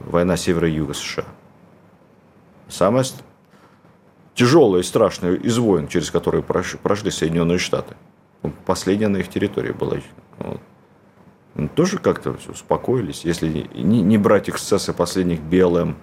война 0.06 0.36
севера 0.36 0.68
и 0.68 0.72
юга 0.72 0.94
США. 0.94 1.24
Самая 2.68 3.04
тяжелая 4.34 4.82
и 4.82 4.84
страшная 4.84 5.34
из 5.34 5.58
войн, 5.58 5.88
через 5.88 6.10
которые 6.10 6.42
прошли 6.42 7.10
Соединенные 7.10 7.58
Штаты. 7.58 7.96
Последняя 8.64 9.08
на 9.08 9.16
их 9.18 9.28
территории 9.28 9.72
была. 9.72 9.96
Вот. 10.38 10.60
Ну, 11.54 11.68
тоже 11.68 11.98
как-то 11.98 12.36
успокоились. 12.48 13.24
Если 13.24 13.68
не, 13.74 14.02
не 14.02 14.18
брать 14.18 14.50
эксцессы 14.50 14.92
последних 14.92 15.40
БЛМ 15.40 15.96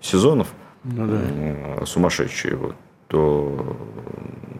сезонов, 0.00 0.48
ну, 0.82 1.06
да. 1.06 1.20
Э, 1.22 1.84
сумасшедшие, 1.86 2.56
вот, 2.56 2.74
то 3.14 3.76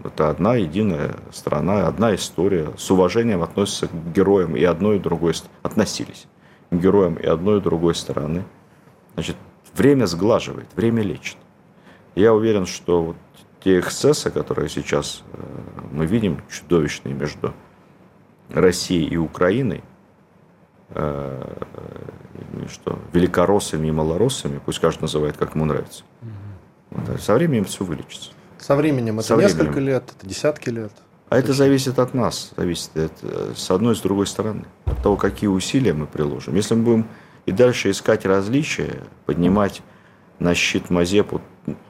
это 0.05 0.31
одна 0.31 0.55
единая 0.55 1.17
страна, 1.33 1.89
одна 1.89 2.15
история. 2.15 2.71
С 2.77 2.89
уважением 2.89 3.43
относятся 3.43 3.89
к 3.89 4.13
героям 4.15 4.57
и 4.57 4.63
одной, 4.63 4.99
и 4.99 5.01
другой 5.01 5.35
относились 5.65 6.29
к 6.71 6.77
героям 6.77 7.17
и 7.17 7.27
одной, 7.27 7.59
и 7.59 7.61
другой 7.61 7.97
стороны. 7.97 8.45
Значит, 9.15 9.35
время 9.75 10.07
сглаживает, 10.07 10.69
время 10.77 11.03
лечит. 11.03 11.37
Я 12.15 12.33
уверен, 12.33 12.65
что 12.65 13.03
вот 13.03 13.17
те 13.65 13.81
эксцессы, 13.81 14.31
которые 14.31 14.69
сейчас 14.69 15.25
э, 15.33 15.43
мы 15.91 16.07
видим, 16.07 16.41
чудовищные 16.49 17.13
между 17.13 17.53
Россией 18.51 19.09
и 19.09 19.17
Украиной, 19.17 19.83
э, 20.91 21.57
что 22.71 23.01
великороссами 23.13 23.89
и 23.89 23.91
малороссами, 23.91 24.61
пусть 24.65 24.79
каждый 24.79 25.03
называет, 25.03 25.37
как 25.37 25.57
ему 25.57 25.65
нравится. 25.65 26.05
Со 27.19 27.35
временем 27.35 27.65
все 27.65 27.85
вылечится. 27.85 28.31
Со 28.67 28.77
временем 28.77 29.19
это 29.19 29.29
Со 29.29 29.37
временем. 29.37 29.59
несколько 29.59 29.81
лет, 29.81 30.05
это 30.17 30.27
десятки 30.27 30.71
лет. 30.71 30.91
А 31.29 31.37
это 31.37 31.53
зависит 31.53 31.99
от 31.99 32.15
нас, 32.15 32.53
зависит 32.57 32.97
от, 32.97 33.13
э, 33.21 33.53
с 33.55 33.71
одной 33.71 33.93
и 33.93 33.95
с 33.95 34.01
другой 34.01 34.27
стороны, 34.27 34.65
от 34.87 35.03
того, 35.03 35.19
какие 35.19 35.49
усилия 35.49 35.93
мы 35.93 36.07
приложим. 36.07 36.55
Если 36.55 36.75
мы 36.75 36.83
будем 36.83 37.07
и 37.45 37.53
дальше 37.53 37.91
искать 37.91 38.25
различия, 38.25 39.03
поднимать 39.27 39.83
на 40.39 40.55
щит 40.55 40.89
Мазепу, 40.89 41.43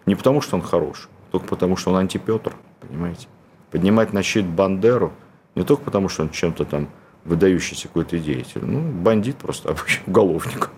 не 0.05 0.17
потому, 0.17 0.41
что 0.41 0.57
он 0.57 0.63
хорош, 0.63 1.09
только 1.31 1.47
потому, 1.47 1.77
что 1.77 1.93
он 1.93 1.99
антипетр, 1.99 2.53
понимаете? 2.81 3.29
Поднимать 3.71 4.13
на 4.13 4.25
щит 4.25 4.45
Бандеру 4.45 5.13
не 5.55 5.63
только 5.63 5.85
потому, 5.85 6.09
что 6.09 6.23
он 6.23 6.31
чем-то 6.31 6.65
там 6.65 6.89
выдающийся 7.25 7.87
какой-то 7.87 8.19
деятель, 8.19 8.65
ну, 8.65 8.81
бандит 8.81 9.37
просто 9.37 9.69
обычный, 9.71 10.03
уголовник. 10.09 10.71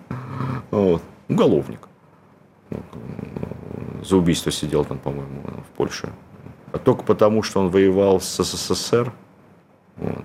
Вот. 0.70 1.00
Уголовник 1.30 1.88
за 4.06 4.16
убийство 4.16 4.52
сидел 4.52 4.84
там, 4.84 4.98
по-моему, 4.98 5.42
в 5.42 5.76
Польше. 5.76 6.12
А 6.72 6.78
только 6.78 7.02
потому, 7.02 7.42
что 7.42 7.60
он 7.60 7.68
воевал 7.70 8.20
с 8.20 8.42
СССР. 8.42 9.12
Вот. 9.96 10.24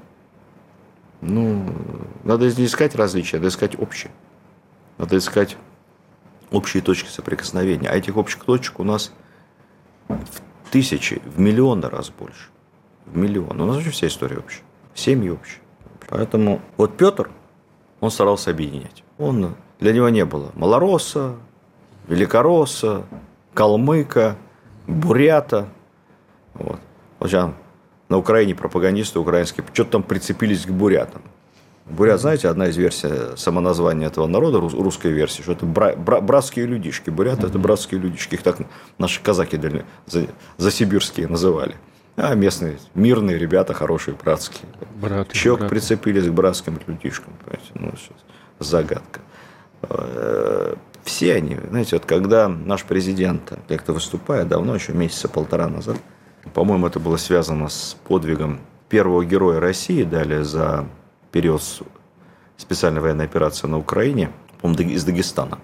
Ну, 1.22 1.66
надо 2.24 2.46
не 2.46 2.66
искать 2.66 2.96
различия, 2.96 3.38
надо 3.38 3.50
искать 3.50 3.80
общие. 3.80 4.12
Надо 4.98 5.18
искать 5.18 5.58
общие 6.52 6.84
точки 6.84 7.10
соприкосновения. 7.10 7.90
А 7.90 7.96
этих 7.96 8.18
общих 8.18 8.44
точек 8.44 8.80
у 8.80 8.84
нас 8.84 9.14
в 10.08 10.72
тысячи, 10.72 11.22
в 11.26 11.40
миллионы 11.40 11.90
раз 11.90 12.10
больше. 12.10 12.50
В 13.06 13.18
миллион. 13.18 13.60
У 13.62 13.66
нас 13.66 13.76
вообще 13.76 13.92
вся 13.92 14.08
история 14.08 14.38
общая. 14.38 14.62
Семьи 14.94 15.30
общие. 15.30 15.62
Поэтому 16.08 16.62
вот 16.78 16.98
Петр, 16.98 17.30
он 18.00 18.12
старался 18.12 18.52
объединять. 18.52 19.04
Он, 19.18 19.56
для 19.80 19.94
него 19.94 20.10
не 20.10 20.26
было 20.26 20.52
малороса, 20.56 21.36
великоросса, 22.08 23.06
калмыка, 23.54 24.38
бурята. 24.88 25.68
Вот. 26.54 26.80
вот 27.20 27.30
сейчас 27.30 27.52
на 28.10 28.18
Украине 28.18 28.56
пропагандисты 28.56 29.20
украинские 29.20 29.66
что-то 29.74 29.92
там 29.92 30.04
прицепились 30.04 30.66
к 30.66 30.70
бурятам. 30.70 31.22
Бурят, 31.86 32.22
знаете, 32.22 32.48
одна 32.48 32.68
из 32.68 32.78
версий 32.78 33.36
самоназвания 33.36 34.08
этого 34.08 34.28
народа, 34.28 34.60
русской 34.60 35.12
версии, 35.12 35.42
что 35.42 35.54
это 35.54 35.66
бра- 35.66 35.96
бра- 35.96 36.22
братские 36.22 36.66
людишки. 36.66 37.10
Буряты– 37.10 37.48
это 37.48 37.58
братские 37.60 38.00
людишки. 38.00 38.36
Их 38.36 38.44
так 38.44 38.58
наши 38.98 39.22
казаки 39.22 39.58
дальне, 39.58 39.86
за, 40.06 40.28
засибирские 40.58 41.28
называли. 41.28 41.76
А 42.16 42.34
местные 42.36 42.78
мирные 42.94 43.38
ребята, 43.38 43.74
хорошие, 43.74 44.16
братские. 44.16 44.70
Браты, 45.02 45.34
Чок 45.34 45.60
браты. 45.60 45.74
прицепились 45.76 46.28
к 46.28 46.32
братским 46.32 46.80
людишкам. 46.86 47.34
Понимаете? 47.44 47.72
Ну, 47.76 47.92
загадка. 48.60 49.20
Э, 51.02 51.06
все 51.06 51.36
они, 51.36 51.58
знаете, 51.70 51.96
вот 51.96 52.06
когда 52.06 52.48
наш 52.48 52.84
президент 52.84 53.54
как-то 53.68 53.94
выступает, 53.94 54.48
давно, 54.48 54.76
еще 54.76 54.94
месяца 54.94 55.28
полтора 55.28 55.68
назад, 55.68 55.98
по-моему, 56.54 56.88
это 56.88 57.00
было 57.00 57.18
связано 57.18 57.70
с 57.70 57.98
подвигом 58.08 58.60
первого 58.90 59.24
героя 59.24 59.60
России, 59.60 60.04
далее 60.04 60.44
за 60.44 60.86
период 61.32 61.62
специальной 62.58 63.02
военной 63.02 63.26
операции 63.26 63.68
на 63.68 63.78
Украине, 63.78 64.32
по-моему, 64.62 64.92
из 64.92 65.04
Дагестана. 65.04 65.60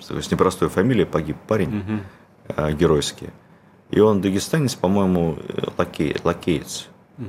С 0.00 0.30
непростой 0.30 0.68
фамилией 0.68 1.06
погиб 1.06 1.36
парень 1.48 1.78
угу. 1.78 2.70
геройский. 2.72 3.30
И 3.90 4.00
он 4.00 4.20
дагестанец, 4.20 4.74
по-моему, 4.74 5.38
лакей, 5.78 6.16
лакеец. 6.22 6.88
Угу. 7.18 7.28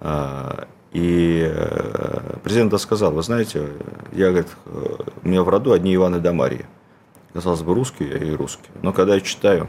Да? 0.00 0.66
И 0.96 1.42
э, 1.46 2.38
президент 2.42 2.80
сказал, 2.80 3.12
вы 3.12 3.22
знаете, 3.22 3.68
я, 4.12 4.30
говорит, 4.30 4.48
у 4.64 5.28
меня 5.28 5.42
в 5.42 5.48
роду 5.50 5.72
одни 5.72 5.94
Иваны 5.94 6.20
да 6.20 6.32
Марья. 6.32 6.64
Казалось 7.34 7.60
бы, 7.60 7.74
русские, 7.74 8.08
я 8.08 8.16
и 8.16 8.30
русский. 8.30 8.70
Но 8.80 8.94
когда 8.94 9.14
я 9.14 9.20
читаю, 9.20 9.68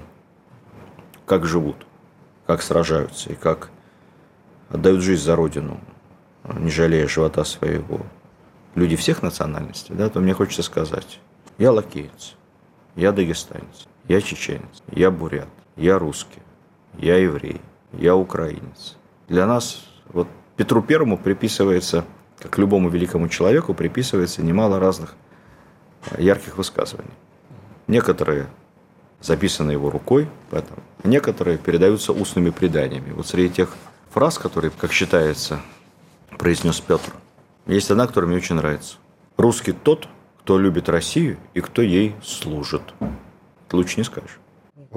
как 1.25 1.45
живут, 1.45 1.75
как 2.45 2.61
сражаются 2.61 3.29
и 3.29 3.35
как 3.35 3.71
отдают 4.69 5.01
жизнь 5.01 5.21
за 5.21 5.35
родину, 5.35 5.81
не 6.45 6.71
жалея 6.71 7.09
живота 7.09 7.43
своего, 7.43 8.05
люди 8.75 8.95
всех 8.95 9.21
национальностей, 9.21 9.95
да, 9.95 10.09
то 10.09 10.21
мне 10.21 10.33
хочется 10.33 10.63
сказать, 10.63 11.19
я 11.57 11.73
лакеец, 11.73 12.35
я 12.95 13.11
дагестанец, 13.11 13.89
я 14.07 14.21
чеченец, 14.21 14.81
я 14.93 15.11
бурят, 15.11 15.49
я 15.75 15.99
русский, 15.99 16.41
я 16.97 17.17
еврей, 17.17 17.59
я 17.91 18.15
украинец. 18.15 18.95
Для 19.27 19.45
нас 19.45 19.83
вот 20.07 20.29
Петру 20.57 20.81
Первому 20.81 21.17
приписывается, 21.17 22.03
как 22.39 22.57
любому 22.57 22.89
великому 22.89 23.29
человеку, 23.29 23.75
приписывается 23.75 24.41
немало 24.41 24.79
разных 24.79 25.15
э, 26.11 26.21
ярких 26.21 26.57
высказываний. 26.57 27.11
Некоторые 27.85 28.47
записаны 29.21 29.71
его 29.71 29.91
рукой, 29.91 30.27
поэтому 30.49 30.79
некоторые 31.03 31.59
передаются 31.59 32.11
устными 32.11 32.49
преданиями. 32.49 33.13
Вот 33.13 33.27
среди 33.27 33.53
тех 33.53 33.75
фраз, 34.09 34.39
которые, 34.39 34.71
как 34.71 34.91
считается, 34.91 35.59
произнес 36.39 36.79
Петр. 36.79 37.13
Есть 37.67 37.91
одна, 37.91 38.07
которая 38.07 38.27
мне 38.29 38.37
очень 38.37 38.55
нравится. 38.55 38.97
Русский 39.37 39.73
тот, 39.73 40.07
кто 40.39 40.57
любит 40.57 40.89
Россию 40.89 41.37
и 41.53 41.61
кто 41.61 41.83
ей 41.83 42.15
служит. 42.23 42.81
лучше 43.71 43.97
не 43.97 44.03
скажешь. 44.03 44.39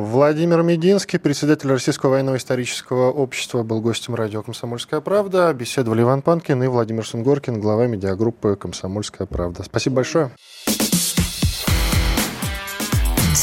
Владимир 0.00 0.62
Мединский, 0.62 1.18
председатель 1.18 1.68
Российского 1.68 2.10
военного 2.12 2.36
исторического 2.36 3.10
общества, 3.10 3.62
был 3.62 3.82
гостем 3.82 4.14
радио 4.14 4.42
«Комсомольская 4.42 5.02
правда». 5.02 5.52
Беседовали 5.52 6.00
Иван 6.00 6.22
Панкин 6.22 6.62
и 6.62 6.68
Владимир 6.68 7.06
Сунгоркин, 7.06 7.60
глава 7.60 7.86
медиагруппы 7.86 8.56
«Комсомольская 8.56 9.26
правда». 9.26 9.62
Спасибо 9.62 9.96
большое. 9.96 10.30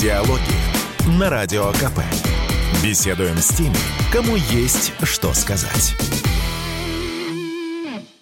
Диалоги 0.01 1.19
на 1.19 1.29
Радио 1.29 1.71
КП. 1.73 2.01
Беседуем 2.83 3.37
с 3.37 3.49
теми, 3.49 3.77
кому 4.11 4.35
есть 4.35 4.93
что 5.03 5.33
сказать. 5.33 5.95